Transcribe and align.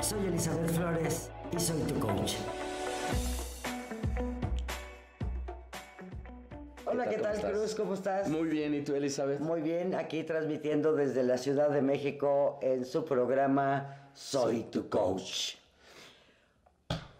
Soy 0.00 0.24
Elizabeth 0.28 0.70
Flores 0.70 1.30
y 1.50 1.58
soy 1.58 1.80
tu 1.80 1.98
coach. 1.98 2.34
Hola, 6.84 7.08
¿qué 7.08 7.18
tal, 7.18 7.40
Cruz? 7.40 7.74
¿Cómo 7.74 7.94
estás? 7.94 8.28
Muy 8.28 8.48
bien, 8.48 8.74
¿y 8.74 8.82
tú, 8.82 8.94
Elizabeth? 8.94 9.40
Muy 9.40 9.60
bien, 9.60 9.96
aquí 9.96 10.22
transmitiendo 10.22 10.94
desde 10.94 11.24
la 11.24 11.36
Ciudad 11.36 11.70
de 11.70 11.82
México 11.82 12.60
en 12.62 12.84
su 12.84 13.04
programa 13.04 14.10
Soy 14.14 14.62
tu 14.70 14.88
coach. 14.88 15.56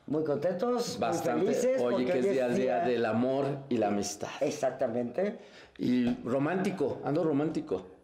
Muy 0.07 0.23
contentos, 0.23 1.01
Bastante. 1.01 1.45
muy 1.45 1.53
felices. 1.53 1.83
Oye, 1.83 2.05
que 2.05 2.21
es 2.21 2.31
día, 2.31 2.49
día 2.51 2.79
del 2.85 3.07
amor 3.07 3.47
y 3.69 3.77
la 3.79 3.89
amistad. 3.89 4.29
Exactamente. 4.41 5.37
Y 5.79 6.15
romántico, 6.23 7.01
ando 7.03 7.25
romántico. 7.25 7.96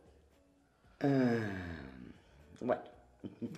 Bueno. 2.61 2.83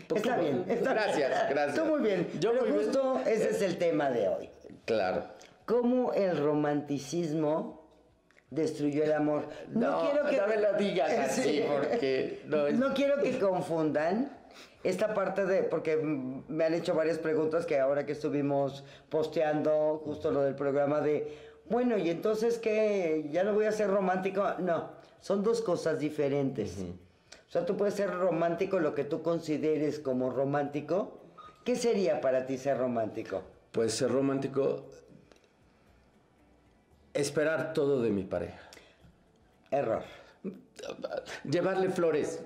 Pues 0.09 0.23
está 0.23 0.37
bien. 0.37 0.65
está 0.69 0.93
gracias, 0.95 1.17
bien. 1.31 1.41
gracias. 1.51 1.75
Tú 1.75 1.85
muy 1.85 2.01
bien. 2.01 2.29
Yo 2.41 2.51
Pero 2.53 2.63
muy 2.65 2.73
bien. 2.73 2.85
justo 2.85 3.21
ese 3.27 3.51
es 3.51 3.63
el 3.63 3.79
tema 3.79 4.11
de 4.11 4.29
hoy. 4.29 4.51
Claro. 4.85 5.25
¿Cómo 5.67 6.13
el 6.13 6.37
romanticismo 6.37 7.83
destruyó 8.51 9.05
el 9.05 9.13
amor? 9.13 9.49
No, 9.69 10.13
no 10.15 10.25
me 10.47 10.57
lo 10.61 10.75
digas 10.75 11.11
así, 11.31 11.43
Sí. 11.43 11.65
porque 11.67 12.43
no 12.47 12.67
es- 12.67 12.79
No 12.79 12.93
quiero 12.95 13.23
que 13.23 13.39
confundan 13.39 14.31
esta 14.83 15.15
parte 15.15 15.47
de, 15.47 15.63
porque 15.63 15.97
me 15.97 16.65
han 16.65 16.75
hecho 16.75 16.95
varias 16.95 17.19
preguntas 17.19 17.65
que 17.65 17.81
ahora 17.81 18.05
que 18.05 18.13
estuvimos 18.13 18.85
posteando 19.09 20.03
justo 20.05 20.31
lo 20.31 20.43
del 20.43 20.55
programa 20.55 21.01
de, 21.01 21.39
bueno, 21.71 21.97
y 21.97 22.11
entonces 22.11 22.59
que 22.59 23.27
ya 23.31 23.43
no 23.45 23.55
voy 23.55 23.65
a 23.65 23.73
ser 23.73 23.89
romántico. 23.89 24.45
No, 24.59 24.91
son 25.21 25.43
dos 25.43 25.63
cosas 25.63 25.99
diferentes. 25.99 26.77
O 27.49 27.51
sea, 27.51 27.65
tú 27.65 27.77
puedes 27.77 27.95
ser 27.95 28.11
romántico 28.13 28.81
lo 28.81 28.95
que 28.95 29.05
tú 29.05 29.23
consideres 29.23 29.99
como 29.99 30.31
romántico. 30.31 31.21
¿Qué 31.65 31.77
sería 31.77 32.21
para 32.21 32.47
ti 32.47 32.59
ser 32.59 32.79
romántico? 32.79 33.43
Pues 33.73 33.95
ser 33.95 34.11
romántico, 34.11 34.87
esperar 37.13 37.73
todo 37.73 38.03
de 38.03 38.11
mi 38.11 38.25
pareja. 38.25 38.61
Error. 39.71 40.03
Llevarle 41.45 41.89
flores. 41.91 42.41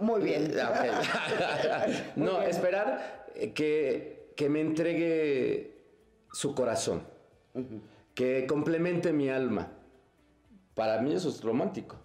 Muy 0.00 0.22
bien. 0.22 0.52
Ah, 0.60 1.86
no, 2.16 2.38
bien. 2.38 2.50
esperar 2.50 3.26
eh, 3.34 3.52
que, 3.52 4.32
que 4.36 4.48
me 4.48 4.60
entregue 4.60 5.74
su 6.32 6.54
corazón, 6.54 7.02
que 8.14 8.46
complemente 8.46 9.12
mi 9.12 9.30
alma. 9.30 9.70
Para 10.74 11.00
mí 11.00 11.14
eso 11.14 11.28
es 11.28 11.40
romántico. 11.42 11.96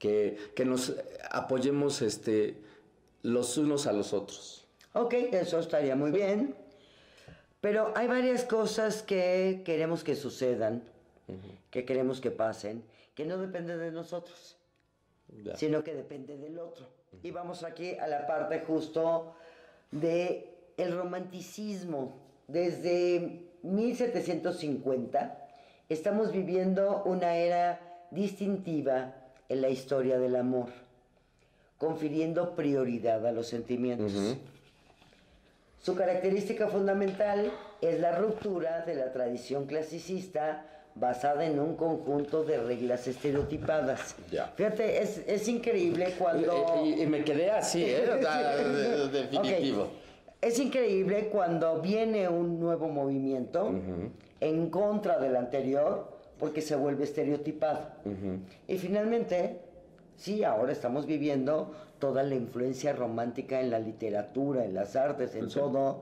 Que, 0.00 0.36
que 0.56 0.64
nos 0.64 0.96
apoyemos 1.30 2.00
este, 2.02 2.56
los 3.22 3.56
unos 3.58 3.86
a 3.86 3.92
los 3.92 4.12
otros. 4.12 4.66
Ok, 4.94 5.12
eso 5.32 5.60
estaría 5.60 5.94
muy 5.94 6.10
bien. 6.10 6.56
Pero 7.60 7.92
hay 7.94 8.08
varias 8.08 8.44
cosas 8.44 9.02
que 9.02 9.60
queremos 9.64 10.02
que 10.02 10.16
sucedan, 10.16 10.82
que 11.70 11.84
queremos 11.84 12.20
que 12.22 12.30
pasen, 12.30 12.82
que 13.14 13.26
no 13.26 13.36
dependen 13.36 13.78
de 13.78 13.92
nosotros, 13.92 14.56
Ya. 15.44 15.54
sino 15.56 15.84
que 15.84 15.94
depende 15.94 16.38
del 16.38 16.58
otro. 16.58 16.86
Y 17.22 17.30
vamos 17.30 17.62
aquí 17.62 17.94
a 17.98 18.06
la 18.08 18.26
parte 18.26 18.60
justo 18.60 19.34
de 19.90 20.48
el 20.78 20.96
romanticismo. 20.96 22.16
Desde 22.48 23.42
1750 23.62 25.48
estamos 25.90 26.32
viviendo 26.32 27.02
una 27.04 27.36
era 27.36 28.06
distintiva 28.10 29.14
en 29.50 29.60
la 29.60 29.68
historia 29.68 30.18
del 30.18 30.36
amor, 30.36 30.68
confiriendo 31.76 32.54
prioridad 32.54 33.26
a 33.26 33.32
los 33.32 33.48
sentimientos. 33.48 34.12
Su 35.82 35.94
característica 35.96 36.68
fundamental 36.68 37.50
es 37.80 37.98
la 38.00 38.16
ruptura 38.16 38.84
de 38.86 38.94
la 38.94 39.12
tradición 39.12 39.66
clasicista 39.66 40.66
basada 40.94 41.46
en 41.46 41.58
un 41.58 41.74
conjunto 41.76 42.44
de 42.44 42.58
reglas 42.58 43.08
estereotipadas. 43.08 44.14
Ya. 44.30 44.46
Fíjate, 44.56 45.02
es, 45.02 45.22
es 45.26 45.48
increíble 45.48 46.14
cuando... 46.18 46.80
Y, 46.84 46.90
y- 46.90 47.02
y 47.02 47.06
me 47.06 47.24
quedé 47.24 47.50
así, 47.50 47.84
¿eh? 47.84 48.08
O 48.08 48.20
sea, 48.22 48.56
definitivo. 49.12 49.88
Es 50.40 50.58
increíble 50.60 51.28
cuando 51.28 51.80
viene 51.80 52.28
un 52.28 52.60
nuevo 52.60 52.88
movimiento 52.88 53.72
en 54.40 54.70
contra 54.70 55.18
del 55.18 55.34
anterior 55.36 56.19
porque 56.40 56.62
se 56.62 56.74
vuelve 56.74 57.04
estereotipado. 57.04 57.80
Y 58.66 58.78
finalmente, 58.78 59.60
sí, 60.16 60.42
ahora 60.42 60.72
estamos 60.72 61.06
viviendo 61.06 61.72
toda 61.98 62.22
la 62.22 62.34
influencia 62.34 62.94
romántica 62.94 63.60
en 63.60 63.70
la 63.70 63.78
literatura, 63.78 64.64
en 64.64 64.74
las 64.74 64.96
artes, 64.96 65.34
en 65.36 65.48
todo. 65.48 66.00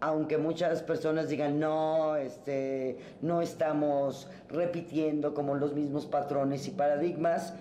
Aunque 0.00 0.38
muchas 0.38 0.82
personas 0.82 1.28
digan, 1.28 1.58
no, 1.58 2.14
este, 2.16 2.98
no 3.22 3.42
estamos 3.42 4.28
repitiendo 4.48 5.34
como 5.34 5.56
los 5.56 5.74
mismos 5.74 6.06
patrones 6.06 6.68
y 6.68 6.70
paradigmas, 6.70 7.54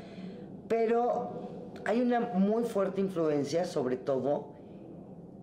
pero 0.67 1.49
hay 1.85 2.01
una 2.01 2.19
muy 2.19 2.63
fuerte 2.63 3.01
influencia, 3.01 3.65
sobre 3.65 3.97
todo 3.97 4.52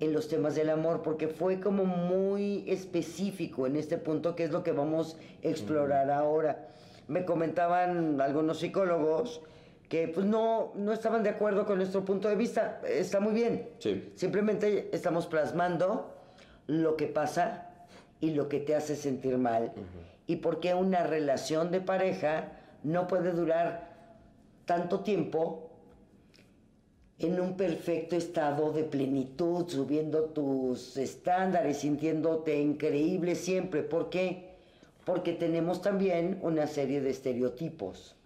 en 0.01 0.15
los 0.15 0.29
temas 0.29 0.55
del 0.55 0.71
amor, 0.71 1.03
porque 1.03 1.29
fue 1.29 1.61
como 1.61 1.85
muy 1.85 2.65
específico 2.67 3.67
en 3.67 3.77
este 3.77 3.99
punto, 3.99 4.35
que 4.35 4.45
es 4.45 4.51
lo 4.51 4.63
que 4.63 4.73
vamos 4.73 5.17
a 5.45 5.47
explorar 5.47 6.11
ahora. 6.11 6.69
Me 7.07 7.25
comentaban 7.25 8.21
algunos 8.21 8.59
psicólogos 8.59 9.43
que 9.91 10.09
pues 10.09 10.25
no, 10.25 10.73
no 10.77 10.93
estaban 10.93 11.23
de 11.23 11.31
acuerdo 11.31 11.67
con 11.67 11.79
nuestro 11.79 12.05
punto 12.05 12.29
de 12.29 12.37
vista. 12.37 12.81
Está 12.87 13.21
muy 13.21 13.35
bien. 13.35 13.69
Sí. 13.79 14.13
Simplemente 14.15 14.89
estamos 14.93 15.27
plasmando 15.27 16.15
lo 16.67 16.97
que 16.97 17.07
pasa 17.07 17.67
y 18.21 18.31
lo 18.31 18.49
que 18.49 18.61
te 18.61 18.75
hace 18.75 18.97
sentir 18.97 19.37
mal. 19.37 19.73
Y 20.27 20.37
por 20.37 20.61
qué 20.61 20.75
una 20.75 21.03
relación 21.03 21.71
de 21.71 21.81
pareja 21.81 22.53
no 22.85 23.07
puede 23.07 23.33
durar 23.33 23.91
tanto 24.65 25.01
tiempo 25.01 25.70
en 27.21 27.39
un 27.39 27.57
perfecto 27.57 28.17
estado 28.17 28.73
de 28.73 28.85
plenitud, 28.85 29.69
subiendo 29.69 30.25
tus 30.25 30.97
estándares, 30.97 31.79
sintiéndote 31.79 32.59
increíble 32.59 33.35
siempre. 33.35 33.83
¿Por 33.83 34.09
qué? 34.09 34.57
Porque 35.05 35.35
tenemos 35.35 35.83
también 35.83 36.39
una 36.43 36.67
serie 36.67 37.03
de 37.03 37.11
estereotipos 37.11 38.17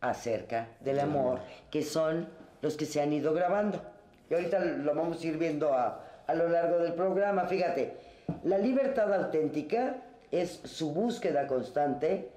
acerca 0.00 0.68
del 0.80 1.00
amor, 1.00 1.40
que 1.70 1.82
son 1.82 2.28
los 2.62 2.76
que 2.76 2.86
se 2.86 3.02
han 3.02 3.12
ido 3.12 3.34
grabando. 3.34 3.82
Y 4.30 4.34
ahorita 4.34 4.58
lo 4.60 4.94
vamos 4.94 5.22
a 5.22 5.26
ir 5.26 5.36
viendo 5.36 5.74
a, 5.74 6.02
a 6.26 6.34
lo 6.34 6.48
largo 6.48 6.78
del 6.78 6.94
programa. 6.94 7.44
Fíjate, 7.44 7.96
la 8.44 8.56
libertad 8.56 9.12
auténtica 9.12 10.02
es 10.30 10.60
su 10.64 10.92
búsqueda 10.92 11.46
constante, 11.46 12.30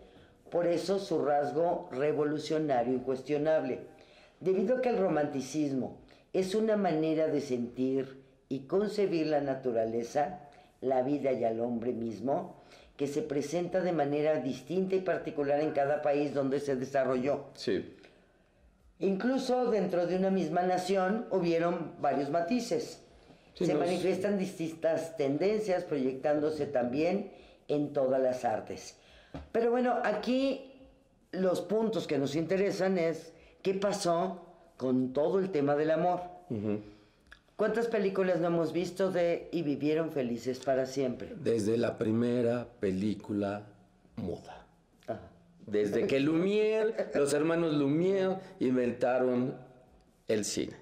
por 0.51 0.67
eso 0.67 0.99
su 0.99 1.23
rasgo 1.23 1.87
revolucionario 1.93 2.93
incuestionable. 2.93 3.95
Debido 4.39 4.77
a 4.77 4.81
que 4.81 4.89
el 4.89 4.97
romanticismo 4.97 5.97
es 6.33 6.55
una 6.55 6.75
manera 6.75 7.27
de 7.27 7.41
sentir 7.41 8.23
y 8.49 8.61
concebir 8.61 9.27
la 9.27 9.41
naturaleza, 9.41 10.41
la 10.81 11.01
vida 11.01 11.31
y 11.31 11.43
al 11.43 11.59
hombre 11.59 11.93
mismo, 11.93 12.63
que 12.97 13.07
se 13.07 13.21
presenta 13.21 13.81
de 13.81 13.91
manera 13.91 14.39
distinta 14.39 14.95
y 14.95 15.01
particular 15.01 15.59
en 15.59 15.71
cada 15.71 16.01
país 16.01 16.33
donde 16.33 16.59
se 16.59 16.75
desarrolló. 16.75 17.45
Sí. 17.55 17.95
Incluso 18.99 19.69
dentro 19.71 20.07
de 20.07 20.15
una 20.15 20.29
misma 20.29 20.63
nación 20.63 21.25
hubieron 21.31 21.93
varios 21.99 22.29
matices. 22.29 23.01
Sí, 23.55 23.65
se 23.65 23.73
no 23.73 23.79
manifiestan 23.79 24.37
distintas 24.37 25.17
tendencias 25.17 25.83
proyectándose 25.83 26.65
también 26.65 27.31
en 27.67 27.93
todas 27.93 28.21
las 28.21 28.45
artes. 28.45 28.95
Pero 29.51 29.71
bueno, 29.71 29.97
aquí 30.03 30.71
los 31.31 31.61
puntos 31.61 32.07
que 32.07 32.17
nos 32.17 32.35
interesan 32.35 32.97
es 32.97 33.33
qué 33.65 33.73
pasó 33.73 34.45
con 34.77 35.11
todo 35.11 35.39
el 35.39 35.49
tema 35.49 35.75
del 35.75 35.89
amor. 35.89 36.21
¿Cuántas 37.55 37.87
películas 37.87 38.39
no 38.39 38.47
hemos 38.47 38.71
visto 38.73 39.09
de 39.11 39.49
y 39.51 39.63
vivieron 39.63 40.11
felices 40.11 40.59
para 40.59 40.85
siempre? 40.85 41.33
Desde 41.35 41.75
la 41.75 41.97
primera 41.97 42.67
película 42.79 43.63
muda. 44.17 44.67
Desde 45.65 46.05
que 46.05 46.19
Lumière, 46.19 47.09
los 47.15 47.33
hermanos 47.33 47.73
Lumière 47.73 48.37
inventaron 48.59 49.55
el 50.27 50.45
cine. 50.45 50.75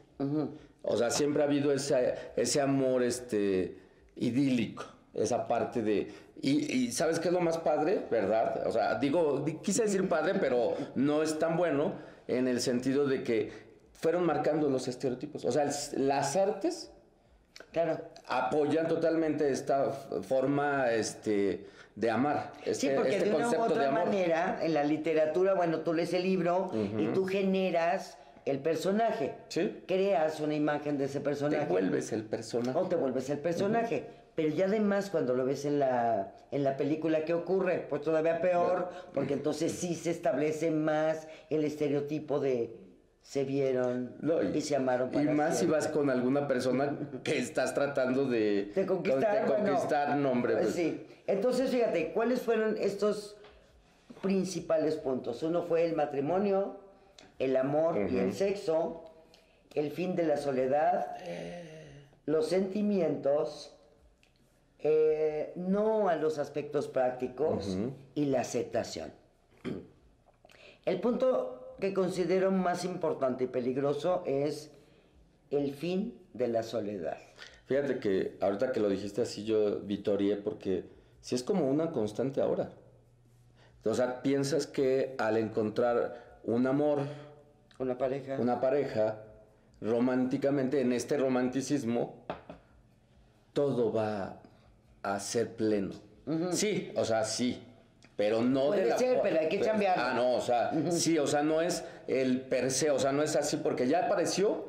O 0.82 0.98
sea, 0.98 1.10
siempre 1.10 1.42
ha 1.42 1.46
habido 1.46 1.72
ese, 1.72 2.16
ese 2.36 2.60
amor 2.60 3.02
este, 3.02 3.78
idílico, 4.18 4.84
esa 5.14 5.48
parte 5.48 5.82
de... 5.82 6.12
Y, 6.42 6.70
y 6.76 6.92
¿sabes 6.92 7.22
qué 7.22 7.30
es 7.30 7.34
lo 7.34 7.40
más 7.40 7.58
padre? 7.60 8.06
¿Verdad? 8.12 8.68
O 8.68 8.72
sea, 8.74 8.96
digo, 9.00 9.40
di- 9.40 9.60
quise 9.64 9.84
decir 9.84 10.10
padre, 10.10 10.34
pero 10.42 10.74
no 10.96 11.24
es 11.24 11.40
tan 11.40 11.56
bueno 11.56 12.12
en 12.28 12.48
el 12.48 12.62
sentido 12.62 13.06
de 13.08 13.24
que 13.24 13.52
fueron 13.94 14.26
marcando 14.26 14.70
los 14.70 14.88
estereotipos. 14.88 15.46
O 15.46 15.52
sea, 15.52 15.70
las 15.98 16.36
artes 16.36 16.92
Claro. 17.72 18.00
apoyan 18.28 18.88
totalmente 18.88 19.50
esta 19.50 19.92
forma 19.92 20.92
este, 20.92 21.66
de 21.96 22.12
amar, 22.12 22.52
este, 22.66 22.74
Sí, 22.74 22.90
porque 22.96 23.18
este 23.18 23.30
de 23.30 23.36
una 23.36 23.50
u 23.50 23.62
otra 23.62 23.92
manera, 23.92 24.60
en 24.62 24.74
la 24.74 24.84
literatura, 24.84 25.54
bueno, 25.54 25.80
tú 25.80 25.94
lees 25.94 26.14
el 26.14 26.24
libro 26.24 26.72
y 26.98 27.08
tú 27.08 27.26
generas 27.26 28.18
el 28.46 28.60
personaje. 28.60 29.36
Sí. 29.48 29.84
Creas 29.88 30.40
una 30.40 30.54
imagen 30.54 30.98
de 30.98 31.06
ese 31.06 31.22
personaje. 31.22 31.66
Te 31.66 31.72
vuelves 31.72 32.12
el 32.12 32.24
personaje. 32.24 32.78
O 32.78 32.88
te 32.88 32.96
vuelves 32.96 33.30
el 33.30 33.40
personaje. 33.40 34.08
Pero 34.36 34.50
ya 34.50 34.66
además 34.66 35.10
cuando 35.10 35.36
lo 35.36 35.46
ves 35.46 35.66
en 35.66 35.80
la, 35.80 36.34
en 36.52 36.64
la 36.64 36.76
película, 36.76 37.24
¿qué 37.24 37.34
ocurre? 37.34 37.86
Pues 37.88 38.02
todavía 38.02 38.42
peor, 38.42 38.90
porque 39.14 39.34
entonces 39.34 39.72
sí 39.72 39.94
se 39.94 40.12
establece 40.12 40.72
más 40.72 41.28
el 41.50 41.64
estereotipo 41.64 42.40
de 42.40 42.84
se 43.24 43.46
vieron 43.46 44.16
No, 44.20 44.44
y, 44.44 44.62
se 44.62 44.76
amaron. 44.76 45.10
Y 45.14 45.26
más 45.30 45.60
si 45.60 45.66
vas 45.66 45.88
con 45.88 46.10
alguna 46.10 46.48
persona 46.48 46.98
que 47.24 47.38
estás 47.38 47.74
tratando 47.74 48.26
de, 48.26 48.72
de 48.76 48.86
conquistar, 48.86 49.46
de 49.46 49.50
bueno, 49.50 50.16
nombre. 50.18 50.58
pues. 50.58 50.74
Sí. 50.74 51.06
Entonces, 51.26 51.72
fíjate, 51.72 52.12
¿cuáles 52.12 52.42
fueron 52.42 52.76
estos 52.78 53.38
principales 54.22 54.96
puntos? 54.98 55.42
Uno 55.42 55.64
fue 55.64 55.86
el 55.86 55.96
matrimonio, 55.96 56.78
el 57.40 57.56
amor 57.56 58.10
y 58.12 58.18
el 58.18 58.34
sexo, 58.34 59.06
el 59.74 59.92
fin 59.92 60.16
de 60.16 60.24
la 60.24 60.36
soledad, 60.36 61.16
los 62.26 62.50
sentimientos, 62.50 63.70
eh, 63.70 63.73
no 65.56 66.10
a 66.10 66.16
los 66.16 66.38
aspectos 66.40 66.88
prácticos 66.88 67.78
y 68.16 68.26
la 68.26 68.42
aceptación. 68.42 69.12
El 70.86 71.00
punto 71.00 71.76
que 71.80 71.94
considero 71.94 72.52
más 72.52 72.86
importante 72.86 73.46
y 73.46 73.48
peligroso 73.48 74.24
es 74.26 74.72
el 75.52 75.74
fin 75.74 76.18
de 76.34 76.48
la 76.48 76.64
soledad. 76.64 77.18
Fíjate 77.66 78.00
que 78.00 78.38
ahorita 78.42 78.72
que 78.72 78.80
lo 78.80 78.90
dijiste 78.90 79.22
así 79.22 79.46
yo 79.46 79.80
vitorié 79.80 80.36
porque 80.38 80.86
si 81.22 81.36
es 81.36 81.44
como 81.44 81.70
una 81.70 81.92
constante 81.92 82.42
ahora. 82.42 82.72
O 83.86 83.94
sea, 83.94 84.22
piensas 84.22 84.68
que 84.68 85.16
al 85.18 85.38
encontrar 85.38 86.40
un 86.44 86.68
amor, 86.68 87.00
Una 87.80 87.98
pareja. 87.98 88.38
una 88.40 88.62
pareja, 88.62 89.24
románticamente, 89.82 90.80
en 90.82 90.94
este 90.94 91.18
romanticismo, 91.18 92.16
todo 93.52 93.92
va 93.92 94.42
a 95.04 95.20
ser 95.20 95.56
pleno. 95.56 95.94
Sí, 96.52 96.92
o 96.96 97.06
sea, 97.06 97.24
sí. 97.24 97.62
Pero 98.16 98.42
no 98.42 98.68
Puede 98.68 98.84
de 98.84 98.90
la 98.90 98.98
ser, 98.98 99.20
pero 99.24 99.40
hay 99.40 99.50
que 99.50 99.60
cambiarlo. 99.60 100.04
Ah, 100.04 100.14
no, 100.14 100.36
o 100.36 100.42
sea, 100.42 100.72
sí, 100.92 101.18
o 101.18 101.26
sea, 101.26 101.42
no 101.42 101.62
es 101.62 101.84
el 102.08 102.42
per 102.42 102.70
se, 102.72 102.92
o 102.92 103.00
sea, 103.00 103.12
no 103.12 103.24
es 103.24 103.36
así 103.36 103.58
porque 103.58 103.88
ya 103.88 104.06
apareció, 104.06 104.66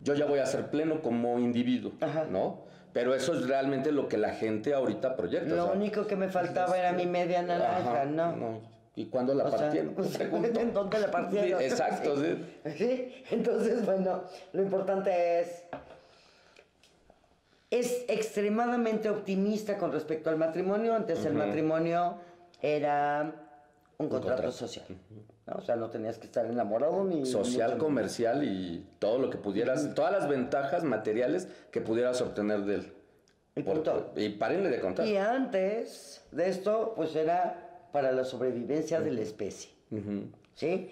yo 0.00 0.14
ya 0.14 0.24
voy 0.24 0.38
a 0.38 0.46
ser 0.46 0.70
pleno 0.70 1.02
como 1.02 1.38
individuo, 1.38 1.92
Ajá. 2.00 2.24
¿no? 2.24 2.66
Pero 2.94 3.14
eso 3.14 3.34
es 3.34 3.46
realmente 3.46 3.92
lo 3.92 4.08
que 4.08 4.16
la 4.16 4.30
gente 4.30 4.72
ahorita 4.72 5.16
proyecta. 5.16 5.54
Lo 5.54 5.64
o 5.64 5.66
sea, 5.66 5.76
único 5.76 6.06
que 6.06 6.16
me 6.16 6.28
faltaba 6.28 6.78
era 6.78 6.92
mi 6.92 7.06
media 7.06 7.42
naranja, 7.42 8.02
ajá, 8.02 8.04
¿no? 8.06 8.62
¿Y 8.94 9.06
cuándo 9.06 9.32
la 9.32 9.44
O 9.44 9.50
sea, 9.50 9.58
partieron? 9.58 9.94
Pregunto. 10.18 10.60
¿en 10.60 10.72
dónde 10.72 10.98
la 10.98 11.10
partieron? 11.10 11.60
Sí, 11.60 11.66
exacto, 11.66 12.16
sí. 12.16 12.44
Sí, 12.76 13.22
Entonces, 13.30 13.84
bueno, 13.84 14.24
lo 14.52 14.62
importante 14.62 15.40
es... 15.40 15.64
Es 17.70 18.04
extremadamente 18.08 19.10
optimista 19.10 19.76
con 19.76 19.92
respecto 19.92 20.30
al 20.30 20.36
matrimonio. 20.38 20.94
Antes 20.94 21.24
el 21.26 21.34
matrimonio 21.34 22.16
era 22.62 23.34
un 23.98 24.08
contrato, 24.08 24.42
contrato. 24.42 24.52
social. 24.52 24.86
¿no? 25.46 25.54
O 25.54 25.60
sea, 25.60 25.76
no 25.76 25.90
tenías 25.90 26.18
que 26.18 26.26
estar 26.26 26.46
enamorado 26.46 27.04
ni... 27.04 27.26
Social, 27.26 27.72
mucho- 27.72 27.84
comercial 27.84 28.44
y 28.44 28.86
todo 28.98 29.18
lo 29.18 29.28
que 29.30 29.38
pudieras, 29.38 29.94
todas 29.94 30.12
las 30.12 30.28
ventajas 30.28 30.82
materiales 30.84 31.48
que 31.70 31.80
pudieras 31.80 32.20
obtener 32.22 32.62
de 32.62 32.74
él. 32.76 32.92
Y 33.56 33.62
Por- 33.62 33.74
punto. 33.74 34.12
y 34.16 34.28
párenle 34.30 34.70
de 34.70 34.80
contar. 34.80 35.06
Y 35.06 35.16
antes 35.16 36.22
de 36.32 36.48
esto, 36.48 36.92
pues 36.96 37.14
era 37.16 37.86
para 37.92 38.12
la 38.12 38.24
sobrevivencia 38.24 39.00
de 39.00 39.10
la 39.10 39.20
especie. 39.22 39.70
¿sí? 40.54 40.90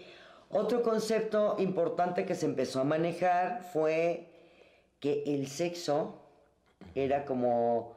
Otro 0.50 0.82
concepto 0.82 1.56
importante 1.58 2.25
que 2.26 2.34
se 2.34 2.46
empezó 2.46 2.81
a 2.81 2.84
manejar 2.84 3.62
fue 3.73 4.28
que 5.00 5.23
el 5.26 5.46
sexo 5.49 6.23
era 6.94 7.25
como 7.25 7.96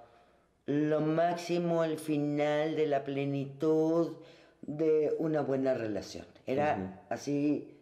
lo 0.65 1.01
máximo, 1.01 1.83
el 1.83 1.97
final 1.97 2.75
de 2.75 2.85
la 2.87 3.03
plenitud 3.03 4.17
de 4.61 5.15
una 5.19 5.41
buena 5.41 5.73
relación. 5.73 6.25
Era 6.45 7.01
así, 7.09 7.75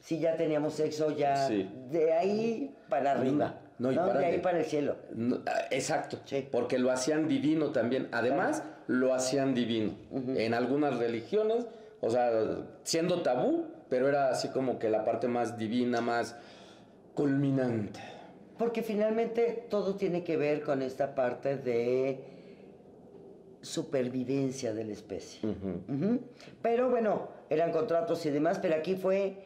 si 0.00 0.18
ya 0.20 0.36
teníamos 0.36 0.74
sexo, 0.74 1.10
ya 1.16 1.48
Sí. 1.48 1.68
de 1.90 2.12
ahí 2.12 2.74
para 2.88 3.12
arriba, 3.12 3.60
No, 3.78 3.90
y 3.92 3.96
¿no? 3.96 4.12
de 4.12 4.24
ahí 4.26 4.38
para 4.38 4.58
el 4.60 4.64
cielo. 4.64 4.96
No, 5.14 5.38
ah, 5.46 5.62
exacto, 5.70 6.18
Sí. 6.24 6.46
porque 6.50 6.78
lo 6.78 6.90
hacían 6.92 7.26
divino 7.28 7.70
también. 7.72 8.08
Además, 8.12 8.62
lo 8.86 9.12
hacían 9.14 9.54
divino. 9.54 9.92
En 10.12 10.54
algunas 10.54 10.98
religiones, 10.98 11.66
o 12.00 12.10
sea, 12.10 12.30
siendo 12.84 13.22
tabú, 13.22 13.66
pero 13.88 14.08
era 14.08 14.30
así 14.30 14.48
como 14.48 14.78
que 14.78 14.88
la 14.88 15.04
parte 15.04 15.26
más 15.28 15.58
divina, 15.58 16.00
más 16.00 16.36
culminante. 17.14 18.00
Porque 18.58 18.82
finalmente 18.82 19.66
todo 19.70 19.94
tiene 19.94 20.24
que 20.24 20.36
ver 20.36 20.62
con 20.62 20.82
esta 20.82 21.14
parte 21.14 21.56
de 21.56 22.24
supervivencia 23.62 24.72
de 24.74 24.84
la 24.84 24.92
especie. 24.92 25.40
Ujú. 25.48 26.20
Pero 26.62 26.90
bueno, 26.90 27.28
eran 27.50 27.70
contratos 27.72 28.24
y 28.26 28.30
demás, 28.30 28.58
pero 28.60 28.74
aquí 28.76 28.96
fue, 28.96 29.36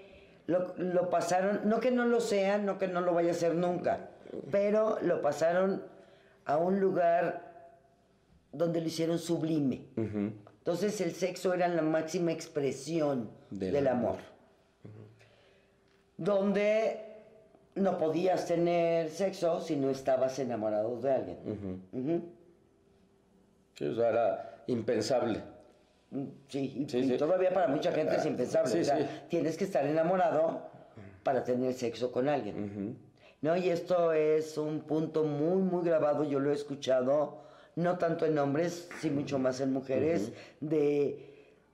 lo, 0.47 0.75
lo 0.77 1.11
pasaron, 1.11 1.61
no 1.65 1.81
que 1.81 1.91
no 1.91 2.05
lo 2.07 2.21
sean, 2.21 2.65
no 2.67 2.79
que 2.79 2.89
no 2.89 3.01
lo 3.01 3.15
vaya 3.15 3.29
a 3.31 3.33
hacer 3.33 3.55
nunca, 3.55 4.11
pero 4.51 4.99
lo 5.03 5.21
pasaron 5.23 5.83
a 6.45 6.57
un 6.57 6.81
lugar 6.81 7.51
donde 8.53 8.81
lo 8.81 8.87
hicieron 8.87 9.19
sublime. 9.19 9.87
Entonces 9.97 11.01
el 11.01 11.13
sexo 11.13 11.53
era 11.55 11.69
la 11.69 11.83
máxima 11.83 12.33
expresión 12.33 13.31
Del 13.51 13.73
del, 13.73 13.89
amor. 13.89 14.11
amor. 14.11 14.21
Donde 16.17 17.12
no 17.75 17.99
podías 17.99 18.47
tener 18.47 19.09
sexo 19.09 19.61
si 19.61 19.77
no 19.77 19.91
estabas 19.91 20.39
enamorado 20.39 21.01
de 21.01 21.11
alguien. 21.13 21.39
Ujú. 21.93 22.23
Sí, 23.75 23.87
o 23.87 23.95
sea, 23.95 24.09
era 24.11 24.65
impensable. 24.67 25.41
Mm, 26.11 26.25
Sí, 26.49 26.85
y, 26.87 26.91
Sí, 26.91 26.99
y 26.99 27.09
sí. 27.09 27.17
todavía 27.17 27.53
para 27.55 27.69
mucha 27.69 27.91
gente 27.93 28.17
es 28.17 28.27
impensable. 28.27 28.71
Sí, 28.71 28.81
o 28.81 28.85
sea, 28.85 29.27
tienes 29.29 29.57
que 29.57 29.65
estar 29.65 29.87
enamorado 29.87 30.71
para 31.23 31.43
tener 31.45 31.73
sexo 31.75 32.13
con 32.13 32.29
alguien. 32.29 32.99
¿No? 33.41 33.57
Y 33.57 33.71
esto 33.71 34.13
es 34.13 34.57
un 34.59 34.83
punto 34.83 35.25
muy, 35.25 35.63
muy 35.63 35.85
grabado, 35.85 36.23
yo 36.23 36.39
lo 36.39 36.51
he 36.53 36.55
escuchado, 36.55 37.43
no 37.75 37.99
tanto 37.99 38.25
en 38.27 38.39
hombres, 38.39 38.89
sí 39.01 39.11
mucho 39.11 39.39
más 39.41 39.61
en 39.61 39.73
mujeres, 39.73 40.31
de, 40.61 41.19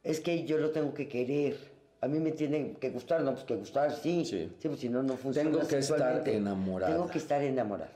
es 0.03 0.21
que 0.21 0.45
yo 0.45 0.57
lo 0.59 0.71
tengo 0.71 0.95
que 0.95 1.09
querer. 1.09 1.57
A 2.01 2.07
mí 2.07 2.21
me 2.21 2.31
tiene 2.33 2.75
que 2.75 2.91
gustar, 2.91 3.23
no, 3.23 3.33
pues 3.33 3.45
que 3.45 3.57
gustar, 3.57 3.91
sí. 3.93 4.25
Sí. 4.25 4.53
pues 4.63 4.79
si 4.79 4.89
no, 4.89 5.03
no 5.03 5.17
funciona 5.17 5.51
Tengo 5.51 5.67
que 5.67 5.79
estar 5.79 6.29
enamorada. 6.29 6.93
Tengo 6.93 7.09
que 7.09 7.19
estar 7.19 7.43
enamorada. 7.43 7.91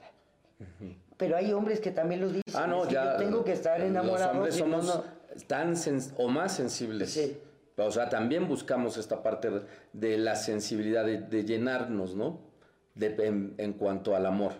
Pero 1.16 1.36
hay 1.36 1.52
hombres 1.52 1.80
que 1.80 1.92
también 1.92 2.20
lo 2.20 2.28
dicen. 2.28 2.42
Ah, 2.54 2.66
no, 2.66 2.88
ya. 2.88 3.12
yo 3.12 3.18
tengo 3.24 3.44
que 3.44 3.52
estar 3.52 3.80
enamorado. 3.80 4.26
Los 4.26 4.36
hombres 4.36 4.54
si 4.56 4.62
no, 4.62 4.82
somos 4.82 4.86
no- 4.96 5.44
tan 5.46 5.74
o 6.16 6.28
más 6.28 6.56
sensibles. 6.56 7.10
Sí. 7.12 7.38
O 7.76 7.90
sea, 7.90 8.08
también 8.08 8.48
buscamos 8.48 8.96
esta 8.96 9.22
parte 9.22 9.50
de 9.92 10.18
la 10.18 10.34
sensibilidad, 10.36 11.04
de, 11.06 11.18
de 11.18 11.44
llenarnos, 11.44 12.14
¿no? 12.16 12.40
De- 12.94 13.14
en, 13.26 13.54
en 13.58 13.72
cuanto 13.74 14.14
al 14.16 14.26
amor. 14.26 14.52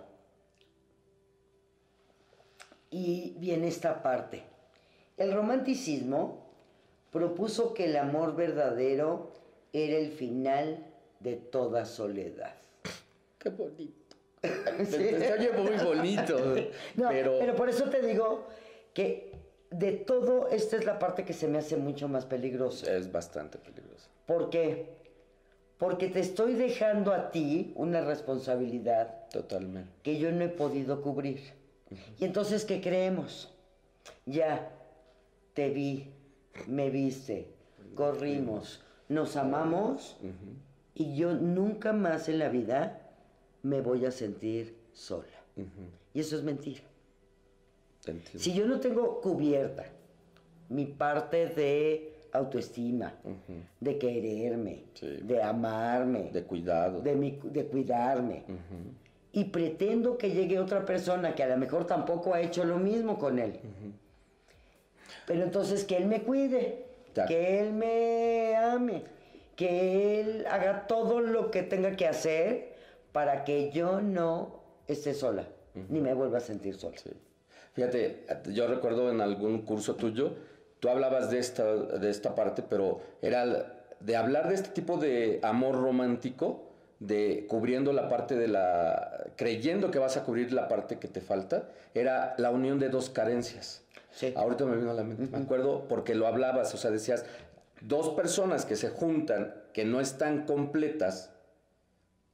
Y 2.91 3.35
viene 3.39 3.69
esta 3.69 4.03
parte. 4.03 4.43
El 5.17 5.33
romanticismo 5.33 6.42
propuso 7.12 7.75
que 7.75 7.85
el 7.85 7.97
amor 7.97 8.35
verdadero 8.35 9.31
era 9.73 9.97
el 9.97 10.11
final 10.11 10.85
de 11.21 11.37
toda 11.37 11.85
soledad. 11.85 12.54
Qué 13.38 13.50
bonito. 13.50 14.16
Se 14.90 15.33
oye 15.33 15.52
muy 15.52 15.85
bonito. 15.85 16.38
No, 16.97 17.09
pero, 17.11 17.38
pero... 17.38 17.54
por 17.54 17.69
eso 17.69 17.88
te 17.88 18.02
digo 18.02 18.49
que 18.92 19.33
de 19.71 19.92
todo, 19.92 20.49
esta 20.49 20.76
es 20.76 20.85
la 20.85 20.99
parte 20.99 21.25
que 21.25 21.33
se 21.33 21.49
me 21.49 21.59
hace 21.59 21.76
mucho 21.76 22.09
más 22.09 22.26
peligrosa. 22.26 22.95
es 22.95 23.11
bastante 23.11 23.59
peligroso. 23.59 24.09
¿Por 24.26 24.50
qué? 24.50 25.00
Porque 25.78 26.09
te 26.09 26.21
estoy 26.21 26.54
dejando 26.54 27.12
a 27.12 27.31
ti 27.31 27.73
una 27.76 28.02
responsabilidad 28.02 29.28
Totalmente. 29.31 29.90
que 30.02 30.19
yo 30.19 30.31
no 30.31 30.45
he 30.45 30.49
podido 30.49 31.02
cubrir. 31.02 31.40
Y 32.19 32.25
entonces, 32.25 32.64
¿qué 32.64 32.81
creemos? 32.81 33.52
Ya 34.26 34.71
te 35.54 35.71
vi, 35.71 36.12
me 36.67 36.91
viste, 36.91 37.49
corrimos, 37.95 38.83
nos 39.09 39.37
amamos 39.37 40.17
y 40.95 41.15
yo 41.17 41.35
nunca 41.35 41.93
más 41.93 42.29
en 42.29 42.39
la 42.39 42.49
vida 42.49 43.11
me 43.63 43.81
voy 43.81 44.05
a 44.07 44.11
sentir 44.11 44.77
sola. 44.93 45.27
Y 46.15 46.21
eso 46.21 46.37
es 46.37 46.43
mentira. 46.43 46.83
Entiendo. 48.07 48.39
Si 48.39 48.53
yo 48.53 48.67
no 48.67 48.81
tengo 48.81 49.21
cubierta 49.21 49.85
mi 50.69 50.87
parte 50.87 51.47
de 51.47 52.13
autoestima, 52.33 53.15
de 53.79 53.99
quererme, 53.99 54.85
Sí. 54.95 55.19
de 55.23 55.43
amarme, 55.43 56.31
De 56.33 56.43
cuidado. 56.45 57.01
de, 57.01 57.15
mi- 57.15 57.39
de 57.43 57.67
cuidarme. 57.67 58.45
Y 59.33 59.45
pretendo 59.45 60.19
que 60.19 60.31
llegue 60.31 60.59
otra 60.59 60.85
persona 60.85 61.35
que 61.35 61.43
a 61.43 61.49
lo 61.49 61.57
mejor 61.57 61.87
tampoco 61.87 62.35
ha 62.35 62.41
hecho 62.41 62.65
lo 62.65 62.79
mismo 62.79 63.19
con 63.19 63.39
él. 63.39 63.61
Pero 65.26 65.43
entonces 65.43 65.85
que 65.85 65.97
él 65.97 66.07
me 66.07 66.23
cuide, 66.23 66.87
que 67.26 67.61
él 67.61 67.73
me 67.73 68.57
ame. 68.57 69.05
que 69.57 70.21
él 70.21 70.47
haga 70.50 70.87
todo 70.87 71.21
lo 71.21 71.50
que 71.50 71.62
tenga 71.62 71.95
que 71.95 72.07
hacer 72.07 72.75
para 73.12 73.45
que 73.45 73.71
yo 73.71 74.00
no 74.00 74.61
esté 74.88 75.14
sola, 75.14 75.47
ni 75.88 76.00
me 76.00 76.14
vuelva 76.14 76.38
a 76.38 76.41
sentir 76.41 76.76
sola. 76.76 76.97
Sí. 76.97 77.11
Fíjate, 77.75 78.25
yo 78.52 78.67
recuerdo 78.67 79.11
en 79.11 79.21
algún 79.21 79.62
curso 79.62 79.95
tuyo, 79.95 80.35
tú 80.81 80.88
hablabas 80.88 81.31
de 81.31 81.38
esta, 81.38 81.64
de 81.64 82.11
esta 82.11 82.35
parte, 82.35 82.62
pero 82.62 83.00
era 83.21 83.79
de 84.00 84.17
hablar 84.17 84.49
de 84.49 84.55
este 84.55 84.71
tipo 84.71 84.97
de 84.97 85.38
amor 85.43 85.76
romántico, 85.76 86.69
de 86.99 87.47
cubriendo 87.49 87.93
la 87.93 88.09
parte 88.09 88.37
de 88.37 88.49
la, 88.49 89.26
creyendo 89.37 89.91
que 89.91 89.99
vas 89.99 90.17
a 90.17 90.25
cubrir 90.25 90.52
la 90.52 90.69
parte 90.69 90.99
que 90.99 91.09
te 91.09 91.21
falta, 91.21 91.69
era 91.95 92.35
la 92.38 92.50
unión 92.50 92.79
de 92.79 92.88
dos 92.88 93.11
carencias. 93.11 93.83
Sí. 94.12 94.33
Ahorita 94.37 94.64
me 94.64 94.76
vino 94.76 94.90
a 94.90 94.95
la 94.95 95.04
mente, 95.04 95.26
me 95.31 95.42
acuerdo 95.42 95.88
porque 95.88 96.14
lo 96.14 96.26
hablabas, 96.26 96.73
o 96.75 96.76
sea, 96.76 96.90
decías, 96.90 97.25
dos 97.81 98.11
personas 98.11 98.64
que 98.64 98.76
se 98.76 98.90
juntan, 98.90 99.54
que 99.73 99.85
no 99.85 100.00
están 100.00 100.45
completas, 100.45 101.33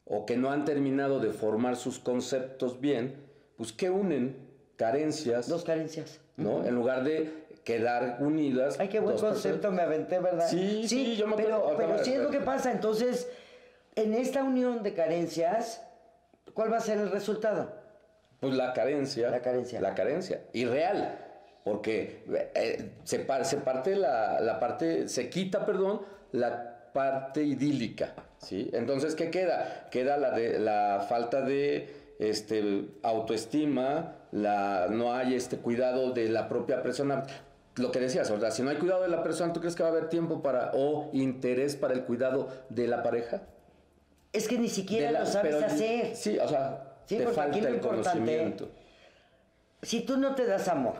o 0.04 0.24
que 0.24 0.36
no 0.36 0.50
han 0.50 0.64
terminado 0.64 1.20
de 1.20 1.30
formar 1.30 1.76
sus 1.76 1.98
conceptos 1.98 2.80
bien, 2.80 3.16
pues 3.56 3.72
¿qué 3.72 3.90
unen? 3.90 4.48
Carencias. 4.76 5.48
Dos 5.48 5.64
carencias. 5.64 6.20
¿No? 6.36 6.64
En 6.64 6.74
lugar 6.74 7.04
de 7.04 7.46
quedar 7.64 8.18
unidas. 8.20 8.80
Ay, 8.80 8.88
qué 8.88 9.00
buen 9.00 9.18
concepto 9.18 9.70
me 9.70 9.82
aventé, 9.82 10.18
¿verdad? 10.18 10.48
Sí, 10.48 10.88
sí, 10.88 11.16
yo 11.16 11.26
me 11.26 11.36
pero, 11.36 11.56
acuerdo. 11.56 11.76
pero 11.76 11.88
Ahorita 11.90 12.04
sí 12.04 12.12
es 12.14 12.20
lo 12.20 12.30
que 12.30 12.40
pasa. 12.40 12.72
Entonces, 12.72 13.28
en 13.96 14.14
esta 14.14 14.42
unión 14.42 14.82
de 14.82 14.94
carencias, 14.94 15.82
¿cuál 16.54 16.72
va 16.72 16.78
a 16.78 16.80
ser 16.80 16.98
el 16.98 17.10
resultado? 17.10 17.70
Pues 18.40 18.54
la 18.54 18.72
carencia. 18.72 19.28
La 19.30 19.42
carencia. 19.42 19.80
La 19.80 19.94
carencia. 19.94 20.44
Y 20.52 20.64
real. 20.64 21.18
Porque 21.64 22.24
eh, 22.54 22.90
se, 23.04 23.18
par- 23.20 23.44
se 23.44 23.58
parte 23.58 23.94
la, 23.96 24.40
la 24.40 24.58
parte, 24.58 25.08
se 25.08 25.28
quita, 25.28 25.66
perdón, 25.66 26.00
la 26.32 26.90
parte 26.92 27.42
idílica. 27.44 28.14
¿sí? 28.38 28.70
Entonces, 28.72 29.14
¿qué 29.14 29.30
queda? 29.30 29.88
Queda 29.90 30.16
la, 30.16 30.30
de, 30.30 30.58
la 30.58 31.04
falta 31.08 31.42
de 31.42 32.14
este, 32.18 32.86
autoestima, 33.02 34.14
la, 34.32 34.86
no 34.90 35.14
hay 35.14 35.34
este 35.34 35.58
cuidado 35.58 36.12
de 36.12 36.28
la 36.28 36.48
propia 36.48 36.82
persona. 36.82 37.24
Lo 37.76 37.92
que 37.92 38.00
decías, 38.00 38.30
¿verdad? 38.30 38.50
Si 38.50 38.62
no 38.62 38.70
hay 38.70 38.76
cuidado 38.76 39.02
de 39.02 39.08
la 39.08 39.22
persona, 39.22 39.52
¿tú 39.52 39.60
crees 39.60 39.76
que 39.76 39.82
va 39.82 39.90
a 39.90 39.92
haber 39.92 40.08
tiempo 40.08 40.42
para, 40.42 40.72
o 40.74 41.10
interés 41.12 41.76
para 41.76 41.94
el 41.94 42.04
cuidado 42.04 42.48
de 42.70 42.88
la 42.88 43.02
pareja? 43.02 43.42
Es 44.32 44.48
que 44.48 44.58
ni 44.58 44.68
siquiera 44.68 45.10
la- 45.12 45.20
lo 45.20 45.26
sabes 45.26 45.54
pero- 45.54 45.66
hacer. 45.66 46.16
Sí, 46.16 46.38
o 46.38 46.48
sea, 46.48 46.84
Sí, 47.06 47.16
te 47.18 47.26
falta 47.28 47.56
el 47.58 47.74
importante- 47.74 47.88
conocimiento. 48.10 48.68
Si 49.82 50.00
tú 50.00 50.16
no 50.16 50.34
te 50.34 50.44
das 50.46 50.66
amor, 50.68 50.96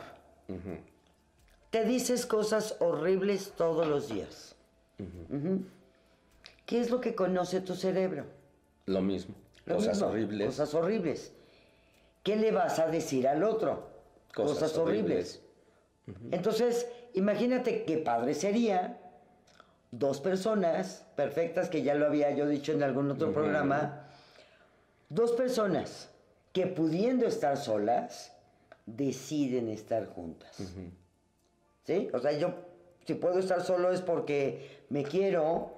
te 1.69 1.85
dices 1.85 2.25
cosas 2.25 2.75
horribles 2.79 3.53
todos 3.55 3.87
los 3.87 4.09
días. 4.09 4.55
¿Qué 6.65 6.79
es 6.79 6.89
lo 6.89 7.01
que 7.01 7.15
conoce 7.15 7.61
tu 7.61 7.75
cerebro? 7.75 8.25
Lo 8.85 9.01
mismo. 9.01 9.35
Lo 9.65 9.75
Cosas 9.75 9.97
mismo, 9.97 10.07
horribles. 10.09 10.47
Cosas 10.47 10.73
horribles. 10.73 11.31
¿Qué 12.23 12.35
le 12.35 12.51
vas 12.51 12.79
a 12.79 12.87
decir 12.87 13.27
al 13.27 13.43
otro? 13.43 13.89
Cosas 14.33 14.77
horribles. 14.77 15.41
Entonces, 16.31 16.87
imagínate 17.13 17.85
qué 17.85 17.97
padre 17.97 18.33
sería 18.33 18.99
dos 19.91 20.19
personas 20.21 21.05
perfectas, 21.15 21.69
que 21.69 21.81
ya 21.81 21.95
lo 21.95 22.05
había 22.05 22.31
yo 22.31 22.47
dicho 22.47 22.71
en 22.71 22.83
algún 22.83 23.11
otro 23.11 23.31
programa, 23.31 24.07
dos 25.09 25.31
personas 25.33 26.09
que 26.53 26.67
pudiendo 26.67 27.27
estar 27.27 27.57
solas, 27.57 28.35
deciden 28.95 29.67
estar 29.69 30.05
juntas. 30.07 30.57
¿Sí? 31.85 32.07
O 32.13 32.19
sea, 32.19 32.31
yo 32.33 32.53
si 33.05 33.15
puedo 33.15 33.39
estar 33.39 33.61
solo 33.63 33.91
es 33.91 34.01
porque 34.01 34.83
me 34.89 35.03
quiero, 35.03 35.71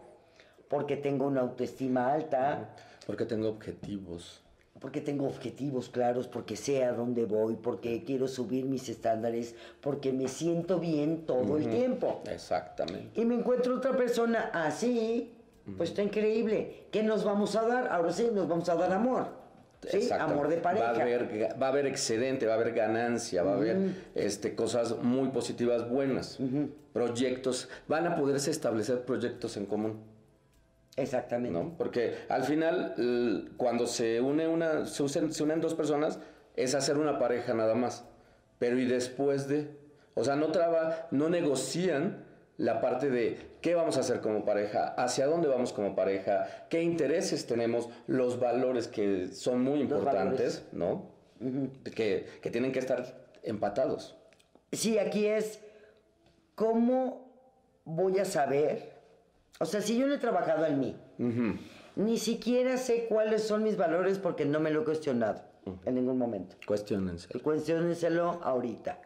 porque 0.68 0.98
tengo 0.98 1.28
una 1.28 1.42
autoestima 1.42 2.12
alta, 2.14 2.76
Porque 3.06 3.26
tengo 3.26 3.50
objetivos. 3.50 4.42
porque 4.80 5.00
tengo 5.00 5.28
objetivos 5.28 5.90
claros, 5.90 6.28
porque 6.28 6.56
sé 6.56 6.84
a 6.84 6.92
dónde 6.92 7.26
voy, 7.26 7.56
porque 7.56 8.04
quiero 8.04 8.28
subir 8.28 8.66
mis 8.66 8.90
estándares, 8.90 9.56
porque 9.80 10.12
me 10.12 10.28
siento 10.28 10.80
bien 10.80 11.26
todo 11.26 11.58
el 11.58 11.70
tiempo. 11.70 12.22
Exactamente. 12.30 13.22
Y 13.22 13.26
me 13.26 13.36
encuentro 13.36 13.76
otra 13.78 13.96
persona 13.96 14.50
así, 14.54 15.34
pues 15.78 15.90
está 15.92 16.02
increíble. 16.04 16.88
¿Qué 16.92 17.04
nos 17.04 17.24
vamos 17.24 17.56
a 17.56 17.66
dar? 17.68 17.88
Ahora 17.90 18.12
sí, 18.12 18.28
nos 18.34 18.48
vamos 18.48 18.68
a 18.70 18.76
dar 18.76 18.92
amor. 18.92 19.41
¿Sí? 19.90 20.10
Amor 20.12 20.48
de 20.48 20.58
pareja. 20.58 20.92
Va 20.92 20.98
a, 20.98 21.02
haber, 21.02 21.28
ga- 21.32 21.60
va 21.62 21.68
a 21.68 21.70
haber 21.70 21.88
excedente, 21.88 22.46
va 22.46 22.54
a 22.54 22.56
haber 22.56 22.74
ganancia, 22.74 23.42
va 23.44 23.54
a 23.54 23.56
haber 23.56 23.78
este, 24.16 24.54
cosas 24.56 24.96
muy 25.02 25.30
positivas, 25.30 25.90
buenas. 25.90 26.38
Proyectos. 26.94 27.68
Van 27.88 28.06
a 28.06 28.16
poderse 28.16 28.52
establecer 28.52 29.02
proyectos 29.06 29.58
en 29.58 29.66
común. 29.66 30.04
Exactamente. 30.98 31.58
¿no? 31.58 31.76
Porque 31.78 32.16
al 32.30 32.44
final, 32.44 33.50
cuando 33.58 33.88
se 33.88 34.22
une 34.22 34.48
una, 34.48 34.86
se, 34.86 35.04
usen- 35.04 35.32
se 35.32 35.42
unen 35.44 35.62
dos 35.62 35.74
personas, 35.74 36.20
es 36.56 36.76
hacer 36.76 36.98
una 36.98 37.18
pareja 37.18 37.54
nada 37.54 37.74
más. 37.76 38.06
Pero 38.60 38.78
y 38.78 38.86
después 38.86 39.48
de, 39.48 39.70
o 40.14 40.24
sea, 40.24 40.36
no 40.36 40.52
traba, 40.52 41.08
no 41.12 41.30
negocian 41.30 42.26
la 42.62 42.80
parte 42.80 43.10
de 43.10 43.40
qué 43.60 43.74
vamos 43.74 43.98
a 43.98 44.02
hacer 44.02 44.22
como 44.22 44.46
pareja, 44.46 44.94
hacia 44.96 45.26
dónde 45.26 45.48
vamos 45.48 45.74
como 45.74 45.96
pareja, 45.96 46.68
qué 46.70 46.84
intereses 46.84 47.48
tenemos, 47.48 47.90
los 48.06 48.40
valores 48.40 48.88
que 48.88 49.30
son 49.30 49.64
muy 49.64 49.82
importantes, 49.82 50.68
¿no? 50.72 51.10
que, 51.96 52.28
que 52.40 52.52
tienen 52.52 52.72
que 52.72 52.78
estar 52.78 53.04
empatados. 53.42 54.16
Sí, 54.72 55.00
aquí 55.00 55.26
es 55.26 55.60
cómo 56.54 57.34
voy 57.84 58.20
a 58.20 58.26
saber. 58.26 58.94
O 59.60 59.66
sea, 59.66 59.82
si 59.82 59.98
yo 59.98 60.06
no 60.06 60.14
he 60.14 60.20
trabajado 60.20 60.64
en 60.68 60.80
mí, 60.80 60.96
ni 61.96 62.18
siquiera 62.20 62.78
sé 62.78 63.08
cuáles 63.10 63.42
son 63.42 63.64
mis 63.64 63.76
valores 63.76 64.20
porque 64.20 64.46
no 64.46 64.60
me 64.60 64.70
lo 64.70 64.82
he 64.82 64.86
cuestionado 64.86 65.42
en 65.84 65.96
ningún 65.96 66.20
momento. 66.20 66.58
Cuestiónense. 66.68 67.28
Y 67.34 67.40
Cuestiónenselo 67.40 68.40
ahorita. 68.44 69.00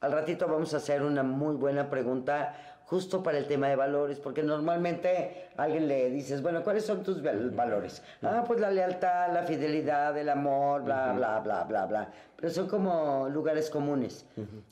Al 0.00 0.12
ratito 0.12 0.46
vamos 0.46 0.74
a 0.74 0.76
hacer 0.76 1.02
una 1.02 1.22
muy 1.22 1.56
buena 1.56 1.88
pregunta 1.88 2.73
justo 2.86 3.22
para 3.22 3.38
el 3.38 3.46
tema 3.46 3.68
de 3.68 3.76
valores, 3.76 4.20
porque 4.20 4.42
normalmente 4.42 5.48
a 5.56 5.62
alguien 5.64 5.88
le 5.88 6.10
dices, 6.10 6.42
bueno, 6.42 6.62
¿cuáles 6.62 6.84
son 6.84 7.02
tus 7.02 7.22
val- 7.22 7.50
valores? 7.50 8.02
Ah, 8.22 8.44
pues 8.46 8.60
la 8.60 8.70
lealtad, 8.70 9.32
la 9.32 9.42
fidelidad, 9.44 10.16
el 10.18 10.28
amor, 10.28 10.82
bla, 10.84 11.12
bla, 11.12 11.40
bla, 11.40 11.64
bla, 11.64 11.86
bla. 11.86 12.12
Pero 12.36 12.50
son 12.52 12.68
como 12.68 13.28
lugares 13.30 13.70
comunes. 13.70 14.26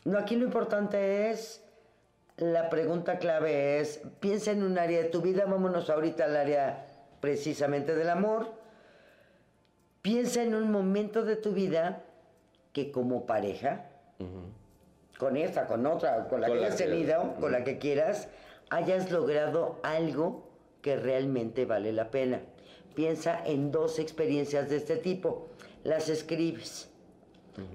No, 0.04 0.19
aquí 0.19 0.37
lo 0.37 0.45
importante 0.45 1.31
es, 1.31 1.64
la 2.37 2.69
pregunta 2.69 3.19
clave 3.19 3.81
es, 3.81 4.02
piensa 4.21 4.50
en 4.50 4.62
un 4.62 4.78
área 4.78 4.99
de 5.02 5.09
tu 5.09 5.21
vida, 5.23 5.45
vámonos 5.47 5.88
ahorita 5.88 6.25
al 6.25 6.37
área 6.37 6.87
precisamente 7.21 7.95
del 7.95 8.11
amor. 8.11 8.52
Piensa 10.02 10.42
en 10.42 10.54
un 10.54 10.71
momento 10.71 11.25
de 11.25 11.37
tu 11.37 11.52
vida 11.52 12.02
que 12.73 12.90
como 12.90 13.25
pareja, 13.26 13.87
con 15.23 15.37
esta, 15.37 15.69
con 15.69 15.87
otra, 15.87 16.26
con 16.26 16.41
la 16.41 16.49
Con 16.49 16.57
que 16.57 16.61
la 16.62 16.67
hayas 16.67 16.81
que- 16.81 16.88
tenido, 16.88 17.35
con 17.38 17.52
la 17.52 17.62
que 17.62 17.79
quieras, 17.79 18.26
hayas 18.71 19.09
logrado 19.12 19.79
algo 19.85 20.49
que 20.81 20.97
realmente 20.97 21.64
vale 21.64 21.93
la 21.93 22.11
pena. 22.11 22.41
Piensa 22.97 23.41
en 23.47 23.71
dos 23.71 24.00
experiencias 24.00 24.69
de 24.69 24.79
este 24.79 24.97
tipo, 24.97 25.47
las 25.85 26.09
escribes. 26.09 26.91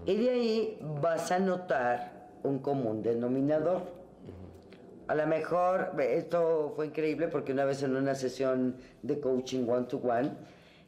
Y 0.05 0.15
de 0.17 0.29
ahí 0.29 0.77
vas 1.01 1.31
a 1.31 1.39
notar 1.39 2.27
un 2.43 2.59
común 2.59 3.01
denominador. 3.01 3.83
A 5.07 5.15
lo 5.15 5.25
mejor, 5.25 5.93
esto 6.01 6.73
fue 6.75 6.87
increíble 6.87 7.29
porque 7.29 7.53
una 7.53 7.63
vez 7.63 7.81
en 7.81 7.95
una 7.95 8.13
sesión 8.13 8.75
de 9.03 9.21
coaching 9.21 9.65
one 9.69 9.85
to 9.85 9.99
one, 9.99 10.31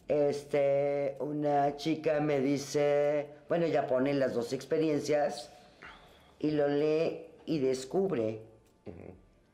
este, 0.10 1.16
una 1.22 1.78
chica 1.78 2.20
me 2.20 2.42
dice, 2.42 3.28
bueno, 3.48 3.66
ella 3.66 3.88
pone 3.88 4.14
las 4.14 4.34
dos 4.34 4.52
experiencias 4.52 5.54
y 6.40 6.52
lo 6.52 6.68
lee 6.68 7.26
y 7.46 7.60
descubre 7.60 8.42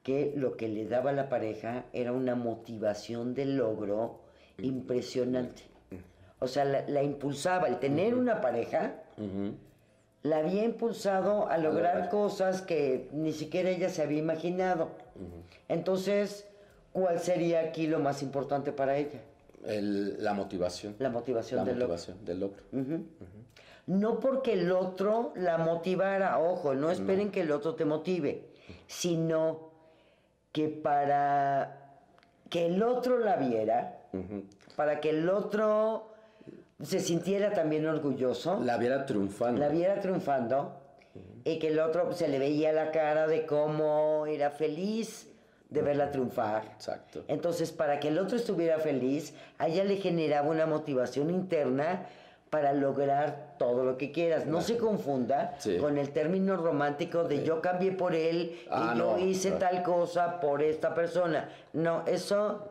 que 0.03 0.33
lo 0.35 0.55
que 0.55 0.67
le 0.67 0.85
daba 0.85 1.09
a 1.09 1.13
la 1.13 1.29
pareja 1.29 1.85
era 1.93 2.11
una 2.11 2.35
motivación 2.35 3.33
de 3.33 3.45
logro 3.45 4.19
impresionante. 4.61 5.63
O 6.39 6.47
sea, 6.47 6.63
la, 6.65 6.87
la 6.87 7.01
impulsaba, 7.01 7.67
el 7.67 7.79
tener 7.79 8.13
una 8.13 8.39
pareja, 8.41 9.01
la 10.23 10.37
había 10.37 10.63
impulsado 10.63 11.47
a 11.47 11.57
lograr 11.57 12.09
cosas 12.09 12.61
que 12.61 13.09
ni 13.13 13.31
siquiera 13.31 13.69
ella 13.69 13.89
se 13.89 14.01
había 14.03 14.19
imaginado. 14.19 14.89
Entonces, 15.69 16.45
¿cuál 16.93 17.19
sería 17.19 17.61
aquí 17.61 17.87
lo 17.87 17.99
más 17.99 18.21
importante 18.21 18.71
para 18.71 18.97
ella? 18.97 19.21
El- 19.65 20.23
la 20.23 20.33
motivación. 20.33 20.95
La 20.99 21.09
motivación 21.09 21.59
La 21.59 21.63
del 21.65 21.79
logro. 21.79 21.87
motivación 21.95 22.25
del 22.25 22.39
logro. 22.39 22.63
No 23.87 24.19
porque 24.19 24.53
el 24.53 24.71
otro 24.71 25.31
la 25.35 25.57
motivara, 25.59 26.39
ojo, 26.39 26.73
no 26.73 26.89
esperen 26.89 27.31
que 27.31 27.41
el 27.41 27.51
otro 27.51 27.75
te 27.75 27.85
motive, 27.85 28.47
sino 28.87 29.71
que 30.51 30.69
para 30.69 31.99
que 32.49 32.65
el 32.67 32.81
otro 32.81 33.19
la 33.19 33.35
viera, 33.35 33.99
para 34.75 34.99
que 35.01 35.11
el 35.11 35.29
otro 35.29 36.07
se 36.81 36.99
sintiera 36.99 37.53
también 37.53 37.85
orgulloso, 37.85 38.59
La 38.63 38.77
viera 38.77 39.05
triunfando. 39.05 39.59
la 39.59 39.69
viera 39.69 39.99
triunfando 39.99 40.73
y 41.43 41.59
que 41.59 41.67
el 41.67 41.79
otro 41.79 42.11
se 42.13 42.27
le 42.27 42.39
veía 42.39 42.73
la 42.73 42.91
cara 42.91 43.27
de 43.27 43.45
cómo 43.45 44.25
era 44.25 44.49
feliz 44.49 45.31
de 45.69 45.81
verla 45.81 46.09
triunfar. 46.11 46.63
Exacto. 46.73 47.23
Entonces, 47.27 47.71
para 47.71 47.99
que 47.99 48.07
el 48.07 48.17
otro 48.17 48.37
estuviera 48.37 48.79
feliz, 48.79 49.33
a 49.57 49.67
ella 49.67 49.83
le 49.83 49.97
generaba 49.97 50.49
una 50.49 50.65
motivación 50.65 51.29
interna 51.29 52.07
para 52.55 52.71
lograr 52.71 53.55
todo 53.59 53.83
lo 53.83 53.97
que 53.97 54.13
quieras. 54.13 54.45
No 54.45 54.61
se 54.61 54.77
confunda 54.77 55.55
Sí. 55.59 55.75
con 55.77 55.97
el 55.97 56.11
término 56.11 56.55
romántico 56.55 57.25
de 57.25 57.43
yo 57.43 57.61
cambié 57.61 57.91
por 57.91 58.15
él 58.15 58.57
Ah, 58.71 58.93
y 58.93 58.97
yo 58.97 59.03
no, 59.17 59.19
hice 59.19 59.49
no. 59.51 59.57
tal 59.57 59.83
cosa 59.83 60.39
por 60.39 60.63
esta 60.63 60.95
persona. 60.95 61.49
No, 61.73 62.05
eso 62.05 62.69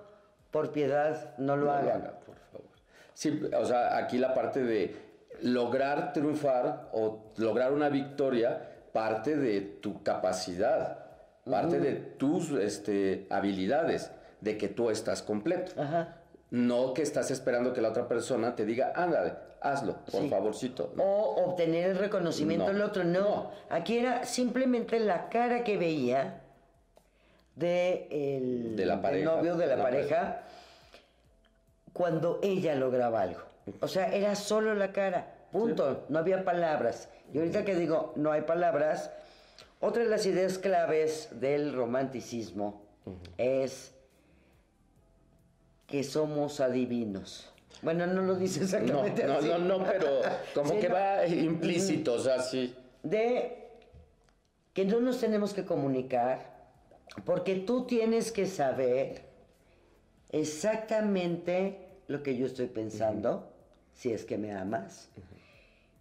por 0.50 0.71
piedad 0.73 1.35
no 1.37 1.55
lo 1.55 1.67
No 1.67 1.73
lo 1.73 1.73
haga, 1.73 2.12
por 2.25 2.35
favor. 2.50 2.67
Sí, 3.12 3.43
o 3.55 3.64
sea, 3.67 3.99
aquí 3.99 4.17
la 4.17 4.33
parte 4.33 4.62
de 4.62 4.97
lograr 5.43 6.14
triunfar 6.14 6.88
o 6.95 7.19
lograr 7.37 7.71
una 7.71 7.91
victoria 7.91 8.67
parte 8.91 9.37
de 9.37 9.61
tu 9.61 10.03
capacidad, 10.03 10.97
parte 11.45 11.79
de 11.79 11.93
tus 11.93 12.53
este, 12.53 13.26
habilidades, 13.29 14.11
de 14.41 14.57
que 14.57 14.69
tú 14.69 14.88
estás 14.88 15.21
completo. 15.23 15.73
Ajá. 15.79 16.17
No 16.50 16.95
que 16.95 17.03
estás 17.03 17.33
esperando 17.33 17.73
que 17.73 17.81
la 17.81 17.88
otra 17.88 18.07
persona 18.07 18.55
te 18.55 18.64
diga, 18.64 18.93
ándale, 18.95 19.33
hazlo, 19.64 19.97
por 20.11 20.23
Sí. 20.23 20.28
favorcito. 20.28 20.92
O 20.99 21.44
obtener 21.47 21.90
el 21.90 21.99
reconocimiento 21.99 22.66
No. 22.66 22.73
del 22.73 22.83
otro. 22.83 23.04
No. 23.04 23.21
No. 23.21 23.50
Aquí 23.71 23.99
era 23.99 24.25
simplemente 24.25 25.00
la 25.00 25.28
cara 25.28 25.64
que 25.64 25.76
veía 25.76 26.40
de 27.56 28.06
el, 28.11 28.76
De 28.76 28.85
la 28.87 28.97
novio 28.97 29.56
de 29.56 29.66
la, 29.66 29.73
de 29.73 29.76
la 29.76 29.83
pareja 29.83 30.42
cuando 31.92 32.40
ella 32.42 32.75
lograba 32.75 33.23
algo. 33.23 33.40
O 33.80 33.88
sea, 33.88 34.09
era 34.12 34.35
solo 34.35 34.75
la 34.75 34.92
cara. 34.92 35.35
Punto. 35.52 36.04
No 36.09 36.18
había 36.18 36.44
palabras. 36.44 37.09
Y 37.33 37.38
ahorita 37.38 37.64
que 37.64 37.76
digo, 37.76 38.12
no 38.16 38.33
hay 38.33 38.42
palabras, 38.42 39.11
otra 39.80 40.02
de 40.02 40.09
las 40.11 40.26
ideas 40.26 40.59
claves 40.59 41.28
del 41.40 41.73
romanticismo 41.73 42.83
es 43.38 43.94
que 45.87 46.02
somos 46.02 46.61
adivinos. 46.61 47.50
Bueno, 47.85 48.07
no 48.07 48.23
lo 48.23 48.35
dice 48.37 48.61
No, 48.61 48.64
exactamente 48.64 49.25
no, 49.25 49.35
así. 49.35 49.49
no, 49.49 49.59
no, 49.59 49.85
pero 49.91 50.09
como 50.55 50.71
Sí, 50.73 50.79
que 50.81 50.88
no. 50.88 50.95
va 50.95 51.26
implícito, 51.26 52.14
o 52.14 52.19
sea, 52.19 52.41
sí. 52.41 52.75
de 53.03 53.59
que 54.73 54.85
no 54.85 55.00
nos 55.00 55.21
tenemos 55.21 55.53
que 55.55 55.64
comunicar 55.64 56.55
porque 57.25 57.57
tú 57.57 57.85
tienes 57.87 58.33
que 58.33 58.47
saber 58.47 59.23
exactamente 60.31 61.79
lo 62.09 62.23
que 62.23 62.37
yo 62.37 62.47
estoy 62.47 62.67
pensando, 62.67 63.53
si 63.95 64.12
es 64.12 64.25
que 64.25 64.37
me 64.38 64.53
amas. 64.53 65.09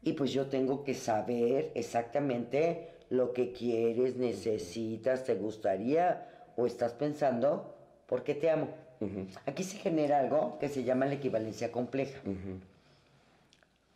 Y 0.01 0.13
pues 0.13 0.31
yo 0.33 0.47
tengo 0.47 0.83
que 0.83 0.93
saber 0.95 1.71
exactamente 1.75 2.89
lo 3.09 3.31
que 3.33 3.51
quieres, 3.53 4.15
necesitas, 4.17 5.23
te 5.23 5.35
gustaría 5.35 6.27
o 6.57 6.65
estás 6.65 6.93
pensando 6.93 7.75
porque 8.07 8.35
te 8.35 8.49
amo. 8.49 8.69
Aquí 9.45 9.63
se 9.63 9.77
genera 9.77 10.19
algo 10.19 10.57
que 10.59 10.69
se 10.69 10.83
llama 10.83 11.05
la 11.05 11.13
equivalencia 11.13 11.71
compleja. 11.71 12.19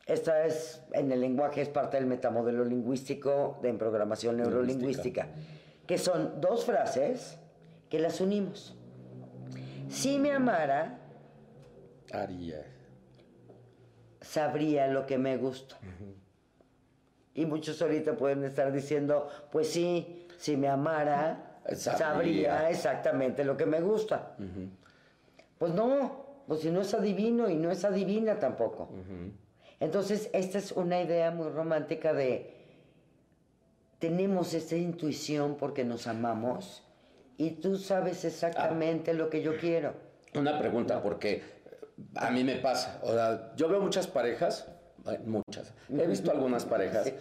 Esta 0.05 0.45
es, 0.45 0.81
en 0.93 1.11
el 1.11 1.19
lenguaje, 1.19 1.61
es 1.61 1.69
parte 1.69 1.97
del 1.97 2.05
metamodelo 2.05 2.63
lingüístico 2.63 3.59
de 3.61 3.69
en 3.69 3.77
programación 3.77 4.37
neurolingüística, 4.37 5.27
que 5.85 5.97
son 5.97 6.39
dos 6.39 6.65
frases 6.65 7.37
que 7.89 7.99
las 7.99 8.21
unimos. 8.21 8.73
Si 9.89 10.17
me 10.17 10.31
amara, 10.31 10.99
Haría. 12.11 12.65
sabría 14.21 14.87
lo 14.87 15.05
que 15.05 15.17
me 15.17 15.37
gusta. 15.37 15.77
Y 17.33 17.45
muchos 17.45 17.81
ahorita 17.81 18.15
pueden 18.15 18.43
estar 18.45 18.71
diciendo, 18.71 19.29
pues 19.51 19.69
sí, 19.69 20.25
si 20.37 20.55
me 20.57 20.67
amara, 20.69 21.59
Sabría. 21.75 21.97
sabría 21.97 22.69
exactamente 22.69 23.43
lo 23.43 23.57
que 23.57 23.65
me 23.65 23.81
gusta. 23.81 24.35
Pues 25.57 25.73
no, 25.73 26.25
pues 26.47 26.61
si 26.61 26.69
no 26.69 26.81
es 26.81 26.93
adivino 26.93 27.49
y 27.49 27.55
no 27.55 27.71
es 27.71 27.83
adivina 27.83 28.39
tampoco. 28.39 28.89
Entonces, 29.79 30.29
esta 30.33 30.57
es 30.57 30.71
una 30.71 31.01
idea 31.01 31.31
muy 31.31 31.49
romántica 31.49 32.13
de 32.13 32.53
tenemos 33.99 34.53
esta 34.53 34.75
intuición 34.75 35.55
porque 35.55 35.83
nos 35.83 36.07
amamos 36.07 36.83
y 37.37 37.51
tú 37.51 37.77
sabes 37.77 38.25
exactamente 38.25 39.13
lo 39.13 39.29
que 39.29 39.41
yo 39.41 39.57
quiero. 39.57 39.93
Una 40.35 40.57
pregunta, 40.57 41.01
porque 41.01 41.41
a 42.15 42.31
mí 42.31 42.43
me 42.43 42.57
pasa. 42.57 42.99
O 43.03 43.11
sea, 43.13 43.53
yo 43.55 43.67
veo 43.67 43.79
muchas 43.81 44.07
parejas, 44.07 44.67
eh, 45.09 45.19
muchas. 45.25 45.73
He 45.89 46.07
visto 46.07 46.31
algunas 46.31 46.65
parejas 46.65 47.11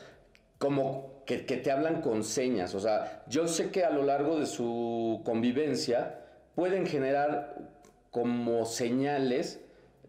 como 0.58 1.22
que, 1.26 1.44
que 1.44 1.56
te 1.58 1.70
hablan 1.70 2.00
con 2.00 2.24
señas. 2.24 2.74
O 2.74 2.80
sea, 2.80 3.24
yo 3.28 3.48
sé 3.48 3.70
que 3.70 3.84
a 3.84 3.90
lo 3.90 4.02
largo 4.02 4.38
de 4.38 4.46
su 4.46 5.20
convivencia 5.24 6.20
pueden 6.54 6.86
generar 6.86 7.75
como 8.16 8.64
señales 8.64 9.60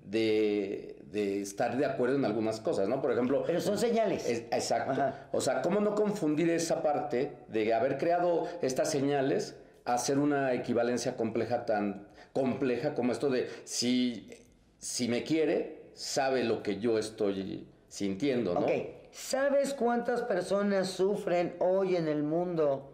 de, 0.02 1.02
de 1.12 1.42
estar 1.42 1.76
de 1.76 1.86
acuerdo 1.86 2.16
en 2.16 2.24
algunas 2.24 2.62
cosas, 2.62 2.88
¿no? 2.88 3.02
Por 3.02 3.12
ejemplo, 3.12 3.44
Pero 3.46 3.60
son 3.60 3.78
señales. 3.78 4.26
es- 4.30 4.46
exacto. 4.50 4.94
Ajá. 4.94 5.28
O 5.34 5.42
sea, 5.42 5.62
¿cómo 5.62 5.82
no 5.82 5.94
confundir 5.94 6.50
esa 6.50 6.82
parte 6.82 7.34
de 7.50 7.74
haber 7.74 7.98
creado 7.98 8.48
estas 8.62 8.90
señales 8.92 9.58
a 9.84 9.96
hacer 9.96 10.20
una 10.20 10.54
equivalencia 10.54 11.18
compleja 11.18 11.66
tan 11.66 12.08
compleja 12.32 12.94
como 12.94 13.12
esto 13.12 13.30
de 13.30 13.50
si, 13.66 14.30
si 14.78 15.10
me 15.10 15.24
quiere, 15.24 15.90
sabe 15.94 16.46
lo 16.46 16.64
que 16.64 16.80
yo 16.80 16.98
estoy 16.98 17.68
sintiendo, 17.90 18.54
¿no? 18.54 18.62
Ok, 18.62 18.72
¿sabes 19.12 19.74
cuántas 19.74 20.22
personas 20.22 20.88
sufren 20.88 21.58
hoy 21.60 21.98
en 21.98 22.08
el 22.08 22.24
mundo 22.24 22.94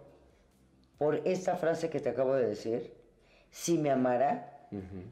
por 0.98 1.22
esta 1.28 1.56
frase 1.56 1.92
que 1.92 2.00
te 2.00 2.10
acabo 2.10 2.34
de 2.34 2.48
decir? 2.48 2.96
Si 3.52 3.78
me 3.78 3.92
amara, 3.92 4.53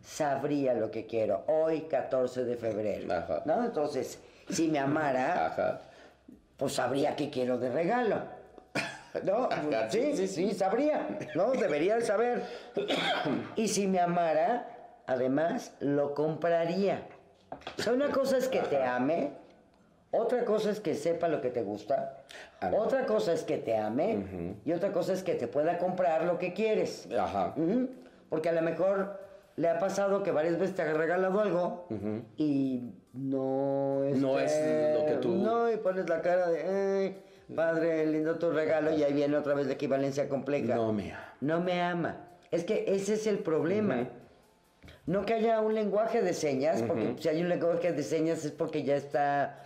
sabría 0.04 0.74
lo 0.74 0.92
que 0.92 1.06
quiero. 1.06 1.44
Hoy, 1.48 1.82
14 1.82 2.46
de 2.46 2.56
febrero. 2.58 3.14
Ajá. 3.14 3.42
¿No? 3.46 3.64
Entonces, 3.66 4.20
si 4.50 4.68
me 4.70 4.80
amara, 4.80 5.46
Ajá. 5.48 5.82
pues 6.58 6.74
sabría 6.74 7.16
qué 7.16 7.30
quiero 7.30 7.58
de 7.58 7.70
regalo. 7.70 8.18
¿No? 9.24 9.46
Ajá, 9.52 9.90
Sí, 9.90 10.16
sí, 10.16 10.28
sí, 10.28 10.54
sabría. 10.54 11.08
¿No? 11.36 11.52
Debería 11.52 11.96
de 11.96 12.02
saber. 12.02 12.44
Y 13.56 13.68
si 13.68 13.88
me 13.88 14.00
amara, 14.00 14.68
además, 15.08 15.74
lo 15.80 16.14
compraría. 16.14 17.08
O 17.78 17.82
sea, 17.82 17.94
una 17.94 18.10
cosa 18.10 18.38
es 18.38 18.48
que 18.48 18.60
te 18.60 18.82
ame, 18.82 19.32
otra 20.12 20.46
cosa 20.46 20.72
es 20.72 20.80
que 20.80 20.96
sepa 20.96 21.28
lo 21.28 21.42
que 21.42 21.50
te 21.50 21.62
gusta, 21.64 22.18
otra 22.74 23.06
cosa 23.06 23.34
es 23.34 23.44
que 23.44 23.58
te 23.58 23.78
ame 23.78 24.58
y 24.66 24.72
otra 24.74 24.92
cosa 24.92 25.14
es 25.14 25.22
que 25.22 25.36
te 25.36 25.48
pueda 25.48 25.78
comprar 25.78 26.24
lo 26.24 26.38
que 26.40 26.54
quieres. 26.54 27.08
Ajá. 27.18 27.54
Porque 28.30 28.50
a 28.50 28.54
lo 28.54 28.62
mejor 28.62 29.20
le 29.58 29.70
ha 29.70 29.80
pasado 29.80 30.24
que 30.24 30.32
varias 30.32 30.58
veces 30.60 30.76
te 30.76 30.82
ha 30.82 30.94
regalado 30.94 31.40
algo 31.40 31.88
y 32.38 32.94
no 33.14 34.04
es. 34.04 34.18
No 34.18 34.40
es 34.40 34.52
lo 35.00 35.06
que 35.06 35.18
tú- 35.22 35.36
No, 35.36 35.72
y 35.72 35.78
pones 35.78 36.08
la 36.10 36.22
cara 36.22 36.50
de. 36.50 36.64
"Ay, 36.64 37.56
padre, 37.56 38.06
lindo 38.08 38.38
tu 38.40 38.50
regalo, 38.52 38.92
y 38.96 39.04
ahí 39.04 39.14
viene 39.14 39.36
otra 39.38 39.54
vez 39.54 39.68
la 39.68 39.74
equivalencia 39.74 40.30
compleja. 40.30 40.76
No 40.76 40.94
me 40.94 41.12
ama. 41.12 41.34
No 41.42 41.60
me 41.60 41.82
ama. 41.82 42.28
Es 42.50 42.64
que 42.64 42.86
ese 42.88 43.14
es 43.16 43.28
el 43.28 43.40
problema. 43.40 44.08
No 45.06 45.26
que 45.26 45.34
haya 45.34 45.60
un 45.62 45.74
lenguaje 45.74 46.22
de 46.22 46.34
señas, 46.34 46.84
porque 46.84 47.16
si 47.20 47.28
hay 47.30 47.42
un 47.42 47.50
lenguaje 47.50 47.92
de 47.92 48.04
señas 48.04 48.46
es 48.46 48.52
porque 48.52 48.84
ya 48.84 48.96
está. 48.96 49.66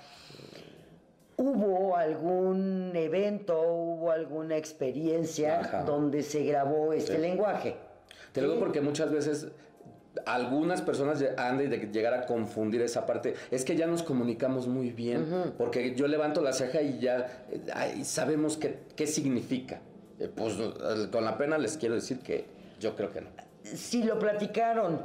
Hubo 1.38 1.98
algún 1.98 2.94
evento, 2.96 3.62
hubo 3.62 4.12
alguna 4.12 4.56
experiencia 4.56 5.60
Ajá. 5.60 5.84
donde 5.84 6.24
se 6.24 6.44
grabó 6.46 6.94
este 6.94 7.16
Sí. 7.16 7.22
lenguaje. 7.22 7.76
Te 8.32 8.42
lo 8.42 8.48
digo 8.50 8.60
porque 8.62 8.80
muchas 8.80 9.12
veces 9.12 9.50
algunas 10.26 10.82
personas 10.82 11.24
han 11.38 11.58
de 11.58 11.68
llegar 11.92 12.14
a 12.14 12.26
confundir 12.26 12.82
esa 12.82 13.06
parte. 13.06 13.36
Es 13.52 13.66
que 13.66 13.76
ya 13.76 13.88
nos 13.88 14.04
comunicamos 14.04 14.68
muy 14.68 14.92
bien, 14.92 15.54
porque 15.58 15.96
yo 15.96 16.08
levanto 16.08 16.42
la 16.42 16.54
ceja 16.54 16.82
y 16.82 17.00
ya 17.00 17.46
ay, 17.74 18.04
sabemos 18.04 18.58
qué, 18.58 18.80
qué 18.96 19.08
significa. 19.08 19.82
Eh, 20.20 20.30
Pues 20.34 20.56
con 21.12 21.26
la 21.26 21.38
pena 21.38 21.58
les 21.58 21.78
quiero 21.78 21.96
decir 21.96 22.20
que 22.20 22.46
yo 22.80 22.96
creo 22.96 23.12
que 23.12 23.22
no. 23.22 23.30
Si 23.64 24.04
lo 24.04 24.18
platicaron, 24.20 25.02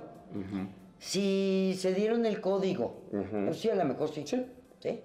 si 0.98 1.74
se 1.78 1.94
dieron 1.94 2.26
el 2.26 2.40
código, 2.40 3.02
pues 3.46 3.58
sí, 3.58 3.70
a 3.70 3.74
lo 3.74 3.84
mejor 3.84 4.10
sí. 4.10 4.22
Sí. 4.26 4.46
¿Sí? 4.80 5.00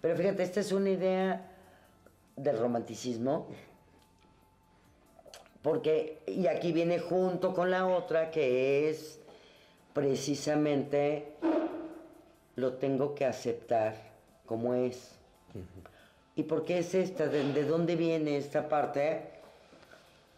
Pero 0.00 0.16
fíjate, 0.16 0.42
esta 0.42 0.60
es 0.60 0.72
una 0.72 0.90
idea 0.90 1.46
del 2.36 2.58
romanticismo, 2.58 3.48
porque, 5.62 6.22
y 6.26 6.46
aquí 6.46 6.72
viene 6.72 6.98
junto 6.98 7.52
con 7.52 7.70
la 7.70 7.86
otra, 7.86 8.30
que 8.30 8.88
es 8.88 9.19
precisamente 9.92 11.32
lo 12.56 12.74
tengo 12.74 13.14
que 13.14 13.24
aceptar 13.24 13.94
como 14.46 14.74
es. 14.74 15.12
¿Y 16.36 16.44
por 16.44 16.64
qué 16.64 16.78
es 16.78 16.94
esta? 16.94 17.26
¿De, 17.26 17.52
de 17.52 17.64
dónde 17.64 17.96
viene 17.96 18.36
esta 18.36 18.68
parte? 18.68 19.22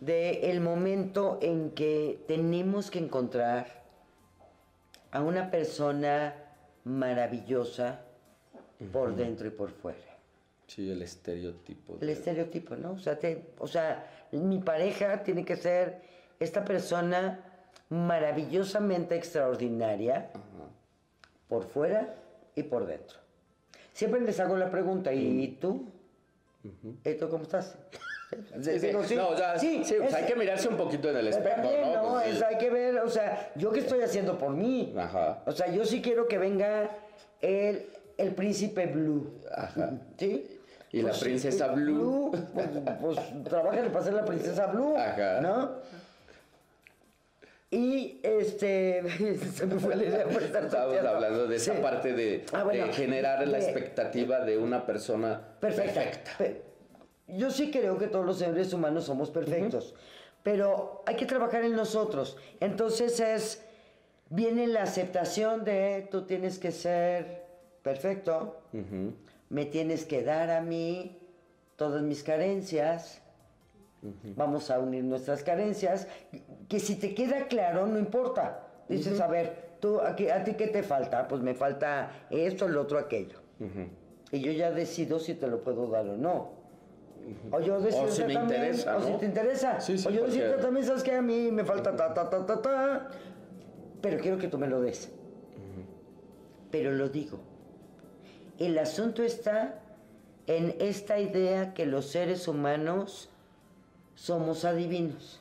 De 0.01 0.51
el 0.51 0.61
momento 0.61 1.39
en 1.43 1.71
que 1.71 2.25
tenemos 2.27 2.91
que 2.91 2.99
encontrar 2.99 3.67
a 5.13 5.21
una 5.23 5.51
persona 5.51 6.35
maravillosa 6.85 8.01
por 8.93 9.15
dentro 9.15 9.47
y 9.47 9.51
por 9.51 9.71
fuera. 9.71 9.99
Sí, 10.67 10.91
el 10.91 11.03
estereotipo. 11.03 11.95
El 12.01 12.07
de- 12.09 12.13
estereotipo, 12.15 12.75
¿no? 12.77 12.93
O 12.93 12.99
sea, 12.99 13.19
te- 13.19 13.51
o 13.59 13.69
sea, 13.69 14.27
mi 14.33 14.59
pareja 14.59 15.23
tiene 15.23 15.45
que 15.45 15.57
ser 15.57 16.01
esta 16.41 16.65
persona 16.65 17.52
maravillosamente 17.93 19.15
extraordinaria 19.17 20.31
por 21.49 21.65
fuera 21.65 22.15
y 22.55 22.63
por 22.63 22.87
dentro. 22.87 23.19
Siempre 23.93 24.21
les 24.23 24.41
hago 24.41 24.57
la 24.57 24.71
pregunta, 24.71 25.13
¿y 25.13 25.59
tú? 25.61 25.85
¿Y 27.05 27.15
tú 27.15 27.29
cómo 27.29 27.43
estás? 27.45 27.77
Sí, 28.63 28.81
sí. 28.81 28.87
Digo, 28.87 29.03
No, 29.15 29.29
o 29.29 29.37
sea, 29.37 29.59
sí, 29.59 29.83
pues 29.99 30.15
hay 30.15 30.25
que 30.25 30.35
mirarse 30.35 30.67
un 30.67 30.79
poquito 30.79 31.11
en 31.11 31.19
el 31.19 31.29
espejo, 31.29 31.55
También, 31.55 31.93
¿no? 31.93 32.03
no, 32.03 32.11
Pues 32.13 32.37
es- 32.37 32.43
hay 32.43 32.57
que 32.57 32.71
ver, 32.71 32.97
o 33.01 33.09
sea, 33.11 33.53
yo 33.57 33.71
qué 33.71 33.81
estoy 33.81 34.01
haciendo 34.01 34.39
por 34.39 34.53
mí. 34.53 34.95
Ajá. 34.97 35.43
O 35.45 35.53
sea, 35.53 35.71
yo 35.71 35.85
sí 35.85 36.01
quiero 36.01 36.27
que 36.27 36.39
venga 36.39 36.89
el, 37.43 37.91
el 38.17 38.35
príncipe 38.35 38.87
Blue. 38.87 39.33
Ajá. 39.55 39.91
¿Sí? 40.17 40.61
Y 40.93 41.03
la 41.03 41.13
princesa 41.13 41.67
Blue. 41.75 42.31
pues, 42.55 42.69
pues 43.03 43.19
trabaja 43.45 43.83
para 43.93 44.03
ser 44.03 44.15
la 44.15 44.25
princesa 44.25 44.65
Blue. 44.69 44.97
Ajá. 44.97 45.43
¿No? 45.43 45.73
Y 47.73 48.21
este. 48.23 49.03
se 49.55 49.67
me 49.67 49.81
fue 49.81 49.97
la 49.97 50.05
idea 50.05 50.25
por 50.27 50.43
estar 50.43 50.69
chateando. 50.69 51.09
hablando 51.09 51.47
de 51.47 51.57
esa 51.57 51.75
Sí. 51.75 51.81
parte 51.81 52.13
de, 52.13 52.45
Ah, 52.53 52.65
bueno, 52.65 52.87
de 52.87 52.93
generar 52.93 53.49
la 53.49 53.59
expectativa 53.59 54.41
de 54.45 54.59
una 54.59 54.85
persona 54.85 55.41
Perfecta. 55.59 55.95
perfecta. 55.95 56.31
Pe- 56.37 56.63
Yo 57.29 57.51
sí 57.51 57.71
creo 57.71 57.97
que 57.97 58.09
todos 58.09 58.27
los 58.27 58.39
seres 58.39 58.75
humanos 58.75 59.05
somos 59.05 59.31
perfectos, 59.31 59.95
pero 60.43 61.03
hay 61.07 61.17
que 61.17 61.25
trabajar 61.25 61.65
en 61.65 61.75
nosotros. 61.75 62.37
Entonces 62.61 63.19
es, 63.21 63.65
viene 64.29 64.67
la 64.67 64.83
aceptación 64.83 65.65
de 65.65 66.09
tú 66.11 66.27
tienes 66.27 66.59
que 66.59 66.73
ser 66.73 67.47
perfecto, 67.83 68.61
me 69.49 69.65
tienes 69.65 70.05
que 70.05 70.23
dar 70.23 70.51
a 70.51 70.61
mí 70.61 71.19
todas 71.77 72.03
mis 72.03 72.23
carencias, 72.23 73.22
vamos 74.37 74.71
a 74.71 74.79
unir 74.79 75.05
nuestras 75.05 75.43
carencias, 75.43 76.09
que 76.69 76.81
si 76.81 76.97
te 76.97 77.15
queda 77.15 77.47
claro, 77.47 77.87
no 77.87 77.99
importa. 77.99 78.67
Dices, 78.89 79.21
a 79.21 79.27
ver, 79.29 79.77
tú, 79.81 80.01
¿a, 80.01 80.17
qué- 80.17 80.33
¿a 80.33 80.43
ti 80.45 80.55
qué 80.55 80.67
te 80.67 80.83
falta? 80.83 81.29
Pues 81.29 81.41
me 81.41 81.55
falta 81.55 82.11
esto, 82.31 82.67
el 82.67 82.77
otro, 82.77 82.99
aquello. 82.99 83.41
Y 84.33 84.41
yo 84.41 84.51
ya 84.53 84.71
decido 84.71 85.19
si 85.21 85.35
te 85.35 85.47
lo 85.47 85.63
puedo 85.63 85.87
dar 85.89 86.09
o 86.09 86.17
no. 86.17 86.51
O 87.53 87.61
yo 87.61 87.81
decido 87.81 88.05
O 88.05 88.09
si 88.11 88.25
me 88.25 88.35
también, 88.35 88.61
interesa, 88.63 88.97
O 88.97 89.03
si 89.03 89.13
te 89.19 89.27
interesa. 89.27 89.81
Sí, 89.81 89.97
sí, 89.97 90.09
o 90.09 90.11
yo 90.11 90.25
decido 90.27 90.49
porque- 90.49 90.63
también, 90.63 90.87
¿sabes 90.87 91.03
qué? 91.05 91.15
A 91.15 91.23
mí 91.23 91.53
me 91.53 91.65
falta 91.65 91.95
ta, 91.95 92.13
ta, 92.13 92.29
ta, 92.29 92.45
ta, 92.45 92.61
ta. 92.61 93.11
Pero 94.01 94.19
quiero 94.21 94.39
que 94.39 94.49
tú 94.49 94.59
me 94.59 94.67
lo 94.67 94.81
des. 94.81 95.13
Pero 96.73 96.91
lo 96.91 97.09
digo. 97.09 97.39
El 98.59 98.77
asunto 98.79 99.23
está 99.23 99.79
en 100.49 100.75
esta 100.81 101.21
idea 101.21 101.75
que 101.75 101.87
los 101.87 102.07
seres 102.07 102.49
humanos 102.49 103.31
somos 104.15 104.65
adivinos. 104.65 105.41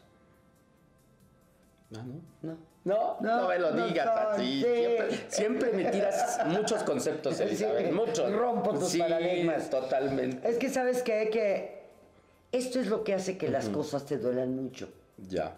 Ah, 1.96 2.04
¿no? 2.06 2.22
¿No? 2.42 2.58
No, 2.84 3.18
no, 3.22 3.42
No, 3.42 3.48
me 3.48 3.60
lo 3.60 3.72
no 3.72 3.88
digas 3.88 4.08
son, 4.08 4.34
así. 4.34 4.44
sí. 4.44 4.62
Siempre, 4.64 5.18
siempre 5.30 5.74
me 5.74 5.86
tiras 5.92 6.40
muchos 6.48 6.82
conceptos, 6.84 7.36
Sí, 7.38 7.44
Elizabeth. 7.44 7.92
muchos. 7.92 8.32
rompo 8.34 8.74
tus 8.74 8.90
sí, 8.90 8.98
paradigmas. 9.00 9.70
totalmente. 9.70 10.50
Es 10.50 10.58
que 10.58 10.70
sabes 10.70 11.04
qué? 11.04 11.30
que 11.32 11.82
esto 12.52 12.80
es 12.80 12.88
lo 12.88 13.04
que 13.04 13.14
hace 13.14 13.38
que 13.38 13.50
las 13.50 13.70
cosas 13.70 14.06
te 14.06 14.18
duelan 14.18 14.56
mucho. 14.56 14.90
Ya. 15.30 15.56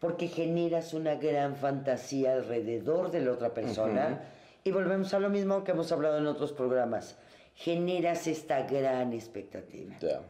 Porque 0.00 0.28
generas 0.28 0.92
una 0.92 1.14
gran 1.14 1.56
fantasía 1.56 2.34
alrededor 2.34 3.10
de 3.10 3.20
la 3.22 3.32
otra 3.32 3.54
persona. 3.54 4.20
Y 4.64 4.70
volvemos 4.70 5.14
a 5.14 5.18
lo 5.18 5.30
mismo 5.30 5.64
que 5.64 5.70
hemos 5.72 5.90
hablado 5.92 6.18
en 6.18 6.26
otros 6.26 6.52
programas. 6.52 7.16
Generas 7.54 8.26
esta 8.26 8.62
gran 8.64 9.12
expectativa. 9.14 9.94
Ya. 10.00 10.20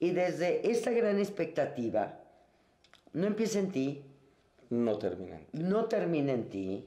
Y 0.00 0.10
desde 0.10 0.68
esta 0.70 0.90
gran 0.90 1.18
expectativa, 1.18 2.18
no 3.12 3.26
empieza 3.26 3.58
en 3.58 3.70
ti, 3.70 4.02
No 4.70 4.98
terminan. 4.98 5.40
no 5.52 5.84
termina 5.84 6.32
en 6.32 6.48
ti, 6.48 6.86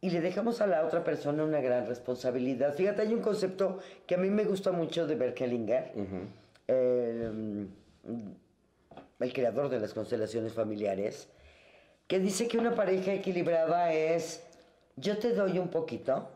y 0.00 0.10
le 0.10 0.20
dejamos 0.20 0.60
a 0.60 0.66
la 0.66 0.86
otra 0.86 1.02
persona 1.02 1.44
una 1.44 1.60
gran 1.60 1.86
responsabilidad. 1.86 2.74
Fíjate, 2.74 3.02
hay 3.02 3.12
un 3.12 3.20
concepto 3.20 3.78
que 4.06 4.14
a 4.14 4.18
mí 4.18 4.30
me 4.30 4.44
gusta 4.44 4.70
mucho 4.70 5.06
de 5.08 5.16
Berkelinger, 5.16 5.92
el, 6.68 7.68
el 9.18 9.32
creador 9.32 9.68
de 9.68 9.80
las 9.80 9.92
constelaciones 9.92 10.52
familiares, 10.52 11.28
que 12.06 12.20
dice 12.20 12.46
que 12.46 12.58
una 12.58 12.74
pareja 12.76 13.12
equilibrada 13.12 13.92
es, 13.92 14.42
yo 14.96 15.18
te 15.18 15.32
doy 15.34 15.58
un 15.58 15.68
poquito 15.68 16.28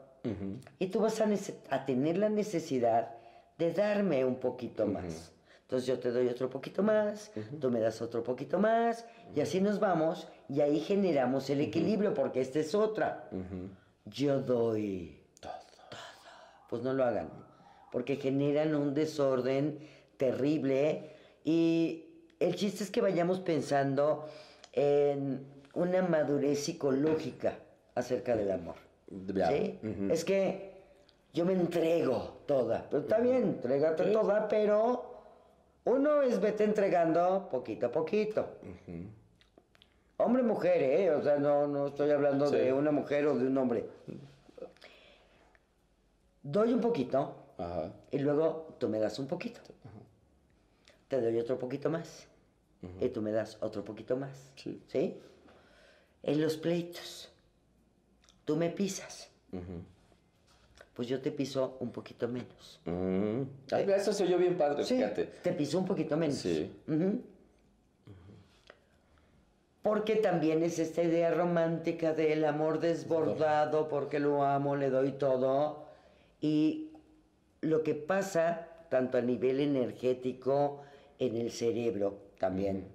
y 0.79 0.89
tú 0.89 1.01
vas 1.01 1.23
a 1.71 1.87
tener 1.87 2.19
la 2.19 2.29
necesidad 2.29 3.15
de 3.59 3.73
darme 3.73 4.25
un 4.25 4.37
poquito 4.37 4.87
más. 4.87 5.33
Entonces 5.63 5.87
yo 5.87 5.99
te 5.99 6.11
doy 6.11 6.29
otro 6.29 6.51
poquito 6.51 6.83
más, 6.83 7.33
tú 7.59 7.71
me 7.71 7.81
das 7.81 8.03
otro 8.03 8.23
poquito 8.23 8.59
más, 8.59 9.07
y 9.35 9.41
así 9.41 9.59
nos 9.59 9.81
vamos, 9.81 10.29
y 10.49 10.61
ahí 10.61 10.81
generamos 10.81 11.49
el 11.49 11.63
equilibrio, 11.63 12.13
porque 12.13 12.43
esta 12.43 12.59
es 12.59 12.75
otra. 12.75 13.31
Yo 14.05 14.41
doy 14.41 15.23
todo. 15.41 15.53
Pues 16.69 16.83
no 16.83 16.93
lo 16.93 17.05
hagan, 17.05 17.31
porque 17.91 18.17
generan 18.17 18.75
un 18.75 18.93
desorden 18.93 19.79
terrible, 20.19 21.11
y 21.43 22.05
el 22.39 22.55
chiste 22.55 22.85
es 22.85 22.91
que 22.91 23.01
vayamos 23.01 23.41
pensando 23.41 24.27
en 24.75 25.47
una 25.75 26.03
madurez 26.03 26.65
psicológica 26.65 27.57
acerca 27.95 28.37
del 28.37 28.51
amor. 28.51 28.75
¿sí? 29.49 29.79
Es 30.11 30.25
que 30.25 30.72
yo 31.33 31.45
me 31.45 31.53
entrego 31.55 32.43
toda. 32.47 32.87
Pero 32.91 33.03
está 33.03 33.19
bien, 33.19 33.43
entrégate 33.45 34.05
Sí. 34.05 34.13
toda, 34.13 34.49
pero 34.49 35.05
uno 35.85 36.23
es 36.23 36.41
vete 36.41 36.65
entregando 36.65 37.49
poquito 37.51 37.87
a 37.87 37.93
poquito. 37.93 38.47
Hombre, 40.19 40.43
mujer, 40.43 40.83
¿eh? 40.83 41.11
O 41.11 41.23
sea, 41.23 41.39
no, 41.39 41.67
no 41.67 41.89
estoy 41.89 42.11
hablando 42.11 42.47
Sí. 42.47 42.57
de 42.57 42.73
una 42.73 42.91
mujer 42.93 43.27
o 43.27 43.37
de 43.39 43.47
un 43.47 43.59
hombre. 43.59 43.89
Doy 46.43 46.73
un 46.73 46.81
poquito 46.81 47.37
Ajá. 47.59 47.93
y 48.11 48.19
luego 48.19 48.75
tú 48.79 48.89
me 48.89 48.99
das 48.99 49.19
un 49.19 49.27
poquito. 49.27 49.61
Te 51.09 51.21
doy 51.21 51.39
otro 51.39 51.59
poquito 51.59 51.91
más. 51.91 52.27
Y 53.01 53.09
tú 53.11 53.23
me 53.23 53.31
das 53.31 53.59
otro 53.63 53.85
poquito 53.85 54.17
más. 54.17 54.51
Sí. 54.57 54.83
¿Sí? 54.89 55.21
En 56.25 56.41
los 56.41 56.57
pleitos, 56.57 57.31
tú 58.45 58.57
me 58.57 58.71
pisas. 58.71 59.31
Pues 60.95 61.09
yo 61.09 61.21
te 61.21 61.31
piso 61.33 61.77
un 61.81 61.91
poquito 61.91 62.29
menos. 62.29 62.81
Mm. 62.85 63.43
Ay, 63.73 63.91
eso 63.97 64.13
se 64.13 64.25
oyó 64.25 64.37
bien 64.37 64.57
padre, 64.59 64.85
Sí, 64.85 64.97
fíjate. 64.97 65.25
te 65.43 65.53
piso 65.53 65.79
un 65.79 65.87
poquito 65.87 66.17
menos. 66.17 66.37
Sí. 66.37 66.71
Porque 69.83 70.17
también 70.17 70.63
es 70.63 70.79
esta 70.79 71.03
idea 71.03 71.33
romántica 71.33 72.13
del 72.13 72.45
amor 72.45 72.79
desbordado, 72.79 73.89
porque 73.89 74.21
lo 74.21 74.45
amo, 74.45 74.77
le 74.77 74.91
doy 74.91 75.13
todo. 75.13 75.87
Y 76.41 76.91
lo 77.63 77.83
que 77.83 77.95
pasa, 77.95 78.69
tanto 78.91 79.19
a 79.19 79.23
nivel 79.23 79.61
energético, 79.61 80.83
en 81.19 81.37
el 81.37 81.51
cerebro 81.51 82.19
también, 82.39 82.87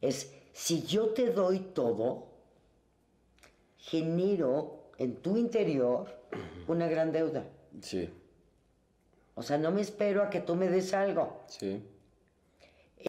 es 0.00 0.32
si 0.52 0.82
yo 0.82 1.10
te 1.10 1.30
doy 1.30 1.60
todo, 1.60 2.26
genero 3.78 4.90
en 4.98 5.16
tu 5.16 5.36
interior 5.36 6.19
una 6.68 6.86
gran 6.88 7.12
deuda. 7.12 7.44
Sí, 7.80 8.08
O 9.34 9.42
sea, 9.42 9.56
no 9.58 9.70
me 9.70 9.80
espero 9.80 10.22
a 10.22 10.28
que 10.30 10.40
tú 10.40 10.54
me 10.54 10.68
des 10.68 10.92
algo. 10.94 11.42
sí. 11.46 11.82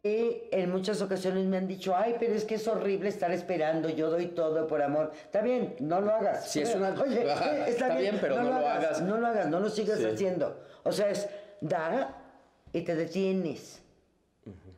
Y 0.02 0.44
en 0.52 0.70
muchas 0.70 1.02
ocasiones 1.02 1.44
me 1.44 1.58
han 1.58 1.68
dicho, 1.68 1.94
ay, 1.94 2.16
pero 2.18 2.32
es 2.34 2.46
que 2.46 2.54
es 2.54 2.66
horrible 2.66 3.10
estar 3.10 3.30
esperando, 3.30 3.90
yo 3.90 4.08
doy 4.08 4.28
todo 4.28 4.66
por 4.66 4.80
amor. 4.80 5.12
Está 5.14 5.42
bien, 5.42 5.76
no 5.80 6.00
lo 6.00 6.10
hagas. 6.14 6.48
Sí, 6.50 6.62
es 6.62 6.74
una- 6.74 6.98
Oye, 6.98 7.26
está 7.68 7.94
bien, 7.96 8.16
pero 8.18 8.36
no 8.42 8.58
lo 8.58 8.66
hagas. 8.66 9.02
No 9.02 9.18
lo 9.18 9.26
hagas, 9.26 9.48
no 9.50 9.60
lo 9.60 9.68
sigas 9.68 9.98
Sí. 9.98 10.06
haciendo. 10.06 10.58
O 10.84 10.92
sea, 10.92 11.10
es 11.10 11.28
da 11.60 12.16
y 12.72 12.80
te 12.80 12.94
detienes. 12.96 13.82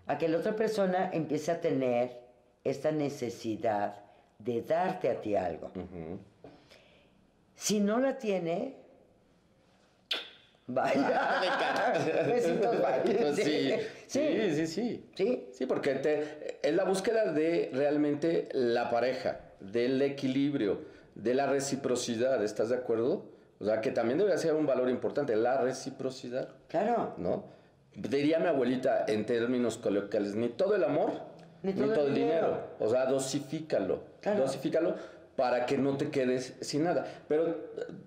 A 0.09 0.19
que 0.19 0.29
la 0.29 0.39
otra 0.39 0.57
persona 0.57 1.11
empiece 1.13 1.53
a 1.53 1.61
tener 1.61 2.21
esta 2.65 2.91
necesidad 2.91 3.95
de 4.41 4.63
darte 4.63 5.11
a 5.11 5.21
ti 5.21 5.37
algo. 5.37 5.71
Si 7.57 7.81
no 7.81 8.01
la 8.01 8.19
tiene, 8.19 8.77
vaya. 10.67 11.41
Besitos, 12.27 12.77
bye. 12.79 13.15
Pues 13.19 13.37
sí, 13.37 13.43
Sí. 14.07 14.21
sí, 14.21 14.55
sí, 14.55 14.67
sí. 14.67 15.05
Sí. 15.15 15.49
Sí, 15.53 15.67
porque 15.67 15.95
te- 15.95 16.59
es 16.63 16.75
la 16.75 16.85
búsqueda 16.85 17.33
de 17.33 17.71
realmente 17.73 18.49
la 18.53 18.91
pareja, 18.91 19.41
del 19.61 20.01
equilibrio, 20.03 20.83
de 21.15 21.35
la 21.35 21.47
reciprocidad, 21.47 22.43
¿estás 22.43 22.71
de 22.71 22.77
acuerdo? 22.77 23.27
O 23.61 23.65
sea, 23.65 23.81
que 23.81 23.91
también 23.93 24.19
debería 24.19 24.39
ser 24.39 24.55
un 24.55 24.67
valor 24.67 24.91
importante, 24.91 25.37
la 25.37 25.59
reciprocidad, 25.59 26.49
Claro. 26.69 27.15
¿no? 27.19 27.45
Diría 27.95 28.41
mi 28.41 28.47
abuelita 28.47 29.05
en 29.07 29.25
términos 29.25 29.79
coloquiales, 29.79 30.35
ni 30.35 30.49
todo 30.49 30.75
el 30.75 30.83
amor, 30.83 31.13
ni 31.63 31.73
todo, 31.73 32.09
el 32.09 32.15
dinero. 32.15 32.59
O 32.81 32.89
sea, 32.91 33.07
dosifícalo, 33.07 34.03
Claro. 34.21 34.41
dosifícalo 34.41 34.97
para 35.37 35.67
que 35.67 35.79
no 35.79 35.97
te 35.97 36.11
quedes 36.11 36.57
sin 36.61 36.85
nada. 36.85 37.07
Pero, 37.29 37.57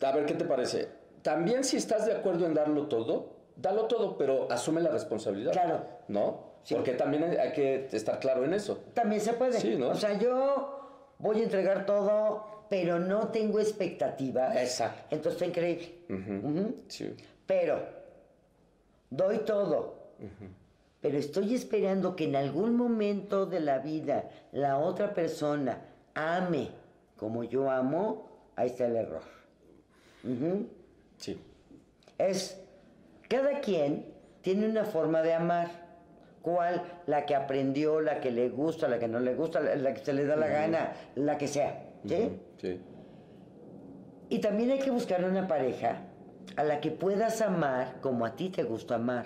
a 0.02 0.12
ver, 0.12 0.26
¿qué 0.26 0.34
te 0.34 0.46
parece? 0.46 0.88
También 1.22 1.64
si 1.64 1.78
estás 1.78 2.06
de 2.06 2.14
acuerdo 2.14 2.46
en 2.46 2.54
darlo 2.54 2.88
todo, 2.88 3.36
dalo 3.56 3.86
todo, 3.86 4.18
pero 4.18 4.52
asume 4.52 4.82
la 4.82 4.90
responsabilidad. 4.90 5.52
Claro. 5.52 5.86
¿No? 6.08 6.48
Porque 6.70 6.94
también 6.94 7.24
hay 7.24 7.54
que 7.54 7.88
estar 7.92 8.20
claro 8.20 8.44
en 8.44 8.54
eso. 8.54 8.80
También 8.94 9.22
se 9.22 9.34
puede. 9.34 9.60
Sí, 9.60 9.76
¿no? 9.76 9.90
O 9.90 9.96
sea, 9.96 10.18
yo 10.20 11.14
voy 11.18 11.40
a 11.40 11.44
entregar 11.44 11.86
todo, 11.86 12.66
pero 12.70 13.00
no 13.00 13.30
tengo 13.30 13.60
expectativas. 13.60 14.56
Exacto. 14.58 15.16
Entonces 15.16 15.42
está 15.42 15.46
increíble. 15.46 15.96
Sí. 16.88 17.14
Pero 17.46 17.80
doy 19.10 19.40
todo. 19.40 19.96
Pero 21.00 21.18
estoy 21.18 21.56
esperando 21.56 22.16
que 22.16 22.26
en 22.26 22.36
algún 22.36 22.76
momento 22.76 23.46
de 23.46 23.60
la 23.60 23.80
vida 23.80 24.30
la 24.52 24.80
otra 24.80 25.14
persona 25.14 25.86
ame 26.16 26.70
como 27.18 27.44
yo 27.44 27.70
amo. 27.70 28.30
Ahí 28.56 28.68
está 28.68 28.86
el 28.86 28.96
error. 28.96 29.22
Sí. 31.18 31.40
Es, 32.18 32.60
cada 33.30 33.60
quien 33.60 34.06
tiene 34.42 34.68
una 34.68 34.86
forma 34.86 35.22
de 35.22 35.34
amar. 35.34 35.88
¿Cuál? 36.42 36.82
La 37.08 37.26
que 37.26 37.36
aprendió, 37.36 38.00
la 38.00 38.22
que 38.22 38.32
le 38.32 38.50
gusta, 38.50 38.88
la 38.88 39.00
que 39.00 39.08
no 39.08 39.20
le 39.20 39.36
gusta, 39.36 39.60
la, 39.60 39.94
que 39.94 40.04
se 40.04 40.14
le 40.14 40.26
da 40.26 40.36
la 40.38 40.48
gana, 40.48 40.94
la 41.16 41.38
que 41.38 41.48
sea. 41.48 41.84
¿Sí? 42.08 42.40
Sí. 42.58 42.80
Y 44.30 44.40
también 44.40 44.72
hay 44.72 44.80
que 44.80 44.92
buscar 44.92 45.24
una 45.26 45.48
pareja 45.48 46.04
a 46.56 46.64
la 46.64 46.80
que 46.80 46.92
puedas 46.92 47.42
amar 47.42 48.00
como 48.02 48.26
a 48.26 48.36
ti 48.36 48.50
te 48.50 48.64
gusta 48.64 48.96
amar. 48.96 49.26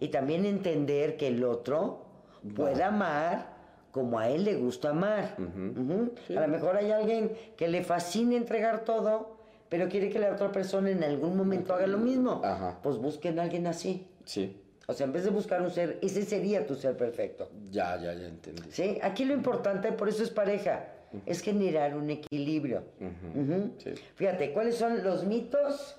Y 0.00 0.08
también 0.08 0.46
entender 0.46 1.16
que 1.16 1.28
el 1.28 1.44
otro 1.44 2.06
puede 2.54 2.82
amar 2.82 3.57
como 3.90 4.18
a 4.18 4.28
él 4.28 4.44
le 4.44 4.54
gusta 4.54 4.90
amar. 4.90 5.36
A 5.38 6.40
lo 6.40 6.48
mejor 6.48 6.76
hay 6.76 6.90
alguien 6.90 7.32
que 7.56 7.68
le 7.68 7.82
fascina 7.82 8.36
entregar 8.36 8.84
todo, 8.84 9.36
pero 9.68 9.88
quiere 9.88 10.10
que 10.10 10.18
la 10.18 10.32
otra 10.32 10.52
persona 10.52 10.90
en 10.90 11.02
algún 11.04 11.36
momento 11.36 11.74
haga 11.74 11.86
lo 11.86 11.98
mismo. 11.98 12.40
Ajá. 12.44 12.78
Pues 12.82 12.96
busquen 12.96 13.38
a 13.38 13.42
alguien 13.42 13.66
así. 13.66 14.06
Sí. 14.24 14.60
O 14.86 14.94
sea, 14.94 15.06
en 15.06 15.12
vez 15.12 15.24
de 15.24 15.30
buscar 15.30 15.60
un 15.60 15.70
ser, 15.70 15.98
ese 16.00 16.22
sería 16.22 16.66
tu 16.66 16.74
ser 16.74 16.96
perfecto. 16.96 17.50
Ya, 17.70 17.96
ya, 17.96 18.14
ya 18.14 18.26
entendí. 18.26 18.62
¿Sí? 18.70 18.98
Aquí 19.02 19.24
lo 19.26 19.34
importante, 19.34 19.92
por 19.92 20.08
eso 20.08 20.22
es 20.22 20.30
pareja, 20.30 20.86
es 21.26 21.42
generar 21.42 21.94
un 21.94 22.08
equilibrio. 22.08 22.84
Sí. 23.78 23.94
Fíjate, 24.14 24.52
¿cuáles 24.52 24.76
son 24.76 25.04
los 25.04 25.24
mitos 25.24 25.96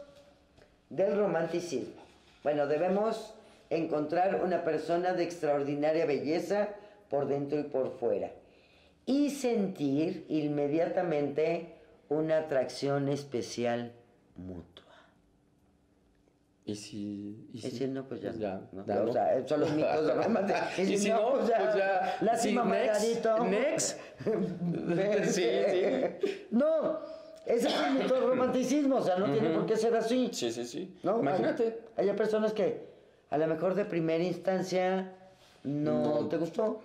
del 0.90 1.16
romanticismo? 1.18 2.02
Bueno, 2.44 2.66
debemos 2.66 3.36
encontrar 3.70 4.42
una 4.44 4.64
persona 4.64 5.14
de 5.14 5.24
extraordinaria 5.24 6.08
belleza 6.08 6.70
por 7.10 7.28
dentro 7.28 7.60
y 7.60 7.64
por 7.64 7.92
fuera 7.92 8.32
y 9.06 9.32
sentir 9.32 10.26
inmediatamente 10.30 11.74
una 12.10 12.38
atracción 12.38 13.10
especial 13.10 13.92
mutua. 14.36 14.86
¿Y 16.66 16.76
si, 16.76 17.50
y 17.52 17.58
Y 17.58 17.72
si 17.72 17.88
no, 17.88 18.08
pues 18.08 18.22
ya. 18.22 18.32
Ya, 18.34 18.62
¿no? 18.72 18.86
ya 18.86 19.02
O 19.02 19.12
sea, 19.12 19.48
son 19.48 19.62
los 19.62 19.72
mitos 19.74 20.06
del 20.06 20.24
romanticismo. 20.24 20.84
Y 20.94 20.98
si 20.98 21.10
no, 21.10 21.32
pues 21.32 21.48
ya. 21.48 22.18
Lástima, 22.22 22.62
Sí, 22.64 22.70
Margarito. 22.70 23.44
next. 23.46 24.00
Sí, 25.26 25.44
sí. 25.72 26.46
No, 26.52 27.00
ese 27.48 27.68
es 27.68 27.82
el 27.82 27.94
mito 27.96 28.14
del 28.14 28.24
romanticismo, 28.26 28.98
o 28.98 29.02
sea, 29.02 29.18
no 29.18 29.32
tiene 29.32 29.50
por 29.50 29.66
qué 29.66 29.76
ser 29.76 29.96
así. 29.96 30.30
Sí, 30.32 30.52
sí, 30.52 30.66
sí. 30.66 30.96
¿no? 31.02 31.20
Imagínate. 31.20 31.80
Hay, 31.96 32.08
hay 32.10 32.16
personas 32.16 32.54
que 32.54 32.86
a 33.32 33.38
lo 33.40 33.48
mejor 33.48 33.74
de 33.74 33.86
primera 33.86 34.24
instancia 34.24 35.16
no, 35.64 36.28
te 36.28 36.38
gustó, 36.38 36.82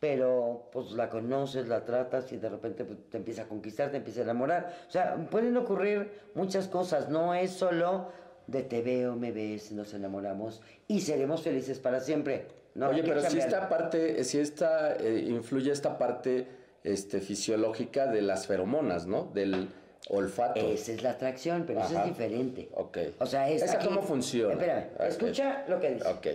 pero 0.00 0.68
pues 0.72 0.90
la 0.92 1.08
conoces, 1.08 1.68
la 1.68 1.84
tratas 1.84 2.32
y 2.32 2.36
de 2.36 2.48
repente 2.48 2.84
pues, 2.84 2.98
te 3.08 3.18
empieza 3.18 3.42
a 3.42 3.46
conquistar, 3.46 3.90
te 3.90 3.98
empieza 3.98 4.20
a 4.20 4.24
enamorar. 4.24 4.74
O 4.88 4.90
sea, 4.90 5.14
pueden 5.30 5.56
ocurrir 5.56 6.10
muchas 6.34 6.66
cosas, 6.66 7.08
no 7.08 7.34
es 7.34 7.52
solo 7.52 8.08
de 8.48 8.62
te 8.64 8.82
veo, 8.82 9.14
me 9.14 9.30
ves, 9.30 9.70
nos 9.70 9.94
enamoramos 9.94 10.60
y 10.88 11.02
seremos 11.02 11.42
felices 11.42 11.78
para 11.78 12.00
siempre. 12.00 12.48
No, 12.74 12.88
Oye, 12.88 13.02
pero 13.04 13.20
si 13.22 13.38
esta 13.38 13.68
parte, 13.68 14.24
si 14.24 14.38
esta 14.38 14.96
eh, 14.96 15.24
influye 15.28 15.70
esta 15.70 15.98
parte 15.98 16.48
este, 16.82 17.20
fisiológica 17.20 18.06
de 18.06 18.22
las 18.22 18.46
feromonas, 18.46 19.06
¿no? 19.06 19.30
Del 19.32 19.68
olfato. 20.08 20.58
Esa 20.58 20.92
es 20.92 21.02
la 21.04 21.10
atracción, 21.10 21.64
pero 21.64 21.80
eso 21.80 21.96
es 22.00 22.04
diferente. 22.06 22.68
Ok. 22.74 22.98
O 23.20 23.26
sea, 23.26 23.48
es 23.48 23.62
¿Esa 23.62 23.76
aquí- 23.76 23.86
cómo 23.86 24.02
funciona? 24.02 24.54
Espérame, 24.54 24.86
Ok. 24.96 25.02
escucha 25.02 25.64
lo 25.68 25.78
que 25.78 25.90
dice. 25.94 26.08
Ok. 26.08 26.26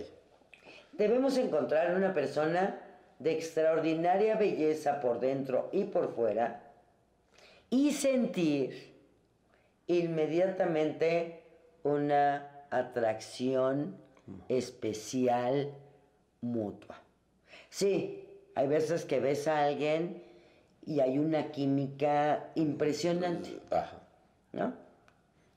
Debemos 0.98 1.38
encontrar 1.38 1.94
una 1.94 2.12
persona 2.12 2.80
de 3.20 3.32
extraordinaria 3.32 4.36
belleza 4.36 5.00
por 5.00 5.20
dentro 5.20 5.70
y 5.72 5.84
por 5.84 6.12
fuera 6.14 6.60
y 7.70 7.92
sentir 7.92 8.94
inmediatamente 9.86 11.42
una 11.84 12.64
atracción 12.70 13.96
especial 14.48 15.72
mutua. 16.40 17.00
Sí, 17.70 18.28
hay 18.56 18.66
veces 18.66 19.04
que 19.04 19.20
ves 19.20 19.46
a 19.46 19.64
alguien 19.66 20.22
y 20.84 21.00
hay 21.00 21.18
una 21.18 21.52
química 21.52 22.50
impresionante, 22.56 23.60
Ajá. 23.70 24.00
¿no? 24.52 24.87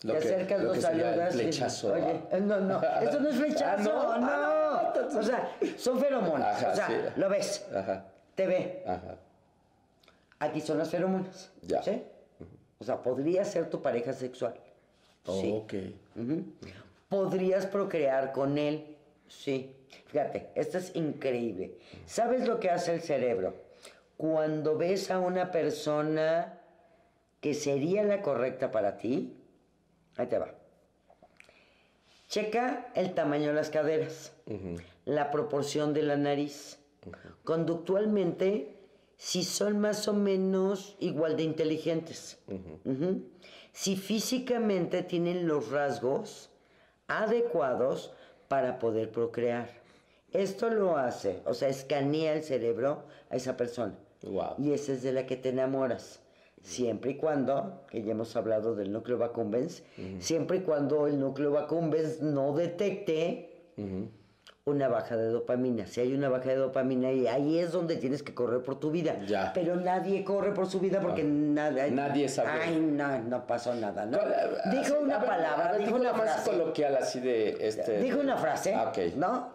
Lo 0.04 0.14
te 0.14 0.20
que- 0.20 0.28
acercas, 0.34 0.60
lo 0.62 0.68
lo 0.68 0.74
que 0.74 0.82
sería 0.82 1.02
el 1.10 1.14
saludas. 1.14 1.36
y- 1.36 1.38
flechazo, 1.38 1.94
Oye, 1.94 2.22
eh, 2.32 2.40
no, 2.42 2.60
no, 2.60 2.82
eso 3.02 3.20
no 3.20 3.30
es 3.30 3.36
flechazo, 3.36 3.92
Ah, 4.12 4.18
no. 4.18 4.26
¿no? 4.26 4.28
Ah, 4.32 4.94
no. 5.12 5.20
O 5.20 5.24
sea, 5.24 5.52
son 5.78 6.00
feromonas. 6.00 6.58
Ajá, 6.64 6.72
o 6.72 6.76
sea, 6.76 6.88
sí. 6.88 6.94
lo 7.18 7.30
ves, 7.30 7.68
Ajá. 7.76 8.06
te 8.36 8.48
ve. 8.48 8.84
Ajá. 8.88 9.18
Aquí 10.40 10.60
son 10.62 10.78
las 10.80 10.90
feromonas. 10.90 11.52
Ya. 11.62 11.84
¿Sí? 11.84 12.02
O 12.80 12.84
sea, 12.84 12.98
podría 13.04 13.46
ser 13.46 13.70
tu 13.70 13.82
pareja 13.82 14.12
sexual. 14.14 14.56
Sí. 15.26 15.54
Ok. 15.56 15.74
¿Podrías 17.10 17.66
procrear 17.68 18.32
con 18.32 18.58
él? 18.58 18.96
Sí. 19.28 19.76
Fíjate, 20.08 20.50
esto 20.56 20.78
es 20.78 20.96
increíble. 20.96 21.78
¿Sabes 22.06 22.48
lo 22.48 22.60
que 22.60 22.70
hace 22.70 22.94
el 22.94 23.02
cerebro? 23.02 23.54
Cuando 24.18 24.78
ves 24.78 25.12
a 25.12 25.20
una 25.20 25.52
persona 25.52 26.58
que 27.40 27.54
sería 27.54 28.04
la 28.04 28.22
correcta 28.22 28.72
para 28.72 28.98
ti, 28.98 29.38
ahí 30.18 30.28
te 30.28 30.38
va. 30.38 30.54
Checa 32.28 32.92
el 32.96 33.14
tamaño 33.14 33.48
de 33.48 33.54
las 33.54 33.70
caderas, 33.70 34.32
la 35.06 35.32
proporción 35.32 35.94
de 35.94 36.04
la 36.04 36.16
nariz. 36.16 36.80
Conductualmente, 37.44 38.78
si 39.18 39.44
son 39.44 39.80
más 39.80 40.08
o 40.08 40.14
menos 40.14 40.96
igual 41.00 41.36
de 41.36 41.44
inteligentes. 41.44 42.40
Si 43.74 43.98
físicamente 43.98 45.04
tienen 45.04 45.48
los 45.48 45.72
rasgos 45.72 46.50
adecuados 47.08 48.14
para 48.48 48.80
poder 48.80 49.12
procrear. 49.12 49.70
Esto 50.32 50.70
lo 50.70 50.98
hace, 50.98 51.42
o 51.46 51.54
sea, 51.54 51.68
escanea 51.68 52.34
el 52.34 52.44
cerebro 52.44 53.04
a 53.30 53.36
esa 53.36 53.58
persona. 53.58 53.98
Wow. 54.24 54.56
Y 54.58 54.72
esa 54.72 54.94
es 54.94 55.04
de 55.04 55.12
la 55.12 55.26
que 55.26 55.36
te 55.36 55.50
enamoras. 55.50 56.21
Siempre 56.64 57.12
y 57.12 57.16
cuando, 57.16 57.86
que 57.90 58.04
ya 58.04 58.12
hemos 58.12 58.36
hablado 58.36 58.76
del 58.76 58.92
núcleo 58.92 59.24
accumbens, 59.24 59.84
siempre 60.20 60.58
y 60.58 60.62
cuando 60.62 61.08
el 61.08 61.20
núcleo 61.20 61.58
accumbens 61.58 62.22
no 62.22 62.54
detecte 62.54 63.50
una 64.66 64.88
baja 64.88 65.18
de 65.18 65.26
dopamina. 65.26 65.88
Si 65.88 66.02
hay 66.02 66.14
una 66.14 66.30
baja 66.30 66.50
de 66.50 66.58
dopamina, 66.58 67.12
y 67.12 67.26
ahí 67.26 67.58
es 67.58 67.72
donde 67.72 67.96
tienes 67.96 68.22
que 68.22 68.36
correr 68.36 68.62
por 68.62 68.80
tu 68.80 68.92
vida. 68.92 69.18
Ya. 69.26 69.52
Pero 69.54 69.76
nadie 69.76 70.24
corre 70.24 70.54
por 70.54 70.68
su 70.68 70.80
vida 70.80 71.02
porque 71.02 71.24
nada. 71.24 71.88
Nadie 71.88 72.30
sabe. 72.30 72.50
Ay, 72.52 72.80
no, 72.80 73.20
no 73.24 73.48
pasó 73.48 73.74
nada, 73.74 74.06
¿no? 74.06 74.20
Dijo 74.72 75.00
una 75.02 75.18
ver, 75.18 75.28
palabra, 75.28 75.72
ver, 75.72 75.82
dijo 75.82 75.96
una 75.96 76.14
más 76.14 76.22
frase. 76.44 76.52
coloquial 76.52 76.96
así 76.96 77.20
de 77.22 77.58
este. 77.68 77.98
Dijo 78.02 78.20
una 78.20 78.38
frase, 78.38 78.76
Ah, 78.76 78.90
ok. 78.90 79.16
¿no? 79.16 79.50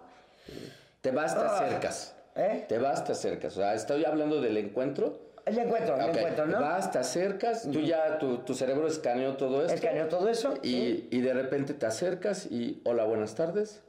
Te 1.01 1.13
vas, 1.13 1.35
te 1.35 1.41
Ah. 1.41 1.57
acercas. 1.57 2.17
¿Eh? 2.35 2.65
Te 2.69 2.79
vas, 2.79 3.05
te 3.05 3.13
acercas. 3.13 3.57
O 3.57 3.61
sea, 3.61 3.75
estoy 3.75 4.05
hablando 4.05 4.41
del 4.41 4.57
encuentro. 4.57 5.21
El 5.47 5.59
encuentro, 5.59 5.95
el 5.97 6.11
Ok, 6.11 6.17
encuentro, 6.17 6.47
¿no? 6.47 6.61
Vas, 6.61 6.91
te 6.91 6.99
acercas, 6.99 7.63
tú 7.71 7.81
ya, 7.81 8.19
tu, 8.19 8.39
tu 8.39 8.53
cerebro 8.53 8.89
escaneó 8.89 9.37
todo 9.37 9.63
esto. 9.63 9.75
Escaneó 9.75 10.09
todo 10.09 10.29
eso 10.29 10.55
Y, 10.61 11.07
y 11.11 11.21
de 11.21 11.33
repente 11.35 11.73
te 11.73 11.87
acercas 11.87 12.47
y, 12.51 12.83
hola, 12.85 13.05
buenas 13.05 13.37
tardes. 13.37 13.81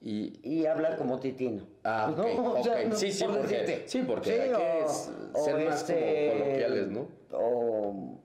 Y, 0.00 0.38
y 0.48 0.66
habla 0.66 0.96
como 0.96 1.18
titino. 1.18 1.66
ah, 1.82 2.10
ok, 2.12 2.16
¿No? 2.18 2.24
O 2.44 2.58
ok. 2.60 2.64
sea, 2.64 2.84
no, 2.84 2.94
sí, 2.94 3.10
sí, 3.10 3.24
por 3.24 3.38
porque, 3.38 3.82
sí, 3.86 4.02
porque 4.06 4.30
Sí, 4.34 4.38
hay 4.40 4.50
que 4.50 4.82
o- 4.84 4.86
s- 4.86 5.10
o 5.32 5.44
ser 5.44 5.68
más 5.68 5.80
este, 5.80 6.26
como 6.30 6.44
coloquiales, 6.44 6.88
¿no? 6.88 7.08
O, 7.32 8.20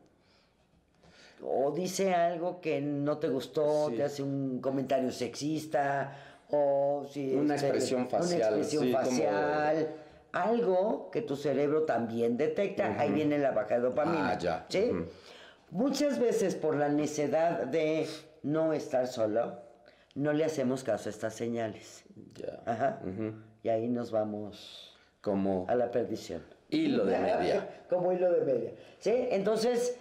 o 1.42 1.72
dice 1.72 2.14
algo 2.14 2.62
que 2.62 2.82
no 2.82 3.18
te 3.18 3.30
gustó, 3.30 3.88
Sí. 3.90 3.96
te 3.96 4.04
hace 4.04 4.22
un 4.22 4.60
comentario 4.62 5.12
sexista, 5.12 6.14
o 6.52 7.04
si 7.10 7.34
Una 7.34 7.56
expresión 7.56 8.08
facial, 8.10 8.28
Una 8.28 8.38
expresión 8.46 8.84
sí, 8.84 8.92
como- 8.92 9.04
facial. 9.06 9.88
Algo 10.32 11.10
que 11.12 11.22
tu 11.22 11.36
cerebro 11.36 11.84
también 11.84 12.38
detecta, 12.38 12.96
ahí 13.00 13.12
viene 13.12 13.40
la 13.40 13.52
baja 13.52 13.76
de 13.76 13.82
dopamina. 13.82 14.30
Ah, 14.32 14.38
ya. 14.38 14.66
¿sí? 14.70 14.92
Muchas 15.72 16.20
veces 16.20 16.56
por 16.56 16.76
la 16.76 16.90
necedad 16.90 17.66
de 17.66 18.08
no 18.44 18.74
estar 18.74 19.08
solo, 19.08 19.60
no 20.16 20.34
le 20.34 20.46
hacemos 20.46 20.84
caso 20.84 21.10
a 21.10 21.12
estas 21.12 21.34
señales. 21.34 22.04
Ya. 22.36 22.62
Ajá. 22.66 23.02
Y 23.64 23.70
ahí 23.70 23.88
nos 23.88 24.12
vamos 24.12 24.96
Como 25.22 25.66
a 25.68 25.76
la 25.76 25.92
perdición. 25.92 26.44
hilo 26.70 27.06
de 27.06 27.18
media. 27.20 27.84
Como 27.90 28.12
hilo 28.12 28.32
de 28.32 28.42
media. 28.42 28.72
¿Sí? 29.00 29.12
Entonces, 29.32 29.98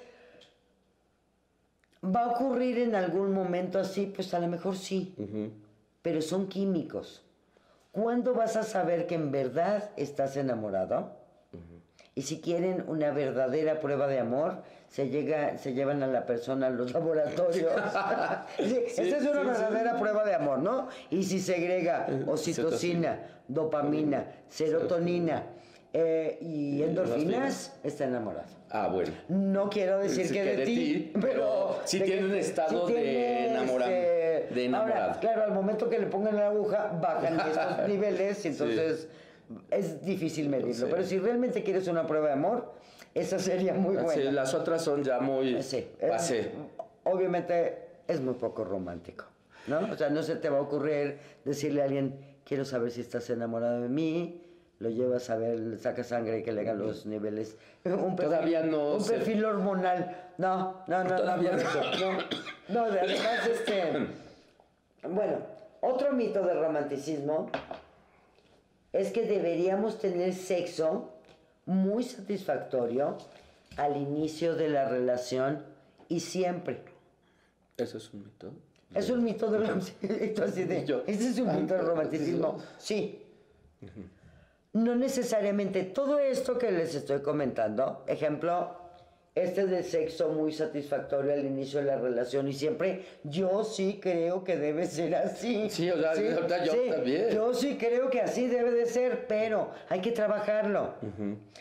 ¿va 2.04 2.24
a 2.24 2.28
ocurrir 2.32 2.78
en 2.78 2.94
algún 2.94 3.32
momento 3.32 3.78
así? 3.78 4.12
Pues 4.14 4.32
a 4.34 4.38
lo 4.40 4.48
mejor 4.48 4.76
sí. 4.76 5.14
Pero 6.02 6.20
son 6.22 6.48
químicos. 6.48 7.24
¿Cuándo 8.00 8.32
vas 8.32 8.54
a 8.54 8.62
saber 8.62 9.08
que 9.08 9.16
en 9.16 9.32
verdad 9.32 9.90
estás 9.96 10.36
enamorado? 10.36 11.16
Y 12.14 12.22
si 12.22 12.40
quieren 12.40 12.84
una 12.86 13.10
verdadera 13.10 13.80
prueba 13.80 14.06
de 14.06 14.20
amor, 14.20 14.62
se, 14.88 15.08
llega, 15.08 15.58
se 15.58 15.72
llevan 15.72 16.02
a 16.04 16.06
la 16.06 16.24
persona 16.24 16.68
a 16.68 16.70
los 16.70 16.92
laboratorios. 16.92 17.72
Sí, 18.58 18.84
esta 18.86 19.16
es 19.16 19.22
una 19.22 19.42
verdadera 19.42 19.98
prueba 19.98 20.24
de 20.24 20.34
amor, 20.34 20.60
¿no? 20.60 20.88
Y 21.10 21.24
si 21.24 21.40
segrega 21.40 22.06
oxitocina, 22.26 23.20
dopamina, 23.48 24.26
serotonina 24.48 25.46
eh, 25.92 26.38
y 26.40 26.82
endorfinas, 26.82 27.78
está 27.82 28.04
enamorado. 28.04 28.48
Ah, 28.70 28.88
bueno. 28.88 29.10
No 29.28 29.70
quiero 29.70 29.98
decir 29.98 30.26
Sí, 30.26 30.34
que, 30.34 30.44
de, 30.44 30.64
ti, 30.64 31.12
pero... 31.20 31.80
sí 31.84 31.98
de 31.98 32.04
tiene 32.04 32.26
un 32.26 32.34
estado 32.34 32.86
de 32.86 33.46
este, 33.46 33.54
de 34.54 34.64
enamorado. 34.64 35.02
Ahora, 35.04 35.20
claro, 35.20 35.42
al 35.44 35.52
momento 35.52 35.88
que 35.88 35.98
le 35.98 36.06
pongan 36.06 36.36
la 36.36 36.48
aguja, 36.48 36.92
bajan 37.00 37.38
estos 37.48 37.88
niveles 37.88 38.44
entonces 38.46 39.08
es 39.70 40.04
difícil 40.04 40.48
medirlo. 40.48 40.74
Sí. 40.74 40.86
Pero 40.90 41.02
si 41.04 41.18
realmente 41.18 41.62
quieres 41.62 41.86
una 41.88 42.06
prueba 42.06 42.26
de 42.28 42.32
amor, 42.34 42.72
esa 43.14 43.38
sería 43.38 43.74
muy 43.74 43.96
buena. 43.96 44.12
Sí, 44.22 44.30
las 44.30 44.52
otras 44.54 44.82
son 44.82 45.02
ya 45.02 45.20
muy 45.20 45.62
Sí, 45.62 45.88
es- 46.00 46.10
pasé. 46.10 46.50
obviamente 47.04 47.78
es 48.06 48.20
muy 48.20 48.34
poco 48.34 48.64
romántico, 48.64 49.24
¿no? 49.66 49.80
O 49.92 49.96
sea, 49.96 50.10
no 50.10 50.22
se 50.22 50.36
te 50.36 50.48
va 50.50 50.58
a 50.58 50.62
ocurrir 50.62 51.18
decirle 51.44 51.82
a 51.82 51.84
alguien, 51.84 52.18
quiero 52.44 52.64
saber 52.64 52.90
si 52.90 53.00
estás 53.00 53.28
enamorado 53.30 53.80
de 53.82 53.88
mí, 53.88 54.44
lo 54.80 54.90
llevas 54.90 55.28
a 55.30 55.36
ver, 55.36 55.58
le 55.58 55.76
sacas 55.78 56.06
sangre 56.06 56.38
y 56.38 56.42
que 56.42 56.52
le 56.52 56.60
hagan 56.60 56.78
los 56.78 57.04
niveles. 57.06 57.56
Un 57.84 58.14
perfil, 58.14 58.16
Todavía 58.36 58.62
no 58.62 58.94
Un 58.94 59.00
se- 59.00 59.14
perfil 59.14 59.44
hormonal. 59.44 60.16
No, 60.38 60.84
no, 60.86 61.04
no, 61.04 61.16
Todavía 61.16 61.52
no. 61.52 61.58
no. 61.58 62.12
No, 62.68 62.86
no, 62.86 62.90
de- 62.92 63.00
además, 63.00 63.46
este... 63.50 64.06
Bueno, 65.02 65.38
otro 65.80 66.12
mito 66.12 66.42
del 66.42 66.60
romanticismo 66.60 67.50
es 68.92 69.12
que 69.12 69.22
deberíamos 69.22 69.98
tener 69.98 70.34
sexo 70.34 71.10
muy 71.66 72.02
satisfactorio 72.02 73.18
al 73.76 73.96
inicio 73.96 74.56
de 74.56 74.68
la 74.68 74.88
relación 74.88 75.64
y 76.08 76.20
siempre. 76.20 76.82
Eso 77.76 77.98
es 77.98 78.12
un 78.12 78.24
mito. 78.24 78.52
Es 78.94 79.10
un 79.10 79.22
mito 79.22 79.50
del 79.50 79.66
romanticismo. 79.66 80.44
así 80.44 80.64
de, 80.64 80.84
Yo. 80.84 81.02
Ese 81.06 81.28
es 81.28 81.38
un 81.38 81.60
mito 81.60 81.74
del 81.74 81.86
romanticismo. 81.86 82.58
Sí. 82.78 83.22
No 84.72 84.96
necesariamente 84.96 85.84
todo 85.84 86.18
esto 86.18 86.58
que 86.58 86.70
les 86.70 86.94
estoy 86.94 87.20
comentando, 87.20 88.04
ejemplo, 88.06 88.77
este 89.42 89.66
del 89.66 89.84
sexo 89.84 90.30
muy 90.30 90.52
satisfactorio 90.52 91.32
al 91.32 91.44
inicio 91.44 91.80
de 91.80 91.86
la 91.86 91.98
relación 91.98 92.48
y 92.48 92.52
siempre, 92.52 93.04
yo 93.24 93.64
sí 93.64 93.98
creo 94.02 94.44
que 94.44 94.56
debe 94.56 94.86
ser 94.86 95.14
así. 95.14 95.68
Sí, 95.70 95.90
o 95.90 95.98
sea, 95.98 96.14
yo 96.14 96.46
también. 96.90 97.30
Yo 97.30 97.54
sí 97.54 97.76
creo 97.76 98.10
que 98.10 98.20
así 98.20 98.46
debe 98.46 98.70
de 98.72 98.86
ser, 98.86 99.26
pero 99.26 99.70
hay 99.88 100.00
que 100.00 100.12
trabajarlo. 100.12 100.94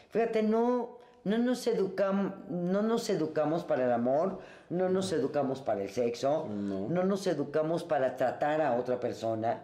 Fíjate, 0.09 0.43
no, 0.43 0.97
no, 1.23 1.37
nos 1.37 1.65
educamos, 1.67 2.33
no 2.49 2.81
nos 2.81 3.09
educamos 3.09 3.63
para 3.63 3.85
el 3.85 3.91
amor, 3.91 4.39
no 4.69 4.89
nos 4.89 5.11
educamos 5.11 5.61
para 5.61 5.81
el 5.81 5.89
sexo, 5.89 6.47
no, 6.47 7.03
nos 7.03 7.27
educamos 7.27 7.83
para 7.83 8.15
tratar 8.15 8.61
a 8.61 8.75
otra 8.75 8.99
persona. 8.99 9.63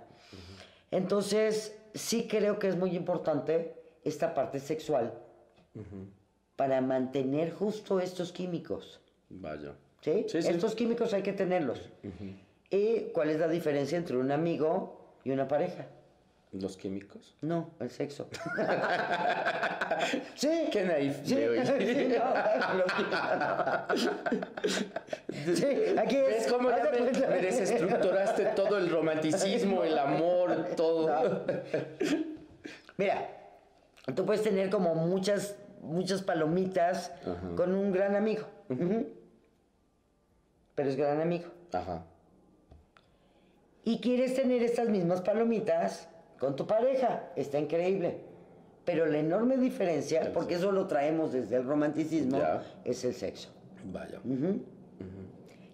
Entonces, 0.91 1.78
sí 1.93 2.28
creo 2.28 2.60
que 2.60 2.67
es 2.67 2.76
muy 2.76 2.95
importante 2.95 3.76
esta 4.04 4.34
parte 4.34 4.60
sexual 4.60 5.13
para 6.55 6.81
mantener 6.81 7.51
justo 7.53 7.99
estos 7.99 8.31
químicos. 8.31 8.99
Vaya. 9.29 9.73
¿sí? 10.01 10.25
Sí, 10.27 10.41
sí. 10.41 10.47
Estos 10.49 10.75
químicos 10.75 11.13
hay 11.13 11.21
que 11.23 11.33
tenerlos. 11.33 11.89
¿Y 12.69 13.09
cuál 13.13 13.29
es 13.29 13.39
la 13.39 13.47
diferencia 13.47 13.97
entre 13.97 14.17
un 14.17 14.31
amigo 14.31 14.99
y 15.23 15.31
una 15.31 15.47
pareja? 15.47 15.87
Los 16.51 16.77
químicos. 16.77 17.35
No, 17.41 17.71
el 17.79 17.89
sexo. 17.89 18.27
sí. 20.35 20.69
Qué 20.71 20.83
naif 20.83 21.17
Sí, 21.25 21.35
de 21.35 21.49
hoy. 21.49 21.65
sí, 21.65 22.07
no, 22.19 22.25
los- 22.77 22.93
Sí, 25.57 25.65
aquí 25.97 26.15
es. 26.17 26.27
¿Ves 26.27 26.47
cómo 26.51 26.69
ya 26.69 26.91
me 27.29 27.41
desestructuraste 27.41 28.45
todo 28.55 28.77
el 28.77 28.89
romanticismo, 28.91 29.83
el 29.83 29.97
amor, 29.97 30.67
todo? 30.77 31.43
Mira, 32.97 33.27
tú 34.15 34.23
puedes 34.25 34.43
tener 34.43 34.69
como 34.69 34.93
muchas, 34.93 35.55
muchas 35.83 36.21
palomitas 36.21 37.11
con 37.55 37.73
un 37.75 37.91
gran 37.91 38.15
amigo. 38.15 38.43
Pero 40.75 40.89
es 40.89 40.95
gran 40.95 41.21
amigo. 41.21 41.49
Ajá. 41.71 42.03
Y 43.83 43.99
quieres 43.99 44.35
tener 44.35 44.63
estas 44.63 44.89
mismas 44.89 45.21
palomitas 45.21 46.07
con 46.39 46.55
tu 46.55 46.65
pareja. 46.65 47.29
Está 47.35 47.59
increíble. 47.59 48.21
Pero 48.85 49.05
la 49.05 49.19
enorme 49.19 49.57
diferencia, 49.57 50.31
porque 50.33 50.55
eso 50.55 50.71
lo 50.71 50.87
traemos 50.87 51.31
desde 51.31 51.55
el 51.57 51.65
romanticismo, 51.65 52.37
Ya. 52.37 52.63
es 52.83 53.03
el 53.05 53.13
sexo. 53.13 53.49
Vaya. 53.91 54.19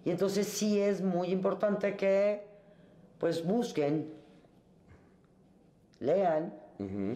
Y 0.04 0.10
entonces 0.10 0.46
sí 0.46 0.80
es 0.80 1.00
muy 1.02 1.28
importante 1.28 1.96
que 1.96 2.44
pues 3.18 3.44
busquen, 3.44 4.12
lean 5.98 6.54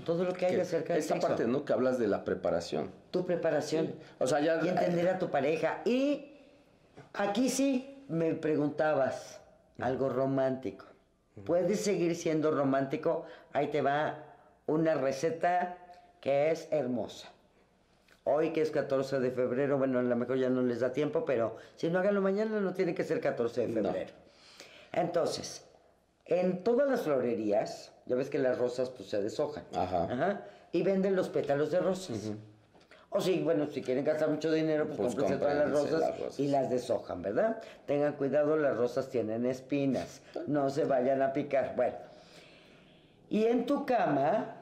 todo 0.05 0.25
lo 0.25 0.33
que 0.35 0.47
hay 0.47 0.61
acerca 0.61 0.93
del 0.95 1.01
esta 1.03 1.15
sexo. 1.15 1.29
parte, 1.29 1.47
¿no? 1.47 1.65
Que 1.65 1.73
hablas 1.73 1.99
de 1.99 2.07
la 2.09 2.25
preparación. 2.25 2.91
Tu 3.11 3.25
preparación. 3.25 3.95
O 4.19 4.27
sea, 4.27 4.41
ya... 4.41 4.61
Y 4.65 4.69
entender 4.69 5.09
a 5.09 5.19
tu 5.19 5.31
pareja. 5.31 5.81
Y 5.85 6.33
aquí 7.15 7.49
sí 7.49 8.05
me 8.09 8.35
preguntabas 8.35 9.41
algo 9.81 10.09
romántico. 10.09 10.87
¿Puedes 11.45 11.81
seguir 11.81 12.15
siendo 12.15 12.51
romántico? 12.51 13.25
Ahí 13.53 13.69
te 13.69 13.83
va 13.83 14.19
una 14.67 14.95
receta 14.95 15.79
que 16.21 16.51
es 16.51 16.69
hermosa. 16.71 17.29
Hoy 18.25 18.53
que 18.53 18.63
es 18.63 18.71
14 18.71 19.21
de 19.21 19.31
febrero, 19.31 19.77
bueno, 19.79 19.99
a 19.99 20.03
lo 20.03 20.17
mejor 20.17 20.39
ya 20.39 20.49
no 20.49 20.63
les 20.63 20.81
da 20.81 20.93
tiempo, 20.93 21.25
pero 21.25 21.57
si 21.77 21.91
no 21.91 21.99
háganlo 21.99 22.23
mañana 22.23 22.59
no 22.61 22.73
tiene 22.73 22.95
que 22.95 23.05
ser 23.05 23.21
14 23.21 23.67
de 23.67 23.83
No. 23.83 23.89
febrero. 23.91 24.13
Entonces, 24.93 25.67
en 26.25 26.63
todas 26.65 26.89
las 26.89 27.03
florerías, 27.03 27.93
ya 28.07 28.17
ves 28.17 28.29
que 28.31 28.39
las 28.39 28.59
rosas 28.59 28.91
pues 28.91 29.09
se 29.09 29.21
deshojan. 29.23 29.65
Ajá. 29.75 30.43
y 30.73 30.83
venden 30.83 31.15
los 31.15 31.29
pétalos 31.29 31.71
de 31.71 31.79
rosas. 31.81 32.33
O 33.11 33.21
sí, 33.21 33.43
bueno, 33.45 33.69
si 33.69 33.81
quieren 33.81 34.05
gastar 34.05 34.29
mucho 34.29 34.51
dinero, 34.51 34.87
pues, 34.89 34.97
Pues 34.99 35.15
cómprense 35.15 35.37
todas 35.39 35.55
las 35.57 35.65
cómprense 35.67 35.93
rosas, 35.93 36.11
las 36.11 36.19
rosas. 36.21 36.41
y 36.41 36.49
las 36.49 36.69
deshojan, 36.71 37.23
¿verdad? 37.23 37.63
Tengan 37.87 38.15
cuidado, 38.15 38.57
las 38.57 38.77
rosas 38.77 39.09
tienen 39.09 39.47
espinas, 39.47 40.21
no 40.49 40.69
se 40.71 40.85
vayan 40.85 41.23
a 41.23 41.33
picar. 41.33 41.75
Bueno, 41.77 41.95
y 43.31 43.45
en 43.45 43.67
tu 43.67 43.87
cama 43.87 44.57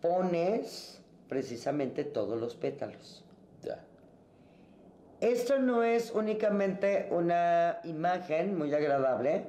pones 0.00 1.00
precisamente 1.28 2.04
todos 2.04 2.40
los 2.40 2.54
pétalos. 2.54 3.22
Ya. 3.62 3.78
Esto 5.20 5.58
no 5.58 5.82
es 5.82 6.12
únicamente 6.12 7.08
una 7.10 7.80
imagen 7.84 8.56
muy 8.56 8.72
agradable, 8.72 9.44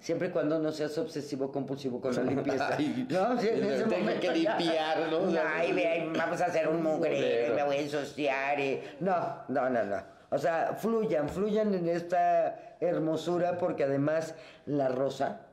siempre 0.00 0.28
y 0.28 0.30
cuando 0.30 0.58
no 0.58 0.70
seas 0.72 0.96
obsesivo 0.98 1.50
compulsivo 1.50 2.00
con 2.00 2.14
la 2.14 2.22
limpieza. 2.30 2.76
Ay, 2.76 3.06
no, 3.10 3.40
sí, 3.40 3.48
en 3.48 3.64
ese 3.64 3.84
tengo 3.84 3.98
momento 3.98 4.20
que 4.32 4.42
ya- 4.42 4.56
limpiar, 4.58 5.10
¿no? 5.10 5.40
Ay, 5.46 5.72
ve, 5.72 6.10
vamos 6.16 6.40
a 6.40 6.46
hacer 6.46 6.68
un 6.68 6.82
mugrero, 6.82 7.54
me 7.54 7.62
voy 7.64 7.76
a 7.76 7.80
ensuciar. 7.80 8.60
y- 8.60 8.80
No, 9.00 9.42
no, 9.48 9.68
no, 9.70 9.84
no. 9.84 10.02
O 10.30 10.38
sea, 10.38 10.74
fluyan, 10.78 11.28
fluyan 11.28 11.72
en 11.74 11.88
esta 11.88 12.76
hermosura 12.80 13.58
porque 13.58 13.84
además 13.84 14.34
la 14.66 14.88
rosa, 14.88 15.46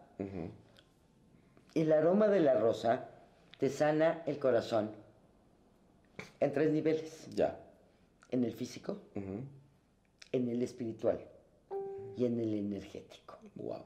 el 1.75 1.91
aroma 1.93 2.27
de 2.27 2.39
la 2.39 2.55
rosa 2.55 3.05
te 3.59 3.69
sana 3.69 4.23
el 4.25 4.39
corazón 4.39 4.91
en 6.39 6.51
tres 6.53 6.71
niveles 6.71 7.27
Ya. 7.35 7.57
en 8.31 8.43
el 8.43 8.51
físico, 8.53 8.97
en 9.15 10.49
el 10.49 10.61
espiritual 10.63 11.19
y 12.17 12.25
en 12.25 12.39
el 12.39 12.53
energético. 12.55 13.37
Wow. 13.55 13.83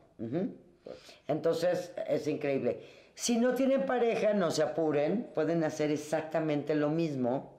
Entonces 1.27 1.91
es 2.07 2.27
increíble. 2.27 2.79
Si 3.13 3.37
no 3.37 3.55
tienen 3.55 3.85
pareja, 3.85 4.33
no 4.33 4.51
se 4.51 4.63
apuren, 4.63 5.27
pueden 5.33 5.63
hacer 5.63 5.91
exactamente 5.91 6.75
lo 6.75 6.89
mismo, 6.89 7.53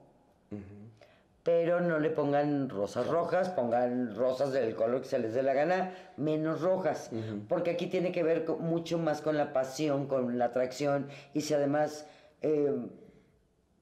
pero 1.43 1.79
no 1.81 1.99
le 1.99 2.09
pongan 2.11 2.69
rosas 2.69 3.07
rojas, 3.07 3.49
pongan 3.49 4.15
rosas 4.15 4.51
del 4.51 4.75
color 4.75 5.01
que 5.01 5.07
se 5.07 5.19
les 5.19 5.33
dé 5.33 5.41
la 5.43 5.53
gana, 5.53 5.93
menos 6.17 6.61
rojas, 6.61 7.09
porque 7.47 7.71
aquí 7.71 7.87
tiene 7.87 8.11
que 8.11 8.23
ver 8.23 8.45
con- 8.45 8.61
mucho 8.61 8.97
más 8.97 9.21
con 9.21 9.35
la 9.37 9.51
pasión, 9.53 10.07
con 10.07 10.37
la 10.37 10.45
atracción, 10.45 11.07
y 11.33 11.41
si 11.41 11.53
además 11.53 12.05
eh, 12.41 12.71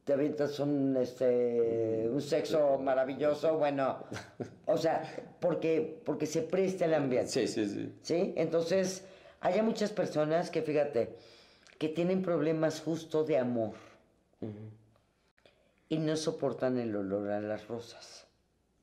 te 0.07 0.13
avientas 0.13 0.57
un, 0.61 0.95
este, 0.95 2.07
un 2.09 2.21
sexo 2.21 2.79
maravilloso, 2.79 3.57
bueno, 3.57 4.05
o 4.65 4.77
sea, 4.77 5.03
porque, 5.41 6.01
porque 6.05 6.25
se 6.25 6.43
presta 6.43 6.85
el 6.85 6.93
ambiente. 6.93 7.27
Sí, 7.29 7.45
sí, 7.45 7.67
sí. 7.67 7.93
¿Sí? 8.03 8.33
Entonces, 8.37 9.03
hay 9.41 9.61
muchas 9.61 9.91
personas 9.91 10.49
que, 10.49 10.61
fíjate, 10.61 11.17
que 11.77 11.89
tienen 11.89 12.21
problemas 12.21 12.79
justo 12.79 13.25
de 13.25 13.37
amor 13.37 13.73
y 15.89 15.97
no 15.97 16.15
soportan 16.15 16.77
el 16.77 16.95
olor 16.95 17.29
a 17.29 17.41
las 17.41 17.67
rosas. 17.67 18.25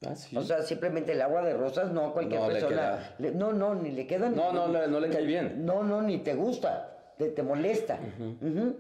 Ah, 0.07 0.15
sí. 0.17 0.37
O 0.37 0.43
sea, 0.43 0.61
simplemente 0.61 1.13
el 1.13 1.23
agua 1.23 1.43
de 1.43 1.55
rosas, 1.55 1.91
no 1.91 2.09
a 2.09 2.13
cualquier 2.13 2.39
No 2.43 2.49
le 2.49 2.53
persona. 2.61 2.77
queda. 2.77 3.15
le- 3.19 3.31
no, 3.33 3.55
no, 3.55 3.75
ni 3.75 3.93
le 3.93 4.07
quedan. 4.07 4.37
No, 4.37 4.53
no, 4.53 4.69
no, 4.69 4.87
no 4.87 5.01
le 5.01 5.09
cae 5.09 5.25
bien. 5.25 5.65
No, 5.65 5.83
no, 5.83 6.03
ni 6.03 6.19
te 6.19 6.35
gusta, 6.35 7.15
te, 7.17 7.31
te 7.31 7.43
molesta. 7.43 7.99
Ujú. 8.43 8.77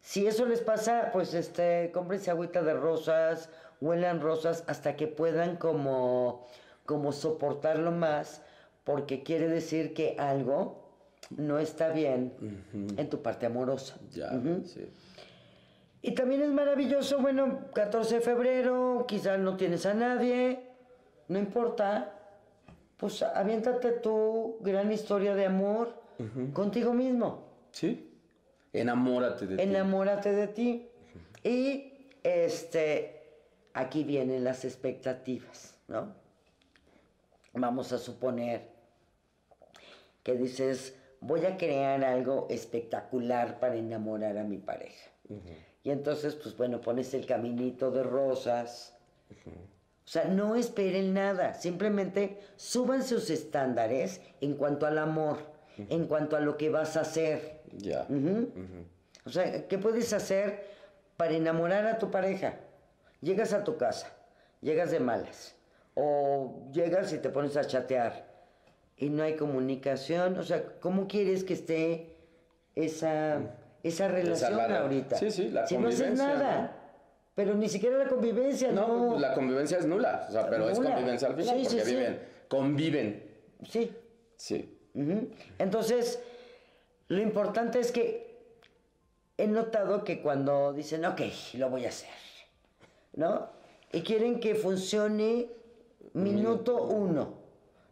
Si 0.00 0.26
eso 0.26 0.46
les 0.46 0.60
pasa, 0.60 1.10
pues 1.12 1.34
este, 1.34 1.90
cómprense 1.92 2.30
agüita 2.30 2.62
de 2.62 2.74
rosas, 2.74 3.50
huelan 3.80 4.20
rosas 4.20 4.64
hasta 4.66 4.96
que 4.96 5.06
puedan 5.08 5.56
como, 5.56 6.46
como 6.84 7.12
soportarlo 7.12 7.90
más, 7.90 8.42
porque 8.84 9.22
quiere 9.22 9.48
decir 9.48 9.94
que 9.94 10.16
algo 10.18 10.86
no 11.36 11.58
está 11.58 11.88
bien 11.88 12.32
en 12.96 13.10
tu 13.10 13.20
parte 13.20 13.46
amorosa. 13.46 13.96
Ya, 14.12 14.30
sí. 14.64 14.88
Y 16.02 16.12
también 16.12 16.42
es 16.42 16.50
maravilloso, 16.50 17.20
bueno, 17.20 17.66
14 17.74 18.16
de 18.16 18.20
febrero, 18.20 19.06
quizás 19.08 19.40
no 19.40 19.56
tienes 19.56 19.86
a 19.86 19.94
nadie, 19.94 20.60
no 21.26 21.38
importa, 21.38 22.12
pues 22.96 23.22
aviéntate 23.22 23.90
tu 23.90 24.58
gran 24.60 24.92
historia 24.92 25.34
de 25.34 25.46
amor 25.46 26.00
contigo 26.52 26.94
mismo. 26.94 27.48
Sí. 27.72 28.05
Enamórate 28.80 29.46
de 29.46 29.56
ti. 29.56 29.62
Enamórate 29.62 30.32
de 30.32 30.46
ti. 30.48 30.88
Y 31.42 31.92
este, 32.22 33.22
aquí 33.72 34.04
vienen 34.04 34.44
las 34.44 34.64
expectativas, 34.64 35.78
¿no? 35.88 36.12
Vamos 37.52 37.92
a 37.92 37.98
suponer 37.98 38.68
que 40.22 40.34
dices, 40.34 40.94
voy 41.20 41.46
a 41.46 41.56
crear 41.56 42.04
algo 42.04 42.46
espectacular 42.50 43.60
para 43.60 43.76
enamorar 43.76 44.36
a 44.38 44.44
mi 44.44 44.58
pareja. 44.58 45.10
Y 45.82 45.90
entonces, 45.90 46.34
pues 46.34 46.56
bueno, 46.56 46.80
pones 46.80 47.14
el 47.14 47.26
caminito 47.26 47.90
de 47.90 48.02
rosas. 48.02 48.96
O 50.06 50.08
sea, 50.08 50.24
no 50.24 50.56
esperen 50.56 51.14
nada, 51.14 51.54
simplemente 51.54 52.40
suban 52.56 53.02
sus 53.02 53.30
estándares 53.30 54.20
en 54.40 54.54
cuanto 54.54 54.86
al 54.86 54.98
amor, 54.98 55.38
en 55.76 56.06
cuanto 56.06 56.36
a 56.36 56.40
lo 56.40 56.56
que 56.56 56.70
vas 56.70 56.96
a 56.96 57.00
hacer. 57.00 57.55
Ya. 57.76 58.06
O 59.24 59.30
sea, 59.30 59.66
¿qué 59.66 59.78
puedes 59.78 60.12
hacer 60.12 60.64
para 61.16 61.32
enamorar 61.32 61.86
a 61.86 61.98
tu 61.98 62.10
pareja? 62.10 62.54
Llegas 63.20 63.52
a 63.52 63.64
tu 63.64 63.76
casa, 63.76 64.12
llegas 64.60 64.90
de 64.90 65.00
malas, 65.00 65.54
o 65.94 66.68
llegas 66.72 67.12
y 67.12 67.18
te 67.18 67.30
pones 67.30 67.56
a 67.56 67.64
chatear 67.66 68.26
y 68.96 69.08
no 69.10 69.22
hay 69.22 69.34
comunicación. 69.36 70.38
O 70.38 70.42
sea, 70.42 70.64
¿cómo 70.80 71.08
quieres 71.08 71.42
que 71.44 71.54
esté 71.54 72.14
esa, 72.74 73.40
esa 73.82 74.08
relación 74.08 74.56
la- 74.56 74.80
ahorita? 74.82 75.16
sí, 75.16 75.30
sí, 75.30 75.48
la 75.48 75.66
si 75.66 75.76
no 75.78 75.88
haces 75.88 76.16
nada. 76.18 76.60
¿no? 76.62 76.86
Pero 77.34 77.54
ni 77.54 77.68
siquiera 77.68 77.98
la 77.98 78.08
convivencia, 78.08 78.72
No, 78.72 79.10
no. 79.14 79.18
la 79.18 79.34
convivencia 79.34 79.78
es 79.78 79.84
nula. 79.86 80.24
O 80.28 80.32
sea, 80.32 80.48
pero 80.48 80.70
es 80.70 80.78
convivencia 80.78 81.28
al 81.28 81.34
final 81.34 81.56
Sí, 81.58 81.64
porque 81.64 81.84
sí. 81.84 81.90
viven. 81.94 82.20
Conviven. 82.48 83.24
Sí. 83.68 83.92
Sí. 84.36 84.78
Entonces, 85.58 86.22
lo 87.08 87.20
importante 87.20 87.78
es 87.78 87.92
que 87.92 88.36
he 89.38 89.46
notado 89.46 90.02
que 90.04 90.20
cuando 90.22 90.72
dicen, 90.72 91.04
ok, 91.04 91.20
lo 91.54 91.70
voy 91.70 91.84
a 91.84 91.88
hacer, 91.88 92.08
¿no? 93.14 93.48
Y 93.92 94.02
quieren 94.02 94.40
que 94.40 94.54
funcione 94.54 95.48
minuto 96.14 96.82
uno. 96.82 97.46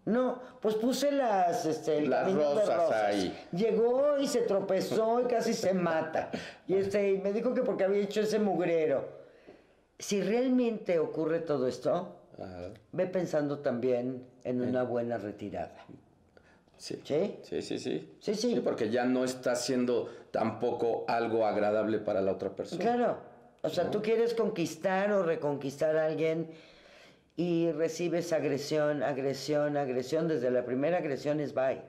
No, 0.07 0.39
pues 0.61 0.75
puse 0.75 1.11
las, 1.13 1.65
este, 1.65 1.99
el 1.99 2.11
Las 2.11 2.27
de 2.27 2.35
rosas 2.35 2.93
ahí. 2.93 3.47
Llegó 3.53 4.19
y 4.19 4.27
se 4.27 4.43
tropezó 4.43 5.23
y 5.23 5.25
casi 5.25 5.55
se 5.55 5.73
mata. 5.73 6.31
Y 6.67 6.75
este, 6.75 7.13
y 7.13 7.19
me 7.19 7.33
dijo 7.33 7.55
que 7.55 7.63
porque 7.63 7.85
había 7.85 8.03
hecho 8.03 8.21
ese 8.21 8.39
mugrero. 8.39 9.09
Si 9.99 10.21
realmente 10.21 10.99
ocurre 10.99 11.41
todo 11.41 11.67
esto, 11.67 12.17
Ajá. 12.39 12.71
ve 12.93 13.07
pensando 13.07 13.61
también 13.61 14.27
en 14.43 14.61
una 14.61 14.83
buena 14.83 15.17
retirada. 15.17 15.87
Sí. 16.77 17.01
¿Sí? 17.05 17.37
Sí, 17.43 17.63
sí, 17.63 17.79
sí. 17.79 18.17
Sí, 18.21 18.35
sí. 18.35 18.61
porque 18.63 18.91
ya 18.91 19.05
no 19.05 19.25
está 19.25 19.55
siendo 19.55 20.11
tampoco 20.31 21.05
algo 21.09 21.47
agradable 21.47 21.99
para 21.99 22.21
la 22.21 22.33
otra 22.33 22.51
persona. 22.51 22.83
Claro. 22.83 23.17
O 23.63 23.69
sea, 23.69 23.91
tú 23.91 24.03
quieres 24.03 24.35
conquistar 24.35 25.11
o 25.13 25.23
reconquistar 25.23 25.97
a 25.97 26.05
alguien 26.07 26.51
y 27.37 27.73
recibes 27.73 28.33
agresión, 28.33 29.03
agresión, 29.03 29.77
agresión. 29.77 30.29
Desde 30.29 30.51
la 30.51 30.65
primera 30.65 30.99
agresión 30.99 31.41
es 31.41 31.55
bye. 31.55 31.81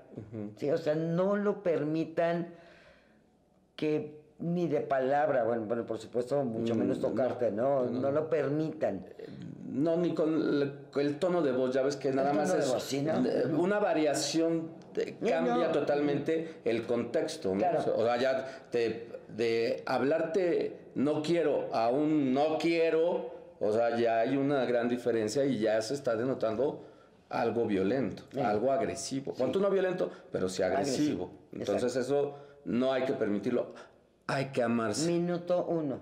Sí, 0.57 0.71
o 0.71 0.77
sea, 0.77 0.95
no 0.95 1.35
lo 1.35 1.63
permitan 1.63 2.53
que 3.75 4.23
ni 4.39 4.67
de 4.67 4.81
palabra, 4.81 5.43
bueno, 5.43 5.65
bueno 5.65 5.85
por 5.85 5.97
supuesto, 5.97 6.43
mucho 6.43 6.75
menos 6.75 6.99
tocarte, 6.99 7.51
¿no? 7.51 7.85
No, 7.85 8.11
lo 8.11 8.29
permitan. 8.29 9.05
No, 9.67 9.97
ni 9.97 10.13
con 10.13 10.71
el, 10.95 11.17
tono 11.17 11.41
de 11.41 11.51
voz, 11.51 11.73
ya 11.73 11.81
ves 11.81 11.95
que 11.95 12.11
nada 12.11 12.33
más 12.33 12.53
es 12.53 12.71
voz, 12.71 12.83
sí, 12.83 13.05
una 13.57 13.79
variación, 13.79 14.69
de- 14.93 15.17
No, 15.19 15.29
cambia 15.29 15.55
no. 15.55 15.71
totalmente 15.71 16.55
el 16.65 16.85
contexto, 16.85 17.49
¿no? 17.53 17.57
Claro. 17.59 17.95
O 17.97 18.05
sea, 18.05 18.17
ya 18.17 18.67
te- 18.69 19.09
de 19.35 19.81
hablarte 19.87 20.77
no 20.93 21.23
quiero 21.23 21.73
a 21.73 21.89
un 21.89 22.31
no 22.31 22.59
quiero, 22.59 23.33
o 23.59 23.71
sea, 23.73 23.97
ya 23.97 24.19
hay 24.19 24.37
una 24.37 24.65
gran 24.65 24.87
diferencia 24.87 25.43
y 25.45 25.57
ya 25.59 25.81
se 25.81 25.95
está 25.95 26.15
denotando 26.15 26.85
algo 27.29 27.65
violento, 27.65 28.21
algo 28.41 28.71
agresivo. 28.71 29.33
Cuanto 29.33 29.59
no 29.59 29.71
violento, 29.71 30.11
pero 30.31 30.47
sí 30.47 30.61
agresivo. 30.61 31.23
Agresivo, 31.25 31.31
Entonces 31.53 31.95
eso 31.95 32.35
no 32.65 32.93
hay 32.93 33.03
que 33.03 33.13
permitirlo, 33.13 33.73
hay 34.27 34.45
que 34.49 34.61
amarse. 34.61 35.11
Minuto 35.11 35.65
uno. 35.65 35.99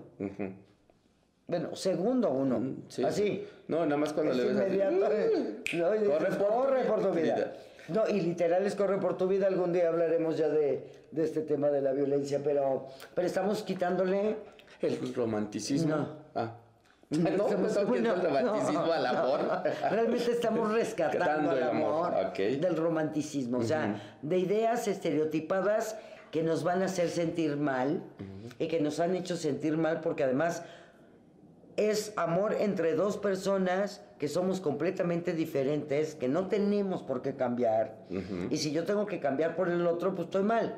Bueno, 1.46 1.74
segundo 1.76 2.30
uno. 2.30 2.58
Mm, 2.60 2.76
Sí, 2.88 3.04
Así. 3.04 3.22
sí. 3.22 3.46
No, 3.68 3.84
nada 3.84 3.96
más 3.98 4.12
cuando 4.12 4.32
Es 4.32 4.38
le 4.38 4.44
ves 4.44 4.56
así, 4.56 4.64
inmediato. 4.66 4.96
No, 5.74 5.94
y 5.94 5.98
dices, 5.98 6.08
Corre 6.18 6.28
por 6.30 6.38
tu 6.38 6.54
corre 6.54 6.84
por 6.84 7.00
tu 7.02 7.10
vida. 7.10 7.34
vida. 7.34 7.52
No, 7.88 8.08
y 8.08 8.20
literal 8.20 8.64
es 8.66 8.74
corre 8.74 8.98
por 8.98 9.18
tu 9.18 9.28
vida. 9.28 9.46
Algún 9.46 9.72
día 9.72 9.88
hablaremos 9.88 10.38
ya 10.38 10.48
de, 10.48 10.86
de 11.10 11.22
este 11.24 11.42
tema 11.42 11.68
de 11.68 11.82
la 11.82 11.92
violencia, 11.92 12.40
pero, 12.42 12.86
pero 13.14 13.26
estamos 13.26 13.62
quitándole. 13.62 14.36
El 14.80 15.14
romanticismo. 15.14 15.96
No. 15.96 16.08
Ah. 16.34 16.54
No, 17.10 17.30
no 17.58 17.66
estamos 17.66 17.96
quitando 17.96 18.14
el 18.14 18.20
romanticismo 18.22 18.86
no, 18.86 18.92
al 18.92 19.06
amor. 19.06 19.40
no. 19.44 19.62
Realmente 19.90 20.30
estamos 20.32 20.72
rescatando 20.72 21.52
el 21.52 21.62
amor, 21.62 22.32
del 22.34 22.76
romanticismo. 22.76 23.58
O 23.58 23.62
sea, 23.62 24.00
de 24.22 24.38
ideas 24.38 24.88
estereotipadas 24.88 25.96
que 26.30 26.42
nos 26.42 26.64
van 26.64 26.82
a 26.82 26.86
hacer 26.86 27.08
sentir 27.10 27.56
mal 27.56 28.02
y 28.58 28.66
que 28.68 28.80
nos 28.80 28.98
han 28.98 29.14
hecho 29.14 29.36
sentir 29.36 29.76
mal 29.76 30.00
porque 30.00 30.24
además 30.24 30.62
es 31.76 32.12
amor 32.16 32.56
entre 32.58 32.94
dos 32.94 33.16
personas 33.16 34.04
que 34.18 34.28
somos 34.28 34.60
completamente 34.60 35.32
diferentes, 35.32 36.14
que 36.14 36.28
no 36.28 36.48
tenemos 36.48 37.02
por 37.02 37.22
qué 37.22 37.34
cambiar. 37.34 37.96
Y 38.50 38.56
si 38.58 38.72
yo 38.72 38.84
tengo 38.84 39.06
que 39.06 39.20
cambiar 39.20 39.56
por 39.56 39.68
el 39.68 39.86
otro, 39.86 40.14
pues 40.14 40.26
estoy 40.26 40.44
mal. 40.44 40.76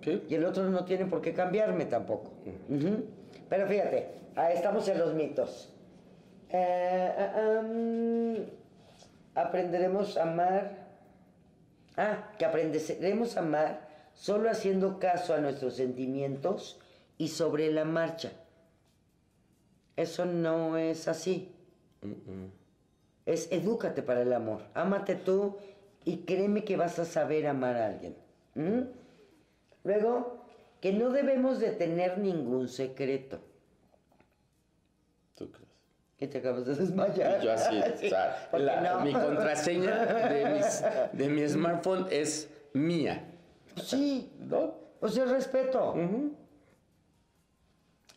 ¿Qué? 0.00 0.22
Y 0.28 0.34
el 0.34 0.44
otro 0.44 0.64
no 0.68 0.84
tiene 0.84 1.06
por 1.06 1.22
qué 1.22 1.32
cambiarme 1.32 1.86
tampoco. 1.86 2.32
Ujú. 2.68 3.04
Pero 3.48 3.66
fíjate, 3.66 4.08
ahí 4.36 4.54
estamos 4.54 4.86
en 4.88 4.98
los 4.98 5.14
mitos. 5.14 5.72
Eh, 6.50 7.14
ah, 7.16 7.62
aprenderemos 9.34 10.16
a 10.16 10.22
amar. 10.22 10.82
Ah, 11.96 12.32
que 12.38 12.44
aprenderemos 12.44 13.36
a 13.36 13.40
amar 13.40 13.88
solo 14.14 14.50
haciendo 14.50 14.98
caso 14.98 15.34
a 15.34 15.38
nuestros 15.38 15.76
sentimientos 15.76 16.80
y 17.18 17.28
sobre 17.28 17.70
la 17.72 17.84
marcha. 17.84 18.32
Eso 19.96 20.24
no 20.24 20.76
es 20.78 21.06
así. 21.08 21.52
Es 23.26 23.50
edúcate 23.52 24.02
para 24.02 24.22
el 24.22 24.32
amor. 24.32 24.62
Ámate 24.74 25.14
tú 25.14 25.56
y 26.04 26.18
créeme 26.18 26.64
que 26.64 26.76
vas 26.76 26.98
a 26.98 27.04
saber 27.04 27.46
amar 27.46 27.76
a 27.76 27.86
alguien. 27.86 28.16
¿Mm? 28.54 28.80
Luego, 29.84 30.44
que 30.80 30.92
no 30.92 31.10
debemos 31.10 31.60
de 31.60 31.70
tener 31.72 32.18
ningún 32.18 32.68
secreto. 32.68 33.38
¿Tú 35.36 35.50
crees? 35.50 35.68
Que 36.16 36.26
te 36.28 36.38
acabas 36.38 36.64
de 36.66 36.74
desmayar. 36.74 37.40
Yo 37.42 37.52
así, 37.52 37.80
Sí, 37.98 38.06
o 38.06 38.10
sea, 38.10 38.48
¿por 38.50 38.60
qué 38.60 38.66
la- 38.66 38.80
no? 38.98 39.00
mi 39.04 39.12
contraseña 39.12 40.04
de, 40.28 40.44
mis- 40.54 40.84
de 41.12 41.28
mi 41.28 41.48
smartphone 41.48 42.06
es 42.10 42.48
mía. 42.72 43.24
Sí, 43.76 44.32
¿No? 44.40 44.74
o 45.00 45.08
sea, 45.08 45.24
respeto. 45.26 45.94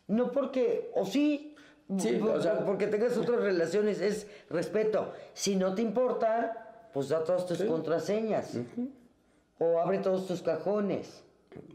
No 0.08 0.30
porque, 0.30 0.90
o 0.94 1.04
sí, 1.04 1.55
Sí, 1.98 2.20
o 2.20 2.40
sea- 2.40 2.64
porque 2.64 2.86
tengas 2.88 3.16
otras 3.16 3.40
relaciones, 3.40 4.00
es 4.00 4.26
respeto. 4.50 5.12
Si 5.34 5.54
no 5.56 5.74
te 5.74 5.82
importa, 5.82 6.88
pues 6.92 7.08
da 7.10 7.22
todas 7.22 7.46
tus 7.46 7.62
contraseñas. 7.62 8.54
O 9.58 9.78
abre 9.78 9.98
todos 9.98 10.26
tus 10.26 10.42
cajones. 10.42 11.22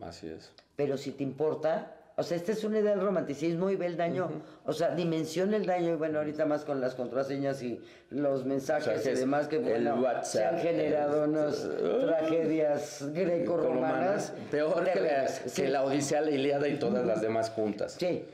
Así 0.01 0.27
es. 0.27 0.51
Pero 0.75 0.97
si 0.97 1.11
te 1.11 1.23
importa, 1.23 1.95
o 2.17 2.23
sea, 2.23 2.37
esta 2.37 2.51
es 2.51 2.63
una 2.63 2.79
idea 2.79 2.91
del 2.91 2.99
romanticismo 3.01 3.69
y 3.71 3.75
ve 3.75 3.85
el 3.87 3.97
daño, 3.97 4.29
o 4.65 4.73
sea, 4.73 4.93
dimensiona 4.93 5.57
el 5.57 5.65
daño 5.65 5.93
y 5.93 5.95
bueno, 5.95 6.19
ahorita 6.19 6.45
más 6.45 6.65
con 6.65 6.81
las 6.81 6.93
contraseñas 6.93 7.63
y 7.63 7.81
los 8.09 8.45
mensajes 8.45 8.99
O 8.99 9.01
sea, 9.01 9.13
y 9.13 9.15
demás 9.15 9.47
que 9.47 9.57
bueno, 9.59 10.03
se 10.23 10.43
han 10.43 10.59
generado 10.59 11.23
el- 11.23 11.29
unas 11.31 11.67
tragedias 12.01 13.03
greco-romanas. 13.13 14.33
Peor 14.51 14.83
que 14.91 14.99
la, 14.99 15.27
que 15.55 15.67
la 15.69 15.83
Odisea, 15.83 16.21
la 16.21 16.31
Ilíada 16.31 16.67
y 16.67 16.77
todas 16.77 17.05
las 17.05 17.21
demás 17.21 17.49
juntas. 17.49 17.95
Sí. 17.99 18.25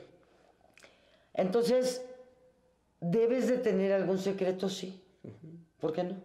Entonces, 1.38 2.04
¿Debes 3.00 3.46
de 3.48 3.58
tener 3.58 3.92
algún 3.92 4.18
secreto? 4.18 4.68
Sí. 4.68 5.00
¿Por 5.80 5.92
qué 5.92 6.02
no? 6.02 6.16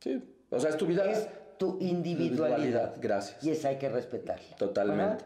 Sí. 0.00 0.22
O 0.48 0.58
sea, 0.58 0.70
es 0.70 0.76
tu 0.78 0.86
vida. 0.86 1.04
Es 1.04 1.28
tu 1.58 1.76
individualidad. 1.78 2.56
Individualidad, 2.58 2.94
gracias. 3.02 3.44
Y 3.44 3.50
esa 3.50 3.68
hay 3.68 3.76
que 3.76 3.90
respetarla. 3.90 4.56
Totalmente. 4.56 5.24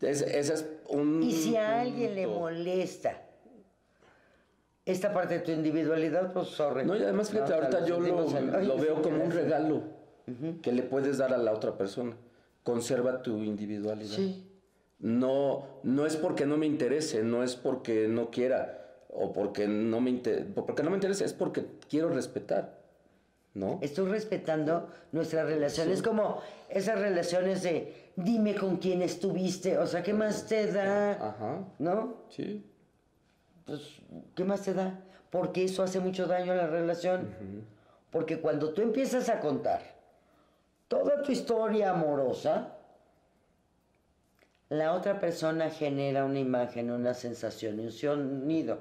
Es- 0.00 0.22
ese 0.22 0.54
es 0.54 0.66
un. 0.90 1.24
Y 1.24 1.32
si 1.32 1.56
a 1.56 1.80
alguien 1.80 2.14
le 2.14 2.28
molesta 2.28 3.20
esta 4.84 5.12
parte 5.12 5.34
de 5.34 5.40
tu 5.40 5.50
individualidad, 5.50 6.32
pues 6.32 6.46
sorry. 6.48 6.84
No, 6.84 6.94
y 6.96 7.02
además, 7.02 7.30
fíjate, 7.30 7.50
No, 7.50 7.56
ahorita 7.56 7.84
yo 7.84 7.98
lo, 7.98 8.28
Ay, 8.56 8.72
veo 8.80 9.02
como 9.02 9.24
un 9.24 9.30
regalo 9.32 9.82
que 10.62 10.70
le 10.70 10.82
puedes 10.84 11.18
dar 11.18 11.32
a 11.34 11.38
la 11.38 11.52
otra 11.52 11.76
persona. 11.76 12.16
Conserva 12.62 13.20
tu 13.22 13.42
individualidad. 13.42 14.14
Sí. 14.14 14.45
No, 14.98 15.66
no 15.82 16.06
es 16.06 16.16
porque 16.16 16.46
no 16.46 16.56
me 16.56 16.66
interese, 16.66 17.22
no 17.22 17.42
es 17.42 17.54
porque 17.56 18.08
no 18.08 18.30
quiera 18.30 18.82
o 19.10 19.32
porque 19.32 19.68
no 19.68 20.00
me 20.00 20.10
inter- 20.10 20.46
porque 20.54 20.82
no 20.82 20.90
me 20.90 20.96
interesa, 20.96 21.24
es 21.24 21.32
porque 21.34 21.66
quiero 21.88 22.08
respetar, 22.08 22.78
¿no? 23.54 23.78
Estoy 23.82 24.08
respetando 24.10 24.88
nuestra 25.12 25.44
relación. 25.44 25.90
Es 25.90 26.02
como 26.02 26.40
esas 26.70 26.98
relaciones 26.98 27.62
de 27.62 28.10
dime 28.16 28.54
con 28.54 28.76
quién 28.78 29.02
estuviste, 29.02 29.76
o 29.78 29.86
sea, 29.86 30.02
¿qué 30.02 30.14
más 30.14 30.46
te 30.46 30.72
da? 30.72 31.12
Ajá, 31.12 31.64
¿No? 31.78 32.14
sí. 32.30 32.64
Pues, 33.66 33.80
¿qué 34.34 34.44
más 34.44 34.62
te 34.62 34.72
da? 34.74 35.00
Porque 35.30 35.64
eso 35.64 35.82
hace 35.82 35.98
mucho 36.00 36.26
daño 36.26 36.52
a 36.52 36.56
la 36.56 36.66
relación. 36.68 37.28
Porque 38.10 38.40
cuando 38.40 38.72
tú 38.72 38.80
empiezas 38.80 39.28
a 39.28 39.40
contar 39.40 39.82
toda 40.88 41.20
tu 41.22 41.32
historia 41.32 41.90
amorosa, 41.90 42.75
la 44.68 44.94
otra 44.94 45.20
persona 45.20 45.70
genera 45.70 46.24
una 46.24 46.40
imagen, 46.40 46.90
una 46.90 47.14
sensación, 47.14 47.78
un 47.78 47.92
sonido. 47.92 48.78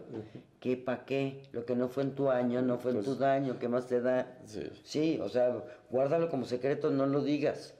¿Qué 0.59 0.77
pa' 0.77 1.05
qué? 1.05 1.43
Lo 1.51 1.65
que 1.65 1.75
no 1.75 1.89
fue 1.89 2.03
en 2.03 2.15
tu 2.15 2.31
año, 2.31 2.61
no 2.61 2.79
fue 2.79 2.91
en 2.91 3.03
tu 3.03 3.15
daño, 3.15 3.59
¿qué 3.59 3.67
más 3.67 3.85
te 3.85 4.01
da? 4.01 4.39
Sí. 4.45 4.69
Sí, 4.83 5.19
o 5.21 5.29
sea, 5.29 5.63
guárdalo 5.91 6.29
como 6.29 6.45
secreto, 6.45 6.89
no 6.89 7.05
lo 7.05 7.21
digas. 7.21 7.75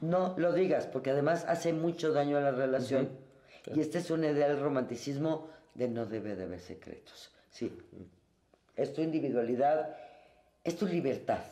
No 0.00 0.34
lo 0.36 0.52
digas, 0.52 0.88
porque 0.88 1.10
además 1.10 1.44
hace 1.46 1.72
mucho 1.72 2.12
daño 2.12 2.38
a 2.38 2.40
la 2.40 2.50
relación. 2.50 3.10
Y 3.72 3.80
este 3.80 3.98
es 3.98 4.10
una 4.10 4.28
idea 4.28 4.48
del 4.48 4.58
romanticismo 4.58 5.48
de 5.74 5.88
no 5.88 6.06
debe 6.06 6.34
de 6.34 6.44
haber 6.44 6.60
secretos. 6.60 7.30
Sí. 7.50 7.72
Es 8.74 8.92
tu 8.92 9.00
individualidad, 9.00 9.96
es 10.64 10.76
tu 10.76 10.86
libertad. 10.86 11.44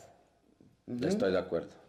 Estoy 1.01 1.31
de 1.31 1.39
acuerdo. 1.39 1.80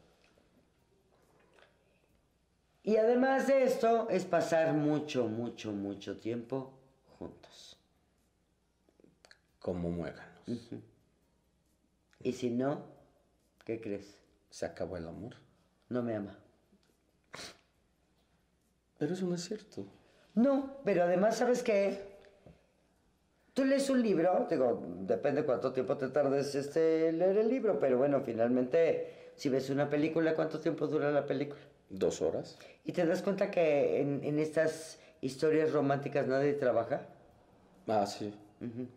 Y 2.84 2.96
además 2.96 3.46
de 3.46 3.62
esto, 3.62 4.08
es 4.10 4.24
pasar 4.24 4.72
mucho, 4.74 5.28
mucho, 5.28 5.72
mucho 5.72 6.18
tiempo 6.18 6.72
juntos. 7.18 7.78
Como 9.60 9.90
muéganos. 9.90 10.70
Y 12.24 12.32
si 12.32 12.50
no, 12.50 12.84
¿qué 13.64 13.80
crees? 13.80 14.18
Se 14.50 14.66
acabó 14.66 14.96
el 14.96 15.06
amor. 15.06 15.36
No 15.88 16.02
me 16.02 16.16
ama. 16.16 16.38
Pero 18.98 19.14
eso 19.14 19.26
no 19.26 19.34
es 19.36 19.44
cierto. 19.44 19.86
No, 20.34 20.78
pero 20.84 21.04
además, 21.04 21.36
¿sabes 21.36 21.62
qué? 21.62 22.12
Tú 23.54 23.64
lees 23.64 23.90
un 23.90 24.02
libro, 24.02 24.46
digo, 24.48 24.82
depende 25.00 25.44
cuánto 25.44 25.72
tiempo 25.72 25.96
te 25.98 26.08
tardes 26.08 26.54
este, 26.54 27.12
leer 27.12 27.36
el 27.36 27.48
libro, 27.48 27.78
pero 27.78 27.98
bueno, 27.98 28.22
finalmente, 28.22 29.32
si 29.34 29.50
ves 29.50 29.68
una 29.68 29.90
película, 29.90 30.34
¿cuánto 30.34 30.58
tiempo 30.58 30.86
dura 30.86 31.10
la 31.10 31.26
película? 31.26 31.60
Dos 31.92 32.20
horas. 32.22 32.58
Y 32.84 32.92
te 32.92 33.04
das 33.06 33.22
cuenta 33.22 33.50
que 33.50 34.00
en, 34.00 34.24
en 34.24 34.38
estas 34.38 34.98
historias 35.20 35.72
románticas 35.72 36.26
nadie 36.26 36.54
trabaja. 36.54 37.02
Ah, 37.86 38.06
sí. 38.06 38.34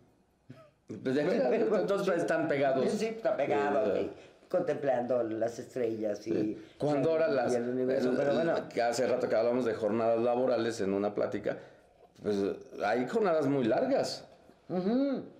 Pues 1.02 1.16
de 1.16 1.24
verdad, 1.24 1.52
Entonces 1.80 2.14
están 2.16 2.46
pegados. 2.46 2.88
Sí, 2.92 3.06
está 3.06 3.36
pegado, 3.36 3.96
Eh, 3.96 4.08
contemplando 4.48 5.20
las 5.24 5.58
estrellas 5.58 6.24
y, 6.28 6.62
Cuando 6.78 7.10
ahora 7.10 7.26
las... 7.26 7.52
el 7.56 7.68
universo, 7.68 8.10
el- 8.10 8.16
pero 8.16 8.34
bueno. 8.34 8.54
hace 8.88 9.08
rato 9.08 9.28
que 9.28 9.34
hablamos 9.34 9.64
de 9.64 9.74
jornadas 9.74 10.20
laborales 10.20 10.80
en 10.80 10.94
una 10.94 11.12
plática, 11.12 11.58
pues 12.22 12.36
hay 12.84 13.04
jornadas 13.08 13.48
muy 13.48 13.64
largas, 13.64 14.24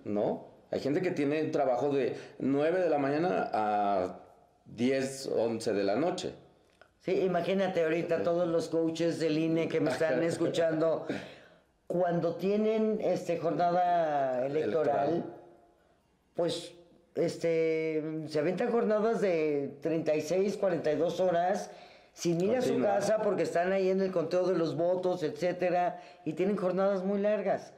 ¿no? 0.03 0.47
Hay 0.69 0.81
gente 0.81 1.01
que 1.01 1.11
tiene 1.11 1.41
trabajo 1.45 1.91
de 1.93 2.17
9 2.39 2.81
de 2.81 2.89
la 2.89 2.97
mañana 2.97 3.49
a 3.53 4.19
10, 4.65 5.27
11 5.33 5.71
de 5.71 5.83
la 5.85 5.95
noche. 5.95 6.33
Sí, 7.07 7.21
imagínate 7.21 7.85
ahorita 7.85 8.21
todos 8.21 8.45
los 8.49 8.67
coaches 8.67 9.17
del 9.17 9.37
INE 9.37 9.69
que 9.69 9.79
me 9.79 9.91
están 9.91 10.21
escuchando, 10.23 11.07
cuando 11.87 12.35
tienen 12.35 12.99
este 13.01 13.37
jornada 13.37 14.45
electoral, 14.45 15.07
Electoral. 15.07 15.33
pues 16.35 16.73
este 17.15 18.03
se 18.27 18.39
aventan 18.39 18.69
jornadas 18.69 19.21
de 19.21 19.77
36, 19.81 20.57
42 20.57 21.21
horas 21.21 21.71
sin 22.11 22.41
ir 22.41 22.57
a 22.57 22.61
su 22.61 22.77
casa 22.81 23.21
porque 23.23 23.43
están 23.43 23.71
ahí 23.71 23.89
en 23.89 24.01
el 24.01 24.11
conteo 24.11 24.45
de 24.45 24.57
los 24.57 24.75
votos, 24.75 25.23
etcétera, 25.23 26.01
y 26.25 26.33
tienen 26.33 26.57
jornadas 26.57 27.05
muy 27.05 27.21
largas. 27.21 27.71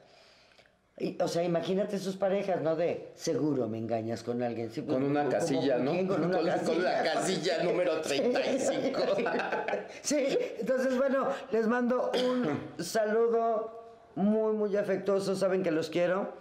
O 1.20 1.28
sea, 1.28 1.42
imagínate 1.42 1.98
sus 1.98 2.16
parejas, 2.16 2.60
¿no? 2.60 2.76
De 2.76 3.08
seguro 3.14 3.66
me 3.68 3.78
engañas 3.78 4.22
con 4.22 4.42
alguien. 4.42 4.70
Sí, 4.70 4.82
pues, 4.82 4.94
Con 4.94 5.04
una 5.04 5.20
¿cómo- 5.20 5.32
casilla, 5.32 5.78
¿no? 5.78 5.92
quién? 5.92 6.06
Con 6.06 6.24
una 6.24 6.36
Con 6.36 6.46
la- 6.46 6.56
con 6.58 6.66
casilla. 6.66 7.02
la 7.02 7.12
casilla 7.12 7.62
número 7.62 8.00
35. 8.02 9.00
Sí, 10.02 10.38
entonces 10.58 10.96
bueno, 10.98 11.28
les 11.52 11.66
mando 11.66 12.10
un 12.14 12.60
saludo 12.84 13.82
muy, 14.16 14.52
muy 14.52 14.76
afectuoso. 14.76 15.34
Saben 15.36 15.62
que 15.62 15.70
los 15.70 15.88
quiero. 15.88 16.32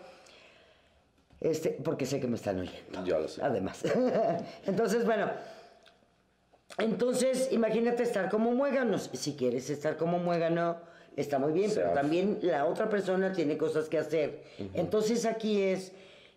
Este, 1.39 1.69
porque 1.83 2.05
sé 2.05 2.19
que 2.19 2.27
me 2.27 2.35
están 2.35 2.59
oyendo. 2.59 3.05
Yo 3.05 3.17
lo 3.19 3.27
sé. 3.29 3.41
Además. 3.41 3.81
Entonces, 4.65 5.05
bueno. 5.05 5.31
Entonces, 6.77 7.49
imagínate 7.51 8.03
estar 8.03 8.29
como 8.29 8.51
muéganos. 8.51 9.09
Si 9.13 9.35
quieres 9.35 9.69
estar 9.69 9.95
como 9.97 10.19
muégano, 10.19 10.77
está 11.15 11.39
muy 11.39 11.51
bien, 11.53 11.69
Se 11.69 11.75
pero 11.77 11.87
hace. 11.91 11.95
también 12.01 12.39
la 12.41 12.65
otra 12.65 12.89
persona 12.89 13.31
tiene 13.31 13.57
cosas 13.57 13.89
que 13.89 13.97
hacer. 13.97 14.43
Entonces, 14.73 15.25
aquí 15.25 15.61
es 15.61 15.91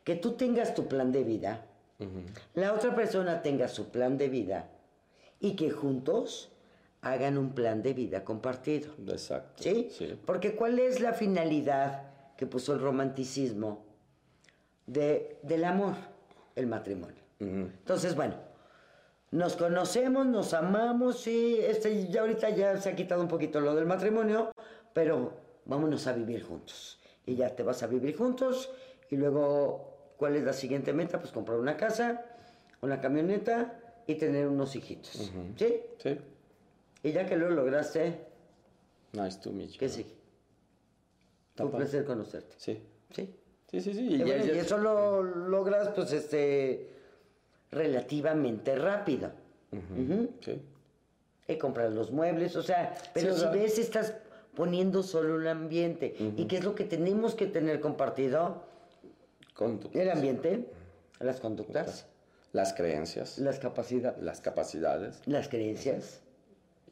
que 0.05 0.17
tú 0.17 0.33
tengas 0.33 0.75
tu 0.75 0.89
plan 0.89 1.13
de 1.13 1.25
vida, 1.25 1.67
la 2.55 2.73
otra 2.73 2.95
persona 2.95 3.43
tenga 3.43 3.69
su 3.69 3.91
plan 3.91 4.19
de 4.19 4.29
vida 4.29 4.69
y 5.39 5.55
que 5.55 5.71
juntos 5.71 6.51
hagan 7.01 7.39
un 7.39 7.51
plan 7.55 7.83
de 7.83 7.95
vida 7.95 8.25
compartido. 8.25 8.93
Exacto. 9.09 9.63
¿Sí? 9.63 9.89
Sí. 9.91 10.19
Porque 10.25 10.55
¿cuál 10.57 10.79
es 10.79 11.01
la 11.01 11.13
finalidad 11.13 12.03
que 12.37 12.47
puso 12.47 12.73
el 12.75 12.81
romanticismo 12.81 13.85
de, 14.87 15.39
del 15.43 15.65
amor? 15.65 15.95
El 16.57 16.67
matrimonio. 16.67 17.23
Entonces, 17.41 18.15
bueno, 18.15 18.35
nos 19.33 19.57
conocemos, 19.57 20.27
nos 20.27 20.55
amamos 20.55 21.27
y 21.27 21.57
este, 21.61 22.07
ya 22.09 22.21
ahorita 22.21 22.51
ya 22.51 22.77
se 22.77 22.91
ha 22.91 22.95
quitado 22.95 23.23
un 23.23 23.29
poquito 23.29 23.61
lo 23.61 23.75
del 23.75 23.87
matrimonio, 23.87 24.53
pero 24.93 25.33
vámonos 25.65 26.07
a 26.07 26.13
vivir 26.13 26.43
juntos. 26.43 26.99
Y 27.27 27.37
ya 27.37 27.55
te 27.55 27.63
vas 27.63 27.83
a 27.83 27.87
vivir 27.87 28.17
juntos 28.17 28.71
y 29.11 29.17
luego, 29.17 30.15
¿cuál 30.17 30.37
es 30.37 30.45
la 30.45 30.53
siguiente 30.53 30.93
meta? 30.93 31.19
Pues 31.21 31.33
comprar 31.33 31.59
una 31.59 31.77
casa, 31.77 32.25
una 32.81 33.01
camioneta 33.01 33.79
y 34.07 34.17
tener 34.17 34.49
unos 34.49 34.75
hijitos. 34.77 35.31
¿Sí? 35.57 35.81
Sí. 35.99 36.19
Y 37.05 37.13
ya 37.13 37.27
que 37.27 37.37
lo 37.37 37.51
lograste, 37.51 38.27
Nice 39.13 39.39
to 39.41 39.53
meet 39.53 39.71
you. 39.73 39.79
¿qué 39.79 39.89
sigue? 39.89 40.15
Está 41.51 41.65
Un 41.67 41.73
placer 41.73 42.05
conocerte. 42.05 42.55
Sí. 42.59 42.83
¿Sí? 43.11 43.35
Sí, 43.71 43.81
sí, 43.81 43.93
sí. 43.95 44.01
Y, 44.07 44.15
Y, 44.15 44.19
ya- 44.19 44.25
bueno, 44.25 44.45
ya- 44.47 44.55
y 44.55 44.59
eso 44.59 44.79
lo 44.79 45.23
logras, 45.23 45.89
pues, 45.91 46.13
este, 46.13 46.91
relativamente 47.71 48.77
rápido. 48.77 49.31
Sí. 50.41 50.61
Y 51.49 51.57
comprar 51.57 51.91
los 51.93 52.11
muebles, 52.11 52.57
o 52.57 52.63
sea, 52.63 52.95
pero 53.15 53.33
o 53.33 53.35
si 53.35 53.41
sea- 53.41 53.51
ves, 53.51 53.79
estás 53.79 54.15
poniendo 54.55 55.03
solo 55.03 55.37
un 55.37 55.47
ambiente. 55.47 56.15
¿Y 56.37 56.47
qué 56.47 56.59
es 56.59 56.65
lo 56.65 56.75
que 56.75 56.85
tenemos 56.85 57.35
que 57.35 57.47
tener 57.47 57.81
compartido? 57.81 58.63
Con 59.55 59.81
tu- 59.81 59.91
El 59.99 60.11
ambiente, 60.11 60.67
las 61.21 61.41
conductas, 61.41 62.07
Las 62.53 62.73
creencias, 62.75 63.39
las 63.39 63.59
capacidades, 63.59 64.23
las 64.23 64.41
capacidades. 64.41 65.21
las 65.27 65.49
creencias, 65.49 66.21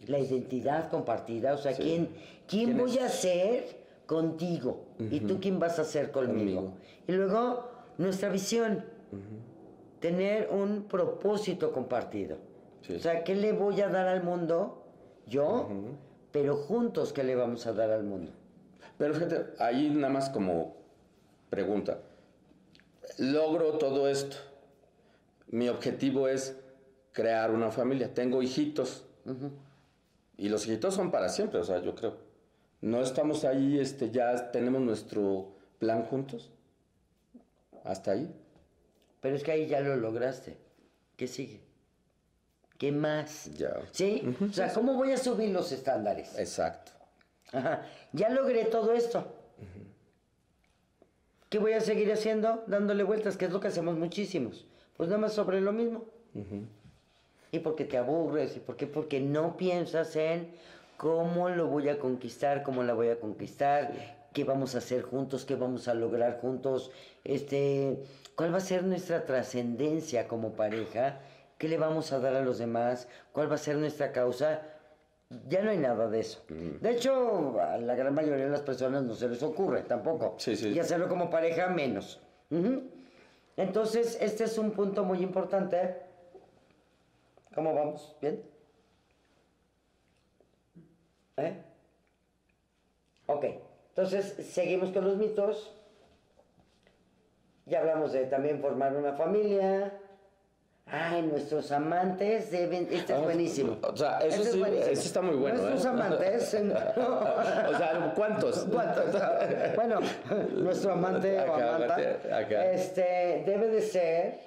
la 0.07 0.19
identidad 0.19 0.91
compartida, 0.91 1.55
o 1.55 1.59
sea, 1.59 1.73
¿quién, 1.75 2.09
quién 2.47 2.67
¿Quién 2.67 2.79
voy 2.79 2.97
es? 2.97 3.03
a 3.03 3.09
ser 3.09 3.65
contigo? 4.07 4.85
¿Y 4.99 5.21
tú 5.21 5.39
quién 5.41 5.59
vas 5.59 5.79
a 5.79 5.85
ser 5.85 6.11
conmigo? 6.11 6.61
Conmigo. 6.63 6.73
Y 7.07 7.13
luego, 7.13 7.69
nuestra 7.99 8.29
visión, 8.31 8.85
tener 10.01 10.49
un 10.51 10.85
propósito 10.85 11.73
compartido. 11.73 12.39
Sí. 12.83 12.95
O 12.95 12.99
sea, 13.01 13.23
¿qué 13.25 13.35
le 13.35 13.53
voy 13.53 13.81
a 13.83 13.89
dar 13.89 14.07
al 14.09 14.23
mundo? 14.23 14.83
Yo, 15.27 15.69
pero 16.33 16.57
juntos, 16.57 17.13
¿qué 17.13 17.25
le 17.25 17.35
vamos 17.35 17.67
a 17.67 17.73
dar 17.73 17.91
al 17.91 18.05
mundo? 18.05 18.33
Pero 18.99 19.15
fíjate, 19.15 19.55
ahí 19.59 19.91
nada 19.91 20.13
más 20.13 20.31
como 20.31 20.77
pregunta. 21.49 22.01
Logro 23.19 23.79
todo 23.79 24.09
esto. 24.09 24.37
Mi 25.49 25.69
objetivo 25.69 26.29
es 26.29 26.57
crear 27.13 27.51
una 27.51 27.71
familia. 27.71 28.15
Tengo 28.15 28.43
hijitos. 28.43 29.05
Y 30.37 30.49
los 30.49 30.67
hijitos 30.67 30.95
son 30.95 31.11
para 31.11 31.29
siempre, 31.29 31.61
o 31.61 31.65
sea, 31.65 31.83
yo 31.83 31.95
creo. 31.95 32.17
No 32.81 33.03
estamos 33.03 33.45
ahí, 33.45 33.79
este, 33.79 34.11
ya 34.11 34.51
tenemos 34.53 34.81
nuestro 34.81 35.57
plan 35.79 36.05
juntos. 36.05 36.51
hasta 37.85 38.13
ahí. 38.13 38.33
Pero 39.21 39.37
es 39.37 39.43
que 39.43 39.53
ahí 39.53 39.67
ya 39.67 39.81
lo 39.81 39.97
lograste. 39.97 40.57
¿Qué 41.17 41.27
sigue? 41.27 41.61
¿Qué 42.81 42.93
más? 42.93 43.51
Ya. 43.59 43.77
¿Sí? 43.93 44.35
O 44.41 44.55
sea, 44.55 44.73
¿cómo 44.73 44.95
voy 44.95 45.13
a 45.13 45.19
subir 45.19 45.51
los 45.51 45.71
estándares? 45.71 46.39
Exacto. 46.39 46.93
Ajá. 47.53 47.87
Ya 48.15 48.31
logré 48.31 48.65
todo 48.65 48.95
esto. 48.95 49.31
¿Qué 51.51 51.59
voy 51.59 51.75
a 51.75 51.83
seguir 51.83 52.11
haciendo? 52.11 52.65
Dándole 52.69 53.03
vueltas, 53.03 53.37
que 53.37 53.45
es 53.45 53.53
lo 53.53 53.61
que 53.61 53.69
hacemos 53.69 53.99
muchísimos. 53.99 54.65
Pues 54.97 55.11
nada 55.11 55.21
más 55.21 55.35
sobre 55.35 55.61
lo 55.61 55.73
mismo. 55.73 56.07
Y 57.53 57.59
porque 57.59 57.85
te 57.85 57.99
aburres, 57.99 58.57
y 58.57 58.61
porque, 58.61 58.87
porque 58.87 59.21
no 59.21 59.59
piensas 59.59 60.17
en 60.17 60.51
cómo 60.97 61.51
lo 61.51 61.67
voy 61.67 61.91
a 61.91 61.99
conquistar, 61.99 62.63
cómo 62.63 62.83
la 62.83 62.95
voy 62.95 63.09
a 63.09 63.21
conquistar, 63.21 63.93
qué 64.33 64.45
vamos 64.45 64.75
a 64.75 64.79
hacer 64.79 65.03
juntos, 65.03 65.45
qué 65.45 65.55
vamos 65.55 65.87
a 65.87 65.93
lograr 65.93 66.41
juntos, 66.41 66.93
este, 67.25 67.99
cuál 68.37 68.55
va 68.55 68.57
a 68.57 68.63
ser 68.63 68.85
nuestra 68.85 69.27
trascendencia 69.27 70.27
como 70.29 70.53
pareja, 70.53 71.21
qué 71.61 71.69
le 71.69 71.77
vamos 71.77 72.11
a 72.13 72.19
dar 72.19 72.35
a 72.35 72.41
los 72.41 72.57
demás, 72.57 73.07
cuál 73.33 73.51
va 73.51 73.57
a 73.57 73.59
ser 73.59 73.77
nuestra 73.77 74.13
causa. 74.13 74.63
Ya 75.47 75.61
no 75.61 75.71
hay 75.71 75.77
nada 75.77 76.09
de 76.09 76.21
eso. 76.21 76.43
De 76.49 76.91
hecho, 76.91 77.61
a 77.61 77.77
la 77.77 77.95
gran 77.95 78.15
mayoría 78.15 78.47
de 78.47 78.51
las 78.51 78.63
personas 78.63 79.03
no 79.03 79.15
se 79.15 79.29
les 79.29 79.43
ocurre 79.43 79.83
tampoco. 79.83 80.37
Sí, 80.39 80.57
sí. 80.57 80.71
Y 80.71 80.79
hacerlo 80.79 81.07
como 81.07 81.29
pareja 81.29 81.69
menos. 81.69 82.19
Entonces, 83.59 84.17
este 84.23 84.45
es 84.45 84.57
un 84.57 84.71
punto 84.71 85.05
muy 85.05 85.23
importante. 85.23 85.97
¿Cómo 87.55 87.75
vamos? 87.75 88.17
¿Bien? 88.23 88.43
¿Eh? 91.37 91.63
Ok. 93.27 93.45
Entonces, 93.91 94.35
seguimos 94.51 94.93
con 94.93 95.05
los 95.05 95.19
mitos. 95.19 95.77
Ya 97.67 97.81
hablamos 97.81 98.13
de 98.13 98.25
también 98.25 98.63
formar 98.63 98.97
una 98.97 99.13
familia. 99.13 100.00
Ay, 100.93 101.23
nuestros 101.23 101.71
amantes 101.71 102.51
deben... 102.51 102.89
Este 102.91 103.13
es 103.13 103.19
Ah, 103.19 103.23
buenísimo. 103.23 103.79
o 103.81 103.97
sea, 103.97 104.19
eso 104.19 104.43
Este 104.43 104.97
sí, 104.97 105.07
está 105.07 105.23
muy 105.23 105.37
bueno, 105.37 105.59
Nuestros 105.63 105.85
¿eh? 105.85 105.89
amantes... 105.89 106.55
o 106.55 107.77
sea, 107.79 108.13
¿cuántos? 108.17 108.67
¿Cuántos? 108.73 109.05
Bueno, 109.77 110.01
nuestro 110.53 110.93
amante 110.93 111.39
o 111.39 111.55
Acá, 111.55 111.77
amanta 111.77 111.95
acá. 112.39 112.73
Este, 112.73 113.45
debe 113.47 113.69
de 113.69 113.83
ser 113.83 114.41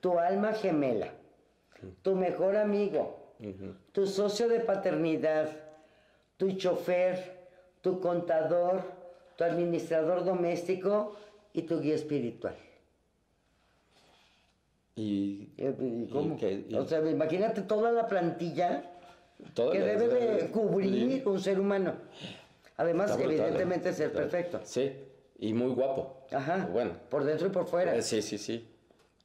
tu 0.00 0.18
alma 0.18 0.52
gemela, 0.54 1.08
tu 2.02 2.16
mejor 2.16 2.56
amigo, 2.56 3.34
tu 3.92 4.06
socio 4.06 4.48
de 4.48 4.60
paternidad, 4.60 5.48
tu 6.36 6.50
chofer, 6.52 7.48
tu 7.80 8.00
contador, 8.00 8.82
tu 9.36 9.44
administrador 9.44 10.24
doméstico 10.24 11.14
y 11.52 11.62
tu 11.62 11.80
guía 11.80 11.94
espiritual. 11.94 12.54
Y, 15.00 15.48
¿y 15.56 16.08
¿Cómo? 16.12 16.36
qué? 16.36 16.66
Y- 16.68 16.74
O 16.74 16.86
sea, 16.86 17.00
imagínate 17.08 17.62
toda 17.62 17.90
la 17.90 18.06
plantilla 18.06 18.84
todo 19.54 19.70
que 19.72 19.78
lo- 19.78 19.86
debe 19.86 20.08
de 20.08 20.50
cubrir 20.50 21.26
un 21.26 21.40
ser 21.40 21.58
humano. 21.58 21.94
Además, 22.76 23.16
brutal, 23.16 23.32
evidentemente, 23.32 23.88
¿eh? 23.90 23.92
ser 23.94 24.08
Brutal. 24.08 24.28
perfecto. 24.28 24.60
Sí, 24.64 24.92
y 25.38 25.54
muy 25.54 25.70
guapo. 25.72 26.26
Ajá. 26.30 26.68
Bueno, 26.70 26.92
Por 27.08 27.24
dentro 27.24 27.46
y 27.46 27.50
por 27.50 27.66
fuera. 27.66 27.96
eh, 27.96 28.02
sí, 28.02 28.20
sí, 28.20 28.36
sí. 28.36 28.66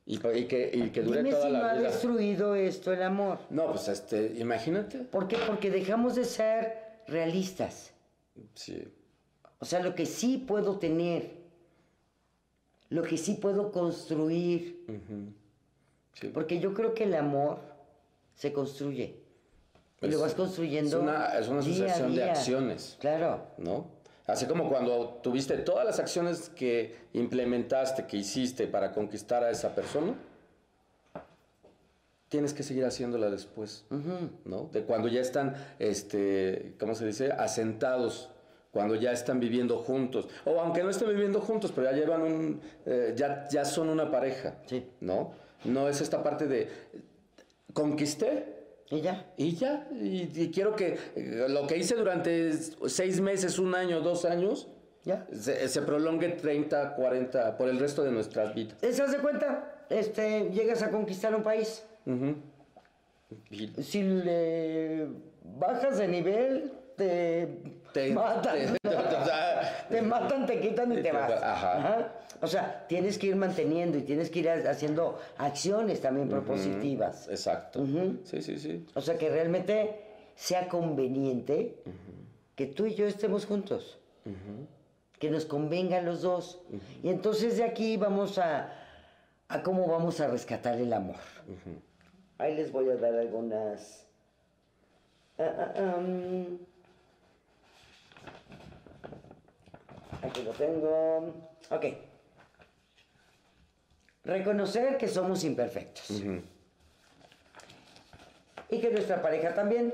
Y, 0.06 0.16
y 0.16 0.46
que, 0.46 0.72
y 0.74 0.90
que 0.92 1.02
dure 1.02 1.18
Dime 1.24 1.32
toda 1.32 1.48
si 1.48 1.52
la 1.52 1.60
no 1.60 1.66
ha 1.66 1.74
vida. 1.74 1.88
destruido 1.90 2.56
esto 2.56 2.94
el 2.94 3.02
amor. 3.02 3.40
No, 3.50 3.72
pues 3.72 3.88
este, 3.90 4.34
imagínate. 4.38 5.00
¿Por 5.00 5.28
qué? 5.28 5.38
Porque 5.48 5.72
dejamos 5.72 6.16
de 6.16 6.24
ser 6.26 6.74
realistas. 7.08 7.92
Sí. 8.54 8.84
O 9.60 9.66
sea, 9.66 9.80
lo 9.82 9.96
que 9.96 10.06
sí 10.06 10.38
puedo 10.48 10.78
tener, 10.78 11.32
lo 12.90 13.02
que 13.02 13.18
sí 13.18 13.34
puedo 13.42 13.72
construir. 13.72 14.86
Sí. 16.20 16.28
Porque 16.34 16.60
yo 16.60 16.74
creo 16.74 16.94
que 16.94 17.04
el 17.06 17.14
amor 17.16 17.60
se 18.34 18.52
construye. 18.52 19.22
Y 20.02 20.08
Es- 20.08 20.14
lo 20.14 20.20
vas 20.22 20.34
construyendo. 20.34 20.98
es 20.98 21.04
una- 21.04 21.38
es 21.40 21.48
una 21.48 21.62
día 21.62 21.86
a 21.86 21.88
sucesión 21.90 22.08
de 22.16 22.22
día. 22.24 22.32
acciones. 22.32 22.98
Claro. 23.00 23.42
¿no? 23.58 23.94
Así 24.28 24.46
como 24.48 24.68
cuando 24.70 25.20
tuviste 25.22 25.56
todas 25.60 25.86
las 25.86 26.00
acciones 26.00 26.50
que 26.50 26.96
implementaste, 27.14 28.08
que 28.08 28.18
hiciste 28.18 28.66
para 28.68 28.92
conquistar 28.92 29.44
a 29.44 29.52
esa 29.52 29.74
persona, 29.76 30.16
tienes 32.30 32.54
que 32.54 32.64
seguir 32.64 32.86
haciéndola 32.86 33.30
después, 33.30 33.86
¿no? 34.46 34.70
De 34.74 34.84
cuando 34.84 35.08
ya 35.08 35.22
están, 35.22 35.56
este, 35.80 36.74
¿cómo 36.80 36.96
se 36.96 37.06
dice? 37.06 37.32
Asentados, 37.32 38.30
cuando 38.72 38.96
ya 38.96 39.12
están 39.12 39.40
viviendo 39.40 39.78
juntos, 39.78 40.28
o 40.44 40.60
aunque 40.60 40.84
no 40.84 40.90
estén 40.90 41.08
viviendo 41.10 41.40
juntos, 41.40 41.72
pero 41.74 41.90
ya 41.90 41.96
llevan 41.96 42.24
un, 42.24 42.62
eh, 42.86 43.14
ya, 43.16 43.48
ya 43.50 43.64
son 43.64 43.90
una 43.90 44.10
pareja, 44.12 44.56
Sí. 44.66 44.90
¿no? 45.02 45.34
No 45.66 45.90
es 45.90 46.02
esta 46.02 46.22
parte 46.24 46.48
de, 46.48 46.68
conquisté, 47.74 48.46
Y 48.90 49.02
ya. 49.02 49.34
y 49.38 49.56
ya, 49.56 49.88
y, 50.00 50.30
y 50.36 50.52
quiero 50.52 50.76
que 50.76 50.98
eh, 51.16 51.46
lo 51.50 51.66
que 51.68 51.78
hice 51.78 51.96
durante 51.96 52.54
seis 52.88 53.20
meses, 53.22 53.58
un 53.60 53.74
año, 53.76 54.02
dos 54.02 54.26
años, 54.26 54.68
Ya. 55.04 55.26
se, 55.34 55.68
se 55.68 55.82
prolongue 55.82 56.30
30, 56.30 56.96
40, 56.96 57.58
por 57.58 57.70
el 57.70 57.80
resto 57.80 58.04
de 58.04 58.12
nuestras 58.12 58.54
vidas. 58.54 58.78
¿Te 58.80 58.92
das 58.92 59.16
cuenta? 59.18 59.86
Este, 59.90 60.50
llegas 60.52 60.82
a 60.84 60.90
conquistar 60.92 61.36
un 61.36 61.44
país. 61.44 61.84
Si 63.82 64.04
le 64.04 65.08
bajas 65.44 65.98
de 65.98 66.08
nivel, 66.08 66.72
te, 66.96 67.48
te- 67.96 68.14
matan. 68.14 68.56
te- 68.82 68.90
o 68.96 69.26
sea, 69.26 69.86
Te 69.90 70.02
matan, 70.02 70.46
te 70.46 70.60
quitan 70.60 70.92
y 70.92 71.00
Y 71.00 71.02
te 71.04 71.12
vas. 71.12 71.32
va- 71.32 71.52
ajá. 71.54 72.12
O 72.42 72.48
sea, 72.48 72.86
tienes 72.88 73.18
que 73.18 73.28
ir 73.28 73.36
manteniendo 73.36 73.98
y 73.98 74.02
tienes 74.02 74.30
que 74.30 74.40
ir 74.40 74.50
ha- 74.50 74.70
haciendo 74.70 75.18
acciones 75.38 76.02
también 76.02 76.28
propositivas. 76.30 77.28
Exacto. 77.30 77.86
Sí, 78.24 78.42
sí, 78.42 78.60
sí. 78.60 78.86
O 78.94 79.02
sea, 79.02 79.18
que 79.18 79.30
realmente 79.30 80.02
sea 80.36 80.68
conveniente 80.68 81.82
que 82.56 82.66
tú 82.68 82.86
y 82.86 82.96
yo 82.96 83.08
estemos 83.08 83.46
juntos. 83.46 83.98
Que 85.20 85.30
nos 85.32 85.46
convenga 85.46 86.00
a 86.00 86.02
los 86.02 86.22
dos. 86.22 86.60
Y 87.02 87.10
entonces 87.10 87.56
de 87.58 87.64
aquí 87.64 87.96
vamos 87.96 88.38
a, 88.38 88.74
a 89.48 89.64
cómo 89.64 89.88
vamos 89.88 90.20
a 90.20 90.28
rescatar 90.28 90.78
el 90.80 90.92
amor. 90.92 91.16
Ahí 92.38 92.54
les 92.56 92.70
voy 92.72 92.90
a 92.90 92.98
dar 92.98 93.14
algunas... 93.16 94.06
ah, 95.40 95.74
ah, 95.78 96.02
Aquí 100.22 100.44
lo 100.44 100.52
tengo. 100.52 101.34
Ok. 101.70 101.86
Reconocer 104.24 104.98
que 104.98 105.08
somos 105.08 105.44
imperfectos. 105.44 106.22
Y 108.70 108.80
que 108.80 108.92
nuestra 108.92 109.22
pareja 109.22 109.54
también. 109.54 109.94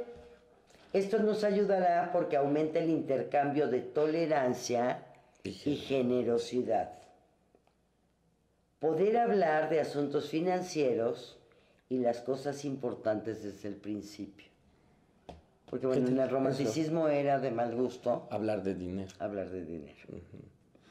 Esto 0.94 1.20
nos 1.20 1.44
ayudará 1.46 2.12
porque 2.12 2.36
aumenta 2.36 2.80
el 2.80 2.90
intercambio 2.90 3.68
de 3.68 3.80
tolerancia 3.80 5.06
Y 5.44 5.50
y 5.66 5.78
generosidad. 5.78 6.92
Poder 8.80 9.18
hablar 9.18 9.70
de 9.70 9.80
asuntos 9.80 10.30
financieros 10.30 11.38
y 11.88 12.00
las 12.00 12.20
cosas 12.22 12.66
importantes 12.66 13.44
desde 13.44 13.70
el 13.70 13.76
principio. 13.76 14.51
Porque 15.72 15.88
bueno, 15.88 16.06
en 16.08 16.14
el 16.14 16.20
eso? 16.20 16.30
romanticismo 16.32 17.08
era 17.08 17.40
de 17.40 17.50
mal 17.50 17.74
gusto 17.74 18.28
Hablar 18.30 18.62
de 18.62 18.76
dinero. 18.76 19.10
hablar 19.20 19.50
de 19.50 19.64
dinero. 19.66 19.96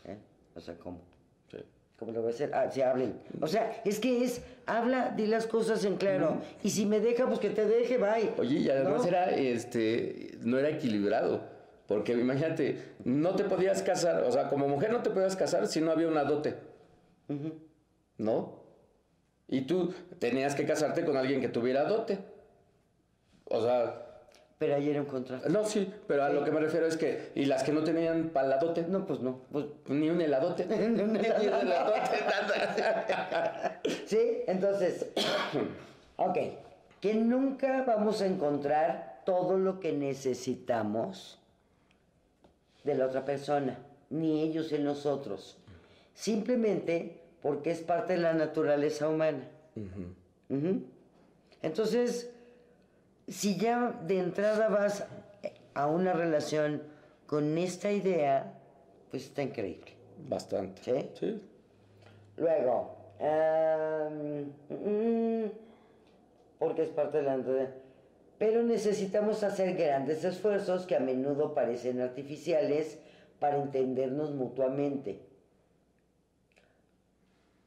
¿Eh? 0.07 0.17
O 0.57 0.61
sea, 0.61 0.75
¿cómo? 0.79 1.01
Sí. 1.51 1.59
¿Cómo 1.99 2.11
lo 2.13 2.23
voy 2.23 2.33
a 2.33 2.35
hacer? 2.35 2.51
Ah, 2.55 2.69
sí, 2.71 2.81
hablen. 2.83 3.21
O 3.41 3.47
sea, 3.47 3.81
es 3.85 4.01
que 4.01 4.25
es, 4.25 4.43
habla, 4.67 5.11
di 5.11 5.27
las 5.27 5.47
cosas 5.47 5.85
en 5.85 5.97
claro. 5.97 6.39
Y 6.65 6.71
si 6.71 6.87
me 6.87 6.99
deja, 6.99 7.27
pues 7.29 7.39
que 7.39 7.51
te 7.51 7.67
deje, 7.67 7.99
bye. 7.99 8.33
Oye, 8.39 8.59
y 8.61 8.71
además 8.71 9.03
¿No? 9.03 9.09
era, 9.09 9.31
este, 9.31 10.39
no 10.41 10.59
era 10.59 10.71
equilibrado. 10.71 11.43
Porque 11.87 12.13
imagínate, 12.13 12.83
no 13.05 13.35
te 13.35 13.45
podías 13.45 13.83
casar, 13.83 14.23
o 14.23 14.33
sea, 14.33 14.49
como 14.49 14.67
mujer 14.69 14.93
no 14.93 15.03
te 15.03 15.11
podías 15.11 15.37
casar 15.37 15.67
si 15.67 15.81
no 15.81 15.91
había 15.91 16.09
una 16.09 16.25
dote. 16.25 16.55
¿No? 18.19 18.61
Y 19.49 19.63
tú 19.63 19.93
tenías 20.19 20.55
que 20.55 20.65
casarte 20.65 21.05
con 21.05 21.17
alguien 21.17 21.41
que 21.41 21.49
tuviera 21.49 21.85
dote. 21.85 22.19
O 23.45 23.61
sea, 23.61 24.07
Pero 24.61 24.75
ayer 24.75 24.91
era 24.91 25.01
un 25.01 25.07
contrato. 25.07 25.49
no, 25.49 25.65
sí, 25.65 25.91
pero 26.07 26.23
a 26.23 26.29
lo 26.29 26.45
que 26.45 26.51
me 26.51 26.61
refiero 26.61 26.87
es 26.87 26.99
que, 26.99 27.33
y 27.35 27.47
las 27.47 27.63
que 27.63 27.73
no 27.73 27.83
tenían 27.83 28.29
para 28.29 28.47
la 28.47 28.59
dote, 28.59 28.83
No, 28.87 29.07
pues 29.07 29.21
no. 29.21 29.41
Pues, 29.51 29.65
ni 29.89 30.11
un 30.11 30.21
heladote. 30.21 30.67
Ni 30.69 31.01
un 31.01 31.17
heladote. 31.17 32.21
Nada. 32.29 33.81
¿Sí? 34.07 34.43
Entonces, 34.47 35.07
ok. 36.17 36.37
Que 37.01 37.15
nunca 37.15 37.85
vamos 37.87 38.21
a 38.21 38.27
encontrar 38.27 39.23
todo 39.25 39.57
lo 39.57 39.81
que 39.81 39.93
necesitamos 39.93 41.39
de 42.85 42.97
la 42.97 43.07
otra 43.07 43.25
persona, 43.25 43.79
ni 44.11 44.43
ellos 44.43 44.73
en 44.73 44.85
nosotros. 44.85 45.57
Simplemente 46.13 47.19
porque 47.41 47.71
es 47.71 47.81
parte 47.81 48.13
de 48.13 48.19
la 48.19 48.35
naturaleza 48.35 49.09
humana. 49.09 49.49
Entonces, 51.63 52.31
si 53.31 53.57
ya 53.57 53.93
de 54.07 54.19
entrada 54.19 54.69
vas 54.69 55.07
a 55.75 55.87
una 55.87 56.13
relación 56.13 56.83
con 57.27 57.57
esta 57.57 57.93
idea, 57.93 58.53
pues 59.11 59.25
está 59.27 59.43
increíble. 59.43 59.93
Bastante. 60.29 60.83
¿Sí? 60.83 61.11
Sí. 61.19 61.41
Luego, 62.37 62.97
mm, 64.69 65.47
porque 66.59 66.83
es 66.83 66.89
parte 66.91 67.19
de 67.19 67.23
la... 67.23 67.71
Pero 68.39 68.63
necesitamos 68.63 69.43
hacer 69.45 69.77
grandes 69.77 70.25
esfuerzos 70.25 70.87
que 70.87 70.97
a 70.97 71.01
menudo 71.01 71.55
parecen 71.55 72.01
artificiales 72.01 72.99
para 73.39 73.59
entendernos 73.59 74.33
mutuamente. 74.33 75.21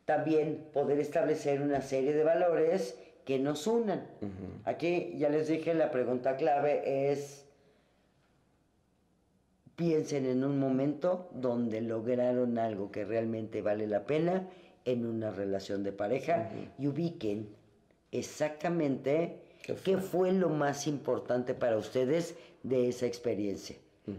También 0.05 0.67
poder 0.73 0.99
establecer 0.99 1.61
una 1.61 1.81
serie 1.81 2.13
de 2.13 2.23
valores 2.23 2.97
que 3.25 3.39
nos 3.39 3.67
unan. 3.67 4.05
Aquí 4.65 5.13
ya 5.17 5.29
les 5.29 5.47
dije, 5.47 5.73
la 5.73 5.91
pregunta 5.91 6.35
clave 6.35 7.11
es, 7.11 7.45
piensen 9.75 10.25
en 10.25 10.43
un 10.43 10.59
momento 10.59 11.29
donde 11.33 11.81
lograron 11.81 12.57
algo 12.57 12.91
que 12.91 13.05
realmente 13.05 13.61
vale 13.61 13.87
la 13.87 14.05
pena 14.05 14.49
en 14.85 15.05
una 15.05 15.31
relación 15.31 15.83
de 15.83 15.93
pareja 15.93 16.49
y 16.77 16.87
ubiquen 16.87 17.49
exactamente 18.11 19.39
¿Qué 19.63 19.75
qué 19.75 19.97
fue? 19.97 20.33
lo 20.33 20.49
más 20.49 20.87
importante 20.87 21.53
para 21.53 21.77
ustedes 21.77 22.35
de 22.63 22.89
esa 22.89 23.05
experiencia. 23.05 23.77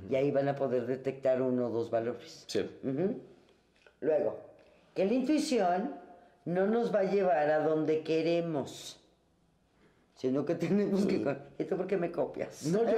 Y 0.08 0.14
ahí 0.14 0.30
van 0.30 0.48
a 0.48 0.56
poder 0.56 0.86
detectar 0.86 1.42
uno 1.42 1.66
o 1.66 1.70
dos 1.70 1.90
valores. 1.90 2.44
Sí. 2.46 2.64
Luego, 4.00 4.40
que 4.94 5.04
la 5.04 5.12
intuición 5.12 5.94
no 6.44 6.66
nos 6.66 6.94
va 6.94 7.00
a 7.00 7.10
llevar 7.10 7.50
a 7.50 7.60
donde 7.60 8.02
queremos, 8.02 9.03
sino 10.14 10.44
que 10.44 10.54
tenemos 10.54 11.04
que... 11.06 11.36
¿Esto 11.58 11.76
por 11.76 11.86
qué 11.86 11.96
me 11.96 12.10
copias? 12.10 12.64
No, 12.66 12.78
yo 12.84 12.92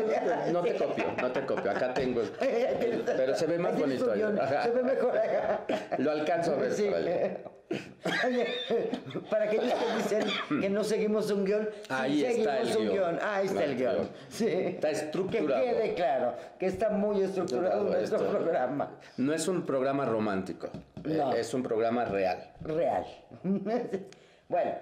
no, 0.46 0.52
no 0.52 0.62
te 0.62 0.74
copio, 0.76 1.04
no 1.20 1.32
te 1.32 1.46
copio. 1.46 1.70
Acá 1.70 1.94
tengo. 1.94 2.20
el- 2.20 3.02
pero 3.06 3.34
se 3.34 3.46
ve 3.46 3.58
más 3.58 3.78
bonito. 3.78 4.12
Se 4.14 4.70
ve 4.70 4.82
mejor. 4.82 5.12
Lo 5.98 6.10
alcanzo 6.10 6.52
a 6.52 6.56
ver. 6.56 6.72
Sí. 6.72 6.90
para 9.30 9.44
aquellos 9.46 9.72
que 9.74 9.96
dicen 9.96 10.60
que 10.60 10.70
no 10.70 10.84
seguimos 10.84 11.30
un 11.30 11.44
guion, 11.44 11.68
sí 11.72 11.86
Ahí 11.88 12.24
está 12.24 12.60
el 12.60 12.68
guion. 12.68 12.88
guion. 12.92 13.18
Ahí 13.22 13.46
está 13.46 13.64
el 13.64 13.70
El 13.72 13.76
guion. 13.76 14.08
Sí. 14.28 14.46
Está 14.48 14.90
estructurado. 14.90 15.64
Que 15.64 15.70
quede 15.72 15.94
claro 15.94 16.34
que 16.58 16.66
está 16.66 16.90
muy 16.90 17.22
estructurado 17.22 17.66
Estructurado 17.66 17.84
nuestro 17.98 18.18
esto. 18.18 18.30
programa. 18.30 18.90
No 19.16 19.32
es 19.34 19.48
un 19.48 19.62
programa 19.66 20.04
romántico, 20.04 20.68
No. 21.04 21.32
eh, 21.32 21.40
es 21.40 21.52
un 21.54 21.62
programa 21.62 22.04
real. 22.04 22.52
real. 22.60 23.04
bueno, 24.48 24.72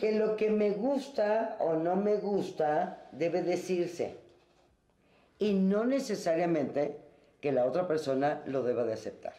que 0.00 0.12
lo 0.12 0.34
que 0.34 0.48
me 0.48 0.70
gusta 0.70 1.58
o 1.60 1.74
no 1.74 1.94
me 1.94 2.16
gusta 2.16 3.06
debe 3.12 3.42
decirse. 3.42 4.16
Y 5.38 5.52
no 5.52 5.84
necesariamente 5.84 6.96
que 7.42 7.52
la 7.52 7.66
otra 7.66 7.86
persona 7.86 8.42
lo 8.46 8.62
deba 8.62 8.84
de 8.84 8.94
aceptar. 8.94 9.34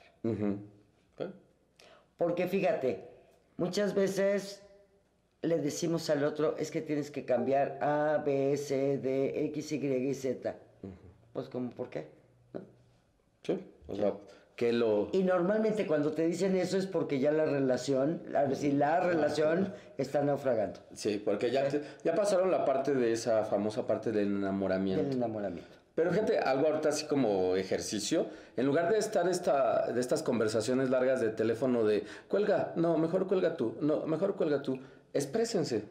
Porque 2.16 2.47
fíjate, 2.47 3.07
muchas 3.57 3.95
veces 3.95 4.62
le 5.41 5.57
decimos 5.57 6.07
al 6.12 6.24
otro, 6.24 6.55
es 6.59 6.70
que 6.70 6.82
tienes 6.82 7.09
que 7.09 7.26
cambiar 7.26 7.80
A, 7.82 8.22
B, 8.24 8.55
C, 8.55 8.99
D, 8.99 9.45
X, 9.45 9.72
Y 9.72 9.88
y 9.88 10.14
Z. 10.14 10.55
Pues 11.34 11.49
como, 11.49 11.72
¿por 11.72 11.89
qué? 11.89 12.07
¿No? 12.53 12.62
Sí. 13.41 13.59
O 13.88 13.95
sea, 13.95 14.14
que 14.56 14.74
lo. 14.74 15.10
Y 15.12 15.24
normalmente 15.24 15.88
cuando 15.88 16.12
te 16.12 16.26
dicen 16.28 16.56
eso 16.56 16.78
es 16.78 16.86
porque 16.86 17.20
ya 17.20 17.32
la 17.32 17.45
relación, 17.45 18.22
a 18.36 18.43
ver 18.43 18.56
si 18.56 18.72
la 18.72 18.99
relación 18.99 19.74
está 19.97 20.22
naufragando 20.24 20.80
Sí, 20.93 21.22
porque 21.24 21.49
ya, 21.52 21.68
ya 22.04 22.16
pasaron 22.16 22.52
la 22.52 22.66
parte 22.66 22.93
de 22.93 23.12
esa 23.12 23.43
famosa 23.45 23.88
parte 23.88 24.12
del 24.12 24.28
enamoramiento. 24.28 25.04
del 25.04 25.14
enamoramiento. 25.14 25.78
Pero 25.95 26.12
gente, 26.14 26.39
algo 26.39 26.68
ahorita 26.68 26.89
así 26.89 27.06
como 27.06 27.56
ejercicio, 27.56 28.28
en 28.56 28.66
lugar 28.66 28.89
de 28.91 28.97
estar 28.97 29.28
esta, 29.28 29.91
de 29.91 29.99
estas 29.99 30.24
conversaciones 30.24 30.89
largas 30.89 31.20
de 31.22 31.30
teléfono 31.30 31.84
de 31.84 32.06
cuelga, 32.30 32.72
no, 32.76 32.97
mejor 32.97 33.28
cuelga 33.28 33.56
tú, 33.58 33.76
no, 33.82 34.06
mejor 34.06 34.36
cuelga 34.36 34.62
tú, 34.62 34.80
exprésense. 35.14 35.84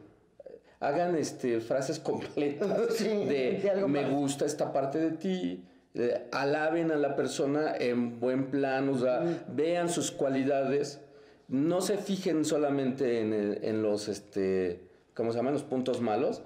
Hagan 0.79 1.15
este, 1.15 1.59
frases 1.61 1.99
completas 1.99 2.67
Sí, 2.95 3.05
de, 3.07 3.61
me 3.87 4.01
más". 4.01 4.11
gusta 4.11 4.45
esta 4.45 4.73
parte 4.73 4.97
de 4.97 5.11
ti, 5.11 5.63
eh, 5.93 6.27
alaben 6.31 6.91
a 6.91 6.95
la 6.95 7.15
persona 7.15 7.75
en 7.77 8.19
buen 8.19 8.45
plan, 8.47 8.87
o 8.89 8.97
sea, 8.97 9.23
vean 9.49 9.89
sus 9.89 10.11
cualidades, 10.11 11.01
no 11.47 11.81
se 11.81 11.97
fijen 11.97 12.45
solamente 12.45 13.19
en, 13.21 13.33
el- 13.33 13.59
en 13.63 13.81
los, 13.83 14.07
este, 14.07 14.81
¿cómo 15.13 15.31
se 15.31 15.37
llaman? 15.37 15.53
Los 15.53 15.63
puntos 15.63 15.99
malos. 16.01 16.41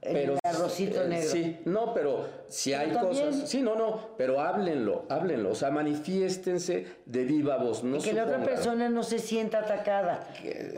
En 0.00 0.16
el 0.16 0.38
arrocito 0.42 1.02
eh, 1.02 1.08
negro. 1.08 1.28
Sí, 1.30 1.58
no, 1.66 1.92
pero 1.92 2.26
si 2.48 2.72
hay 2.72 2.88
Pero 2.88 3.00
también- 3.02 3.26
cosas. 3.26 3.50
Sí, 3.50 3.60
no, 3.60 3.74
no, 3.76 4.08
pero 4.16 4.40
háblenlo, 4.40 5.04
háblenlo. 5.10 5.50
O 5.50 5.54
sea, 5.54 5.70
manifiéstense 5.70 6.86
de 7.04 7.24
viva 7.24 7.58
voz. 7.58 7.84
No 7.84 7.98
y 7.98 8.00
que 8.00 8.14
la 8.14 8.24
otra 8.24 8.42
persona 8.42 8.88
no 8.88 9.02
se 9.02 9.18
sienta 9.18 9.58
atacada. 9.58 10.26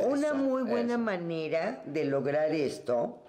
Una 0.09 0.27
eso, 0.29 0.35
muy 0.35 0.63
buena 0.65 0.95
eso. 0.95 0.99
manera 0.99 1.81
de 1.87 2.05
lograr 2.07 2.51
esto, 2.53 3.21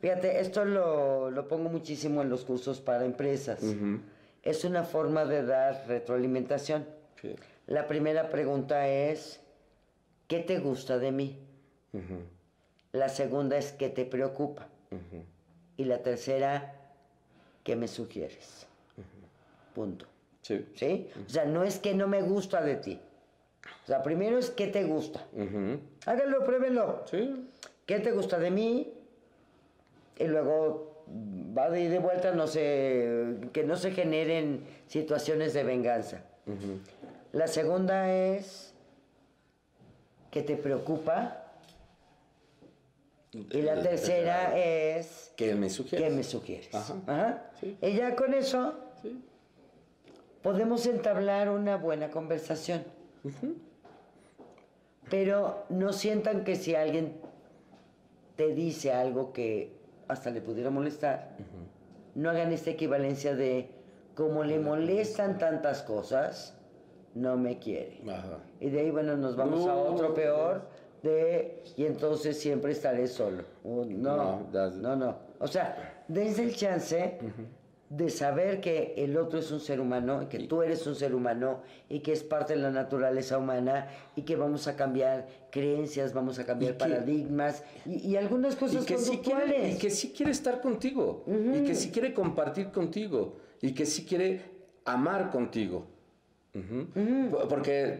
fíjate, 0.00 0.40
esto 0.40 0.64
lo, 0.64 1.30
lo 1.30 1.46
pongo 1.46 1.68
muchísimo 1.68 2.20
en 2.22 2.28
los 2.28 2.44
cursos 2.44 2.80
para 2.80 3.04
empresas. 3.04 3.60
Es 4.44 4.64
una 4.64 4.84
forma 4.84 5.24
de 5.24 5.42
dar 5.44 5.84
retroalimentación. 5.88 6.86
sí, 7.20 7.34
La 7.66 7.86
primera 7.86 8.28
pregunta 8.28 8.86
es, 8.88 9.40
¿qué 10.28 10.40
te 10.40 10.58
gusta 10.58 10.98
de 10.98 11.10
mí? 11.12 11.38
La 12.92 13.08
segunda 13.08 13.56
es, 13.56 13.72
¿qué 13.72 13.88
te 13.88 14.04
preocupa? 14.04 14.68
Y 15.78 15.84
la 15.84 16.02
tercera, 16.02 16.74
¿qué 17.64 17.74
me 17.74 17.88
sugieres? 17.88 18.66
Punto. 19.74 20.06
Sí. 20.42 20.66
¿Sí? 20.74 21.08
O 21.26 21.30
sea, 21.30 21.46
no 21.46 21.64
es 21.64 21.78
que 21.78 21.94
no 21.94 22.06
me 22.06 22.20
gusta 22.22 22.60
de 22.62 22.76
ti. 22.76 23.00
O 23.84 23.86
sea, 23.86 24.02
primero 24.02 24.38
es 24.38 24.50
qué 24.50 24.66
te 24.66 24.84
gusta. 24.84 25.26
Háganlo, 26.06 26.44
pruébenlo. 26.44 27.02
Sí. 27.10 27.48
¿Qué 27.86 27.98
te 27.98 28.12
gusta 28.12 28.38
de 28.38 28.50
mí? 28.50 28.92
Y 30.18 30.24
luego 30.24 30.93
va 31.08 31.70
de 31.70 31.80
ida 31.80 31.88
y 31.88 31.92
de 31.92 31.98
vuelta, 31.98 32.32
no 32.32 32.46
se, 32.46 33.36
que 33.52 33.64
no 33.64 33.76
se 33.76 33.92
generen 33.92 34.64
situaciones 34.86 35.54
de 35.54 35.64
venganza. 35.64 36.22
La 37.32 37.46
segunda 37.46 38.12
es 38.12 38.74
¿qué 40.30 40.42
te 40.42 40.56
preocupa? 40.56 41.40
Y 43.32 43.62
la 43.62 43.80
tercera 43.82 44.56
es 44.56 45.32
¿Qué 45.36 45.54
me 45.54 45.68
sugiere? 45.68 46.04
¿qué 46.04 46.10
me 46.10 46.22
sugieres? 46.22 46.72
Ajá. 46.74 46.94
Ajá. 47.06 47.50
Sí. 47.60 47.76
Y 47.82 47.94
ya 47.94 48.14
con 48.14 48.32
eso 48.34 48.74
Sí. 49.02 49.20
podemos 50.42 50.86
entablar 50.86 51.50
una 51.50 51.76
buena 51.76 52.10
conversación. 52.10 52.84
Pero 55.10 55.64
no 55.68 55.92
sientan 55.92 56.44
que 56.44 56.56
si 56.56 56.74
alguien 56.74 57.14
te 58.36 58.54
dice 58.54 58.92
algo 58.92 59.32
que 59.32 59.72
hasta 60.08 60.30
le 60.30 60.40
pudiera 60.40 60.70
molestar, 60.70 61.36
no 62.14 62.30
hagan 62.30 62.52
esta 62.52 62.70
equivalencia 62.70 63.34
de 63.34 63.70
como 64.14 64.44
le 64.44 64.58
molestan 64.58 65.38
tantas 65.38 65.82
cosas, 65.82 66.56
no 67.14 67.36
me 67.36 67.58
quiere. 67.58 68.00
Ajá. 68.08 68.38
Y 68.60 68.70
de 68.70 68.80
ahí, 68.80 68.90
bueno, 68.90 69.16
nos 69.16 69.36
vamos 69.36 69.66
a 69.66 69.74
otro 69.74 70.14
peor 70.14 70.62
de 71.02 71.62
y 71.76 71.84
entonces 71.84 72.38
siempre 72.38 72.72
estaré 72.72 73.06
solo. 73.06 73.44
Uh, 73.64 73.84
no, 73.84 74.46
No, 74.52 74.70
no, 74.70 74.96
no. 74.96 75.16
O 75.38 75.46
sea, 75.46 76.04
dense 76.08 76.42
el 76.42 76.54
chance 76.54 77.18
de 77.96 78.10
saber 78.10 78.60
que 78.60 78.94
el 78.96 79.16
otro 79.16 79.38
es 79.38 79.50
un 79.52 79.60
ser 79.60 79.80
humano, 79.80 80.22
y 80.22 80.26
que 80.26 80.38
tú 80.40 80.62
eres 80.62 80.84
un 80.86 80.96
ser 80.96 81.14
humano 81.14 81.60
y 81.88 82.00
que 82.00 82.12
es 82.12 82.24
parte 82.24 82.54
de 82.54 82.60
la 82.60 82.70
naturaleza 82.70 83.38
humana 83.38 83.86
y 84.16 84.22
que 84.22 84.34
vamos 84.34 84.66
a 84.66 84.74
cambiar 84.74 85.28
creencias, 85.50 86.12
vamos 86.12 86.38
a 86.40 86.44
cambiar 86.44 86.76
paradigmas 86.76 87.62
y, 87.86 88.10
y 88.10 88.16
algunas 88.16 88.54
Y 88.54 88.56
cosas 88.56 88.84
que, 88.84 88.98
sí 88.98 89.18
quiere, 89.18 89.70
y 89.70 89.78
que 89.78 89.90
sí 89.90 90.12
quiere 90.16 90.32
estar 90.32 90.60
contigo. 90.60 91.24
Y 91.26 91.62
que 91.62 91.74
sí 91.74 91.90
quiere 91.90 92.12
compartir 92.12 92.70
contigo. 92.70 93.36
Y 93.60 93.72
que 93.72 93.86
sí 93.86 94.04
quiere 94.04 94.40
amar 94.84 95.30
contigo. 95.30 95.86
Por- 97.30 97.48
Porque 97.48 97.98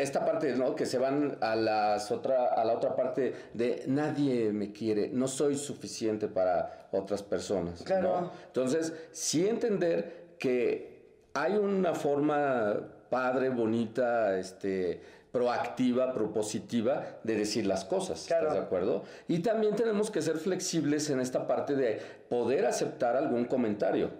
esta 0.00 0.24
parte, 0.24 0.54
¿no? 0.56 0.74
Que 0.74 0.86
se 0.86 0.98
van 0.98 1.36
a, 1.40 1.54
las 1.54 2.10
otra, 2.10 2.46
a 2.46 2.64
la 2.64 2.72
otra 2.74 2.96
parte 2.96 3.34
de 3.54 3.84
nadie 3.86 4.52
me 4.52 4.72
quiere, 4.72 5.08
no 5.12 5.28
soy 5.28 5.56
suficiente 5.56 6.28
para 6.28 6.88
otras 6.92 7.22
personas. 7.22 7.80
¿no? 7.80 7.86
Claro. 7.86 8.30
Entonces, 8.46 8.92
sí 9.12 9.46
entender 9.46 10.34
que 10.38 11.02
hay 11.34 11.52
una 11.56 11.94
forma 11.94 12.80
padre, 13.08 13.50
bonita, 13.50 14.36
este, 14.38 15.00
proactiva, 15.30 16.12
propositiva 16.12 17.18
de 17.22 17.36
decir 17.36 17.66
las 17.66 17.84
cosas. 17.84 18.24
Claro. 18.26 18.48
¿Estás 18.48 18.58
de 18.58 18.64
acuerdo? 18.66 19.04
Y 19.28 19.38
también 19.38 19.76
tenemos 19.76 20.10
que 20.10 20.20
ser 20.22 20.36
flexibles 20.38 21.08
en 21.10 21.20
esta 21.20 21.46
parte 21.46 21.74
de 21.76 22.00
poder 22.28 22.66
aceptar 22.66 23.16
algún 23.16 23.44
comentario 23.46 24.10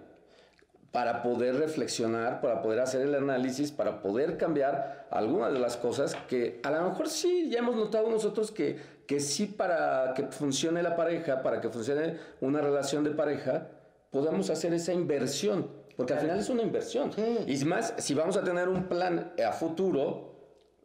para 0.93 1.23
poder 1.23 1.55
reflexionar, 1.55 2.39
para 2.39 2.61
poder 2.61 2.79
hacer 2.79 3.01
el 3.01 3.15
análisis, 3.15 3.71
para 3.71 4.03
poder 4.03 4.37
cambiar 4.37 5.07
algunas 5.09 5.51
de 5.51 5.57
las 5.57 5.75
cosas 5.75 6.15
que 6.29 6.59
a 6.61 6.69
lo 6.69 6.87
mejor 6.87 7.09
sí 7.09 7.49
ya 7.49 7.59
hemos 7.59 7.75
notado 7.75 8.11
nosotros 8.11 8.51
que, 8.51 8.77
que 9.07 9.19
sí 9.19 9.47
para 9.47 10.13
que 10.15 10.27
funcione 10.27 10.83
la 10.83 10.95
pareja, 10.95 11.41
para 11.41 11.61
que 11.61 11.69
funcione 11.69 12.19
una 12.41 12.61
relación 12.61 13.03
de 13.03 13.09
pareja, 13.09 13.69
podamos 14.11 14.51
hacer 14.51 14.71
esa 14.75 14.93
inversión, 14.93 15.67
porque 15.97 16.13
al 16.13 16.19
final 16.19 16.37
es 16.37 16.49
una 16.49 16.61
inversión. 16.61 17.11
Sí. 17.11 17.37
Y 17.47 17.65
más, 17.65 17.95
si 17.97 18.13
vamos 18.13 18.37
a 18.37 18.43
tener 18.43 18.69
un 18.69 18.83
plan 18.83 19.33
a 19.43 19.51
futuro, 19.51 20.33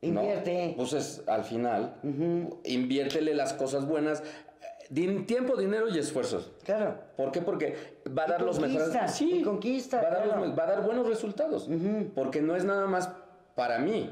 Invierte. 0.00 0.74
Pues 0.76 0.92
es 0.92 1.22
al 1.26 1.42
final, 1.42 1.96
inviértele 2.62 3.34
las 3.34 3.52
cosas 3.52 3.84
buenas, 3.84 4.22
tiempo, 4.88 5.56
dinero 5.56 5.88
y 5.88 5.98
esfuerzos. 5.98 6.50
Claro. 6.64 6.98
¿Por 7.16 7.32
qué? 7.32 7.40
Porque 7.42 7.76
va 8.16 8.24
a 8.24 8.26
dar 8.28 8.42
los 8.42 8.58
mejores. 8.58 9.20
y 9.20 9.42
conquista, 9.42 10.00
va 10.00 10.08
a, 10.08 10.10
dar 10.10 10.26
los 10.26 10.36
claro. 10.36 10.56
va 10.56 10.64
a 10.64 10.66
dar 10.66 10.82
buenos 10.84 11.06
resultados. 11.06 11.68
Porque 12.14 12.40
no 12.40 12.56
es 12.56 12.64
nada 12.64 12.86
más 12.86 13.10
para 13.54 13.78
mí. 13.78 14.10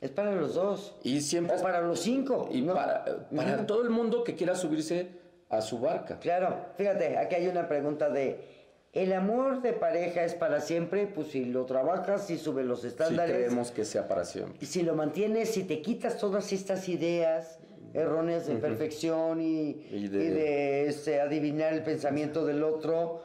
Es 0.00 0.10
para 0.10 0.32
los 0.32 0.54
dos. 0.54 0.94
Y 1.02 1.20
siempre 1.20 1.56
O 1.56 1.62
para 1.62 1.80
los 1.80 1.98
cinco. 2.00 2.48
y 2.52 2.62
¿no? 2.62 2.74
para, 2.74 3.04
para 3.34 3.66
todo 3.66 3.82
el 3.82 3.90
mundo 3.90 4.22
que 4.22 4.34
quiera 4.36 4.54
subirse 4.54 5.18
a 5.50 5.60
su 5.60 5.80
barca. 5.80 6.18
Claro, 6.20 6.66
fíjate, 6.76 7.16
aquí 7.18 7.34
hay 7.34 7.48
una 7.48 7.66
pregunta 7.68 8.08
de, 8.10 8.44
¿el 8.92 9.12
amor 9.12 9.62
de 9.62 9.72
pareja 9.72 10.22
es 10.22 10.34
para 10.34 10.60
siempre? 10.60 11.06
Pues 11.06 11.28
si 11.28 11.46
lo 11.46 11.64
trabajas, 11.64 12.26
si 12.26 12.38
subes 12.38 12.66
los 12.66 12.82
Si 12.82 12.88
estándares, 12.88 13.34
creemos 13.34 13.70
que 13.72 13.84
sea 13.84 14.06
para 14.06 14.24
siempre. 14.24 14.58
y 14.60 14.66
si 14.66 14.82
lo 14.82 14.94
mantienes, 14.94 15.50
si 15.50 15.64
te 15.64 15.80
quitas 15.82 16.18
todas 16.18 16.52
estas 16.52 16.88
ideas 16.88 17.58
erróneas 17.94 18.46
de 18.46 18.56
perfección 18.56 19.40
y, 19.40 19.70
Y 19.90 20.04
y 20.04 20.08
de- 20.08 20.86
este, 20.88 21.20
adivinar 21.20 21.72
el 21.72 21.82
pensamiento 21.82 22.44
del 22.44 22.62
otro, 22.62 23.22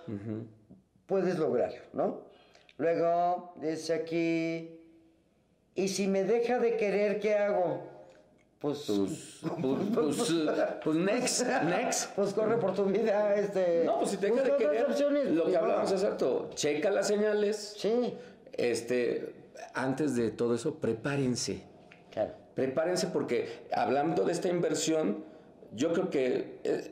puedes 1.05 1.37
lograrlo, 1.37 1.79
¿no? 1.93 2.21
Luego 2.77 3.53
dice 3.61 3.93
aquí, 3.93 4.79
¿y 5.75 5.87
si 5.87 6.07
me 6.07 6.23
deja 6.23 6.59
de 6.59 6.75
querer, 6.77 7.19
qué 7.19 7.35
hago? 7.35 7.91
Pues, 8.59 8.85
Pues, 8.87 9.41
pues, 9.61 9.79
pues, 9.93 10.33
pues 10.83 10.95
next, 10.97 11.45
next. 11.65 12.15
pues 12.15 12.33
corre 12.33 12.57
por 12.57 12.73
tu 12.73 12.85
vida, 12.85 13.35
este... 13.35 13.83
No, 13.85 13.99
pues 13.99 14.11
si 14.11 14.17
te 14.17 14.27
deja 14.31 14.41
de 14.43 14.55
querer, 14.57 14.85
opciones, 14.85 15.31
lo 15.31 15.45
que 15.45 15.57
hablamos 15.57 15.91
no. 16.01 16.09
rato, 16.09 16.49
checa 16.55 16.89
las 16.89 17.07
señales. 17.07 17.75
Sí, 17.77 18.13
Este, 18.53 19.33
antes 19.73 20.15
de 20.15 20.31
todo 20.31 20.55
eso, 20.55 20.75
prepárense. 20.75 21.63
claro. 22.11 22.33
Prepárense 22.55 23.07
porque 23.07 23.65
hablando 23.71 24.23
de 24.23 24.31
esta 24.31 24.49
inversión, 24.49 25.23
yo 25.75 25.91
creo 25.93 26.09
que, 26.09 26.59
eh, 26.63 26.91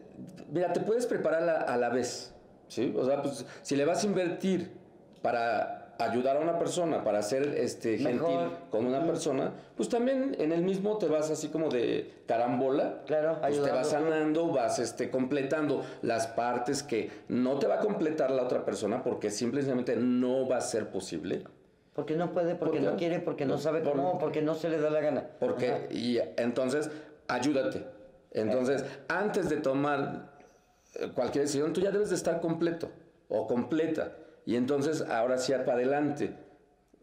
mira, 0.51 0.73
te 0.73 0.79
puedes 0.79 1.05
preparar 1.05 1.43
a 1.43 1.45
la, 1.45 1.53
a 1.53 1.77
la 1.77 1.89
vez, 1.89 2.33
¿sí? 2.67 2.93
O 2.97 3.05
sea, 3.05 3.21
pues 3.21 3.45
si 3.61 3.75
le 3.75 3.85
vas 3.85 4.03
a 4.03 4.07
invertir 4.07 4.71
para 5.21 5.81
ayudar 5.99 6.37
a 6.37 6.39
una 6.39 6.57
persona, 6.57 7.03
para 7.03 7.21
ser 7.21 7.43
este, 7.57 7.97
gentil 7.97 8.39
con 8.69 8.85
una 8.85 9.05
persona, 9.05 9.51
pues 9.75 9.89
también 9.89 10.35
en 10.39 10.51
el 10.51 10.63
mismo 10.63 10.97
te 10.97 11.07
vas 11.07 11.29
así 11.29 11.49
como 11.49 11.69
de 11.69 12.23
carambola. 12.25 13.03
Claro, 13.05 13.37
pues 13.39 13.41
te 13.41 13.47
ayudando 13.47 13.75
vas 13.75 13.87
tú. 13.87 13.93
sanando, 13.93 14.47
vas 14.47 14.79
este, 14.79 15.09
completando 15.09 15.83
las 16.01 16.27
partes 16.27 16.83
que 16.83 17.11
no 17.27 17.59
te 17.59 17.67
va 17.67 17.75
a 17.75 17.79
completar 17.79 18.31
la 18.31 18.43
otra 18.43 18.65
persona 18.65 19.03
porque 19.03 19.29
simplemente 19.29 19.95
no 19.95 20.47
va 20.47 20.57
a 20.57 20.61
ser 20.61 20.89
posible. 20.89 21.43
Porque 21.93 22.15
no 22.15 22.31
puede, 22.31 22.55
porque 22.55 22.79
no 22.79 22.95
quiere, 22.95 23.19
porque 23.19 23.45
no 23.45 23.57
sabe 23.57 23.81
Por- 23.81 23.93
cómo, 23.93 24.17
porque 24.17 24.41
no 24.41 24.55
se 24.55 24.69
le 24.69 24.79
da 24.79 24.89
la 24.89 25.01
gana. 25.01 25.27
Porque, 25.39 25.71
Ajá. 25.71 25.79
y 25.89 26.19
entonces, 26.37 26.89
ayúdate. 27.27 27.85
Entonces, 28.31 28.85
antes 29.09 29.49
de 29.49 29.57
tomar 29.57 30.31
eh, 30.95 31.09
cualquier 31.13 31.43
decisión, 31.45 31.73
tú 31.73 31.81
ya 31.81 31.91
debes 31.91 32.09
de 32.09 32.15
estar 32.15 32.39
completo 32.39 32.89
o 33.27 33.45
completa. 33.47 34.13
Y 34.45 34.55
entonces, 34.55 35.01
ahora 35.01 35.37
sí, 35.37 35.51
para 35.51 35.73
adelante, 35.73 36.33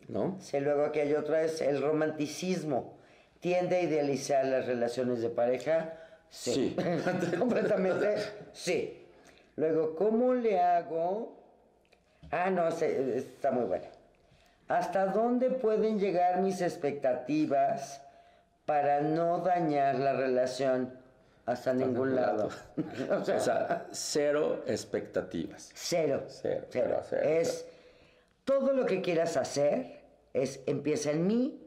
¿no? 0.09 0.37
Sí, 0.41 0.59
luego 0.61 0.85
aquí 0.85 1.01
hay 1.01 1.13
otra, 1.15 1.43
es 1.43 1.61
el 1.61 1.83
romanticismo. 1.83 2.97
¿Tiende 3.41 3.77
a 3.77 3.83
idealizar 3.83 4.45
las 4.47 4.67
relaciones 4.67 5.21
de 5.21 5.29
pareja? 5.29 5.95
Sí. 6.31 6.75
Completamente, 7.39 8.17
sí. 8.53 9.07
Luego, 9.57 9.95
¿cómo 9.97 10.35
le 10.35 10.59
hago? 10.61 11.37
Ah, 12.31 12.51
no, 12.51 12.71
se- 12.71 13.17
está 13.19 13.51
muy 13.53 13.65
buena. 13.65 13.87
¿Hasta 14.69 15.07
dónde 15.07 15.51
pueden 15.51 15.99
llegar 15.99 16.41
mis 16.41 16.61
expectativas 16.61 18.03
para 18.67 19.01
no 19.01 19.39
dañar 19.39 19.99
la 19.99 20.13
relación? 20.13 20.93
Hasta 21.47 21.73
ningún 21.73 22.15
lado. 22.15 22.51
o 23.11 23.25
sea, 23.25 23.37
O 23.37 23.41
sea, 23.41 23.87
cero 23.91 24.63
expectativas. 24.67 25.71
Cero. 25.75 26.25
Cero, 26.29 26.67
Cero. 26.71 27.01
cero, 27.01 27.03
cero, 27.09 27.23
es 27.23 27.67
todo 28.45 28.73
lo 28.75 28.85
que 28.85 29.01
quieras 29.01 29.39
hacer, 29.39 30.03
es 30.35 30.61
empieza 30.67 31.11
en 31.13 31.27
mí, 31.27 31.67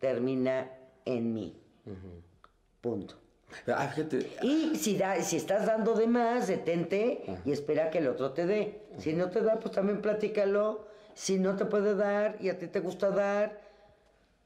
termina 0.00 0.70
en 1.04 1.34
mí. 1.34 1.60
Punto. 2.80 3.16
Ah, 3.66 3.94
Y 4.42 4.76
si, 4.76 4.96
da, 4.96 5.20
si 5.22 5.36
estás 5.36 5.66
dando 5.66 5.94
de 5.94 6.06
más, 6.06 6.48
detente 6.48 7.24
y 7.44 7.52
espera 7.52 7.90
que 7.90 7.98
el 7.98 8.08
otro 8.08 8.32
te 8.32 8.46
dé. 8.46 8.82
Si 8.98 9.12
no 9.12 9.30
te 9.30 9.40
da, 9.42 9.58
pues 9.58 9.72
también 9.74 10.00
platícalo. 10.02 10.86
Si 11.18 11.36
no 11.36 11.56
te 11.56 11.64
puede 11.64 11.96
dar 11.96 12.36
y 12.38 12.48
a 12.48 12.56
ti 12.56 12.68
te 12.68 12.78
gusta 12.78 13.10
dar, 13.10 13.58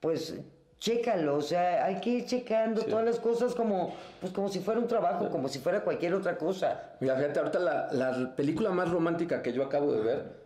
pues 0.01 0.35
chécalo. 0.79 1.37
O 1.37 1.43
sea, 1.43 1.85
hay 1.85 2.01
que 2.01 2.09
ir 2.09 2.25
checando 2.25 2.81
todas 2.81 3.05
las 3.05 3.21
cosas 3.21 3.55
como, 3.55 3.95
pues 4.23 4.33
como 4.33 4.49
si 4.49 4.61
fuera 4.61 4.81
un 4.81 4.89
trabajo, 4.89 5.29
como 5.29 5.49
si 5.49 5.59
fuera 5.59 5.85
cualquier 5.85 6.15
otra 6.15 6.39
cosa. 6.39 6.95
Mira, 7.01 7.15
fíjate, 7.17 7.41
ahorita 7.41 7.59
la, 7.59 7.93
la 7.93 8.35
película 8.35 8.71
más 8.71 8.91
romántica 8.91 9.43
que 9.43 9.53
yo 9.53 9.63
acabo 9.63 9.93
de 9.93 10.01
ver 10.01 10.43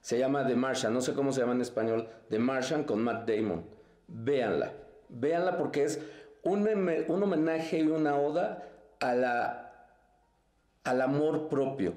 se 0.00 0.16
llama 0.16 0.46
The 0.46 0.54
Martian, 0.54 0.94
no 0.94 1.00
sé 1.00 1.12
cómo 1.12 1.32
se 1.32 1.40
llama 1.40 1.54
en 1.54 1.62
español, 1.62 2.08
The 2.30 2.38
Martian 2.38 2.84
con 2.84 3.02
Matt 3.02 3.28
Damon. 3.28 3.64
Véanla, 4.06 4.70
véanla 5.08 5.58
porque 5.58 5.82
es 5.82 6.00
un, 6.44 6.68
un 7.08 7.22
homenaje 7.24 7.80
y 7.80 7.88
una 7.88 8.14
oda 8.14 8.62
a 9.00 9.12
la, 9.12 9.72
al 10.84 11.00
amor 11.00 11.48
propio, 11.48 11.94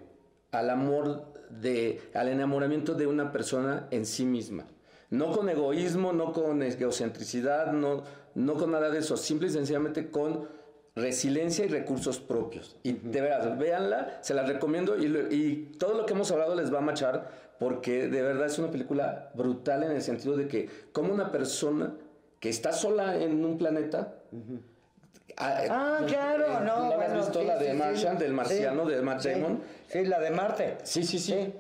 al 0.52 0.70
amor 0.70 1.34
de, 1.50 2.02
al 2.14 2.28
enamoramiento 2.30 2.94
de 2.94 3.08
una 3.08 3.32
persona 3.32 3.88
en 3.92 4.06
sí 4.06 4.26
misma. 4.26 4.66
No 5.10 5.32
con 5.32 5.50
egoísmo, 5.50 6.14
no 6.14 6.32
con 6.32 6.62
egocentricidad, 6.64 7.74
no, 7.74 8.04
no 8.36 8.54
con 8.56 8.72
nada 8.72 8.90
de 8.90 9.00
eso, 9.00 9.18
simple 9.18 9.48
y 9.48 9.52
sencillamente 9.52 10.10
con 10.10 10.48
resiliencia 10.96 11.66
y 11.66 11.70
recursos 11.70 12.20
propios. 12.20 12.78
Y 12.84 12.94
de 12.94 13.22
verdad, 13.22 13.58
véanla, 13.58 14.20
se 14.22 14.34
la 14.34 14.44
recomiendo 14.44 14.98
y, 14.98 15.08
lo- 15.08 15.32
y 15.32 15.72
todo 15.78 15.96
lo 15.96 16.06
que 16.06 16.14
hemos 16.14 16.32
hablado 16.32 16.56
les 16.56 16.74
va 16.74 16.80
a 16.80 16.82
machar 16.82 17.30
porque 17.60 18.08
de 18.08 18.22
verdad 18.22 18.48
es 18.48 18.58
una 18.60 18.72
película 18.72 19.32
brutal 19.36 19.84
en 19.84 19.92
el 19.92 20.02
sentido 20.02 20.36
de 20.36 20.48
que 20.48 20.70
como 20.92 21.14
una 21.14 21.32
persona 21.32 21.96
que 22.40 22.50
está 22.50 22.72
sola 22.74 23.22
en 23.22 23.44
un 23.46 23.58
planeta... 23.58 24.16
ah, 25.42 25.62
Ah, 25.70 26.00
eh, 26.02 26.06
claro, 26.08 26.46
eh, 26.46 26.66
no. 26.66 26.90
¿no 26.90 26.96
bueno, 26.96 27.04
has 27.04 27.14
visto 27.26 27.40
sí, 27.42 27.46
la 27.48 27.58
de 27.58 27.66
sí, 27.96 28.08
del 28.18 28.34
marciano, 28.34 28.86
de 28.86 29.02
Matt 29.02 29.24
Damon? 29.24 29.62
Sí, 29.88 30.06
la 30.06 30.20
de 30.20 30.30
Marte. 30.32 30.78
Sí, 30.84 31.04
sí, 31.04 31.20
sí. 31.20 31.54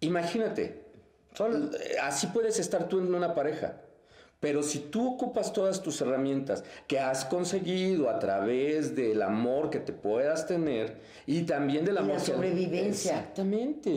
Imagínate, 0.00 0.84
eh, 1.38 1.96
así 2.02 2.26
puedes 2.28 2.58
estar 2.58 2.88
tú 2.88 2.98
en 2.98 3.14
una 3.14 3.34
pareja. 3.34 3.74
Pero 4.46 4.62
si 4.62 4.78
tú 4.78 5.14
ocupas 5.14 5.52
todas 5.52 5.82
tus 5.82 6.00
herramientas 6.00 6.62
que 6.86 7.00
has 7.00 7.24
conseguido 7.24 8.08
a 8.08 8.20
través 8.20 8.94
del 8.94 9.20
amor 9.22 9.70
que 9.70 9.80
te 9.80 9.92
puedas 9.92 10.46
tener 10.46 10.98
y 11.26 11.42
también 11.42 11.84
del 11.84 11.94
Y 11.94 11.96
la 11.96 12.00
amor 12.02 12.18
que- 12.18 12.26
sobrevivencia. 12.30 13.18
Exactamente. 13.18 13.90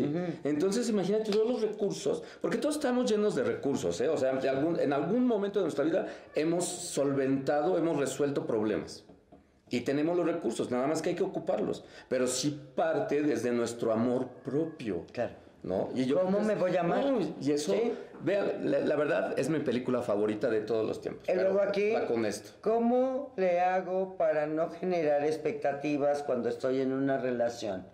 Entonces 0.43 0.89
imagínate 0.89 1.29
todos 1.31 1.47
los 1.47 1.61
recursos, 1.61 2.23
porque 2.41 2.57
todos 2.57 2.77
estamos 2.77 3.07
llenos 3.11 3.35
de 3.35 3.43
recursos, 3.43 4.01
¿eh? 4.01 4.07
O 4.09 4.17
sea, 4.17 4.31
algún- 4.31 4.79
en 4.79 4.91
algún 4.91 5.27
momento 5.27 5.59
de 5.59 5.65
nuestra 5.65 5.85
vida 5.85 6.07
hemos 6.33 6.65
solventado, 6.65 7.77
hemos 7.77 7.97
resuelto 7.99 8.47
problemas. 8.47 9.03
Y 9.69 9.81
tenemos 9.81 10.17
los 10.17 10.25
recursos, 10.25 10.71
nada 10.71 10.87
más 10.87 11.03
que 11.03 11.09
hay 11.09 11.15
que 11.15 11.21
ocuparlos. 11.21 11.83
Pero 12.07 12.25
sí 12.25 12.59
parte 12.75 13.21
desde 13.21 13.51
nuestro 13.51 13.91
amor 13.91 14.27
propio. 14.43 15.05
Claro. 15.11 15.33
¿No? 15.63 15.89
Y 15.93 16.09
¿Cómo 16.11 16.39
me 16.39 16.55
voy 16.55 16.75
a 16.77 16.81
amar? 16.81 17.05
Uy, 17.13 17.33
y 17.41 17.51
eso, 17.51 17.73
Sí. 17.73 17.93
vean, 18.21 18.71
la, 18.71 18.79
la 18.79 18.95
verdad 18.95 19.37
es 19.37 19.49
mi 19.49 19.59
película 19.59 20.01
favorita 20.01 20.49
de 20.49 20.61
todos 20.61 20.87
los 20.87 21.01
tiempos. 21.01 21.27
Y 21.27 21.33
luego 21.33 21.59
aquí, 21.61 21.91
va 21.91 22.05
con 22.07 22.25
esto. 22.25 22.51
¿cómo 22.61 23.33
le 23.35 23.59
hago 23.59 24.15
para 24.15 24.47
no 24.47 24.69
generar 24.69 25.25
expectativas 25.25 26.23
cuando 26.23 26.47
estoy 26.47 26.79
en 26.79 26.93
una 26.93 27.17
relación? 27.17 27.85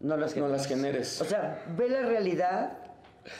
No 0.00 0.16
las 0.16 0.30
No 0.36 0.44
generes. 0.44 0.52
las 0.60 0.66
generes. 0.68 1.20
O 1.20 1.24
sea, 1.24 1.64
ve 1.76 1.88
la 1.88 2.02
realidad, 2.02 2.78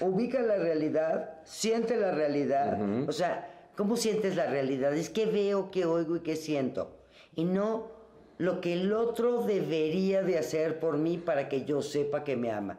ubica 0.01 0.41
la 0.43 0.57
realidad, 0.57 1.35
siente 1.45 1.97
la 1.97 2.11
realidad. 2.11 2.79
O 3.09 3.13
sea, 3.13 3.51
¿cómo 3.77 3.97
sientes 3.97 4.35
la 4.35 4.47
realidad? 4.47 4.93
Es 4.95 5.11
que 5.11 5.27
veo, 5.27 5.71
que 5.71 5.85
oigo 5.85 6.17
y 6.17 6.21
que 6.21 6.35
siento. 6.37 6.97
Y 7.37 7.45
no 7.45 7.93
lo 8.39 8.61
que 8.61 8.73
el 8.73 8.93
otro 8.93 9.43
debería 9.45 10.23
de 10.23 10.39
hacer 10.39 10.81
por 10.81 10.97
mí 10.97 11.19
para 11.19 11.49
que 11.49 11.65
yo 11.65 11.83
sepa 11.83 12.25
que 12.25 12.35
me 12.37 12.51
ama. 12.51 12.79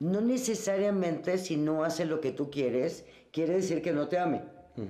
No 0.00 0.20
necesariamente 0.20 1.38
si 1.38 1.56
no 1.56 1.84
hace 1.84 2.04
lo 2.06 2.20
que 2.20 2.32
tú 2.32 2.50
quieres, 2.50 3.04
quiere 3.30 3.54
decir 3.54 3.82
que 3.82 3.92
no 3.92 4.08
te 4.08 4.18
ame. 4.18 4.42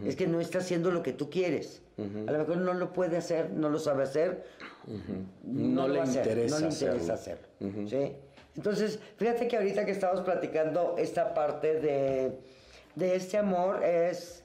Es 0.06 0.14
que 0.14 0.28
no 0.28 0.40
está 0.40 0.58
haciendo 0.58 0.92
lo 0.92 1.02
que 1.02 1.12
tú 1.12 1.30
quieres. 1.30 1.82
A 1.98 2.32
lo 2.32 2.38
mejor 2.38 2.58
no 2.58 2.72
lo 2.74 2.92
puede 2.92 3.16
hacer, 3.16 3.50
no 3.50 3.68
lo 3.68 3.78
sabe 3.78 4.04
hacer. 4.04 4.44
No 5.42 5.88
le 5.88 6.00
hacer, 6.00 6.26
interesa 6.26 6.60
no 6.60 6.66
le 6.66 6.72
interesa 6.72 7.12
hacerlo. 7.14 7.46
hacerlo. 7.60 7.88
¿sí? 7.88 8.16
Entonces, 8.56 8.98
fíjate 9.16 9.48
que 9.48 9.56
ahorita 9.56 9.84
que 9.84 9.90
estamos 9.92 10.20
platicando 10.22 10.94
esta 10.96 11.34
parte 11.34 11.80
de, 11.80 12.38
de 12.94 13.16
este 13.16 13.36
amor 13.36 13.82
es 13.84 14.44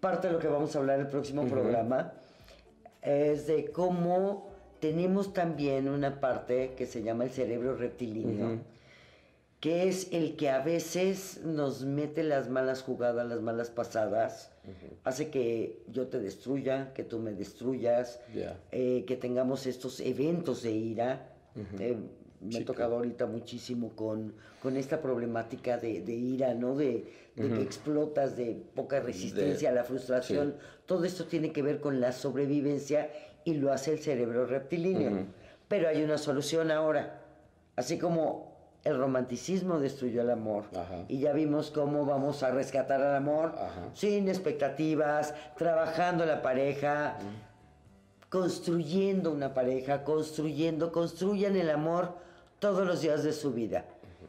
parte 0.00 0.28
de 0.28 0.34
lo 0.34 0.38
que 0.38 0.48
vamos 0.48 0.76
a 0.76 0.78
hablar 0.78 1.00
en 1.00 1.06
el 1.06 1.10
próximo 1.10 1.46
programa. 1.46 2.12
Es 3.02 3.46
de 3.46 3.70
cómo 3.72 4.48
tenemos 4.80 5.32
también 5.32 5.88
una 5.88 6.20
parte 6.20 6.74
que 6.76 6.86
se 6.86 7.02
llama 7.02 7.24
el 7.24 7.30
cerebro 7.30 7.76
reptilíneo, 7.76 8.58
que 9.66 9.88
es 9.88 10.06
el 10.12 10.36
que 10.36 10.48
a 10.48 10.60
veces 10.60 11.40
nos 11.42 11.82
mete 11.84 12.22
las 12.22 12.48
malas 12.48 12.82
jugadas, 12.82 13.26
las 13.26 13.40
malas 13.40 13.68
pasadas, 13.68 14.52
hace 15.02 15.28
que 15.28 15.82
yo 15.88 16.06
te 16.06 16.20
destruya, 16.20 16.92
que 16.94 17.02
tú 17.02 17.18
me 17.18 17.32
destruyas, 17.32 18.20
Ya. 18.32 18.60
eh, 18.70 19.02
que 19.08 19.16
tengamos 19.16 19.66
estos 19.66 19.98
eventos 19.98 20.62
de 20.62 20.70
ira. 20.70 21.32
Eh, 21.80 21.96
me 22.40 22.58
ha 22.58 22.64
tocado 22.64 22.94
ahorita 22.94 23.26
muchísimo 23.26 23.96
con, 23.96 24.34
con 24.62 24.76
esta 24.76 25.02
problemática 25.02 25.78
de, 25.78 26.00
de 26.00 26.12
ira, 26.14 26.54
¿no? 26.54 26.76
De, 26.76 27.10
de 27.34 27.48
que 27.52 27.62
explotas, 27.62 28.36
de 28.36 28.62
poca 28.76 29.00
resistencia 29.00 29.70
a 29.70 29.72
la 29.72 29.82
frustración. 29.82 30.54
Todo 30.86 31.04
esto 31.06 31.24
tiene 31.24 31.50
que 31.50 31.62
ver 31.62 31.80
con 31.80 32.00
la 32.00 32.12
sobrevivencia 32.12 33.10
y 33.44 33.54
lo 33.54 33.72
hace 33.72 33.94
el 33.94 33.98
cerebro 33.98 34.46
reptilíneo. 34.46 35.26
Pero 35.66 35.88
hay 35.88 36.04
una 36.04 36.18
solución 36.18 36.70
ahora. 36.70 37.20
Así 37.74 37.98
como 37.98 38.45
el 38.86 38.96
romanticismo 38.98 39.80
destruyó 39.80 40.22
el 40.22 40.30
amor 40.30 40.66
Ajá. 40.72 41.04
y 41.08 41.18
ya 41.18 41.32
vimos 41.32 41.72
cómo 41.72 42.06
vamos 42.06 42.44
a 42.44 42.52
rescatar 42.52 43.02
al 43.02 43.16
amor 43.16 43.52
Ajá. 43.56 43.90
sin 43.94 44.28
expectativas, 44.28 45.34
trabajando 45.56 46.24
la 46.24 46.40
pareja, 46.40 47.16
construyendo 48.28 49.32
una 49.32 49.52
pareja, 49.54 50.04
construyendo, 50.04 50.92
construyan 50.92 51.56
el 51.56 51.70
amor 51.70 52.14
todos 52.60 52.86
los 52.86 53.00
días 53.02 53.24
de 53.24 53.32
su 53.32 53.52
vida. 53.52 53.86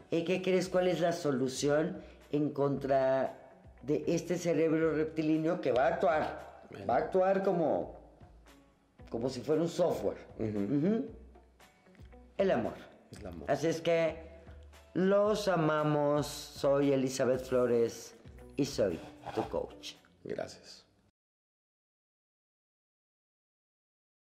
¿Y 0.10 0.24
qué 0.24 0.41
crees? 0.41 0.70
¿Cuál 0.70 0.88
es 0.88 1.01
la 1.01 1.12
solución 1.12 2.01
en 2.32 2.49
contra 2.49 3.38
de 3.84 4.05
este 4.08 4.38
cerebro 4.39 4.95
reptilíneo 4.95 5.62
que 5.62 5.72
va 5.72 5.86
a 5.86 5.88
actuar? 5.89 6.64
Va 6.89 6.95
a 6.95 6.97
actuar 6.97 7.43
como, 7.43 7.95
como 9.12 9.30
si 9.30 9.41
fuera 9.41 9.62
un 9.62 9.70
software. 9.70 10.18
El 12.38 12.51
amor. 12.51 12.74
El 13.20 13.28
amor. 13.28 13.51
Así 13.51 13.68
es 13.68 13.82
que 13.82 14.26
los 14.98 15.48
amamos. 15.48 16.26
Soy 16.26 16.91
Elizabeth 16.91 17.45
Flores 17.45 18.16
y 18.56 18.66
soy 18.66 19.00
tu 19.36 19.48
coach. 19.48 19.93
Gracias. 20.24 20.86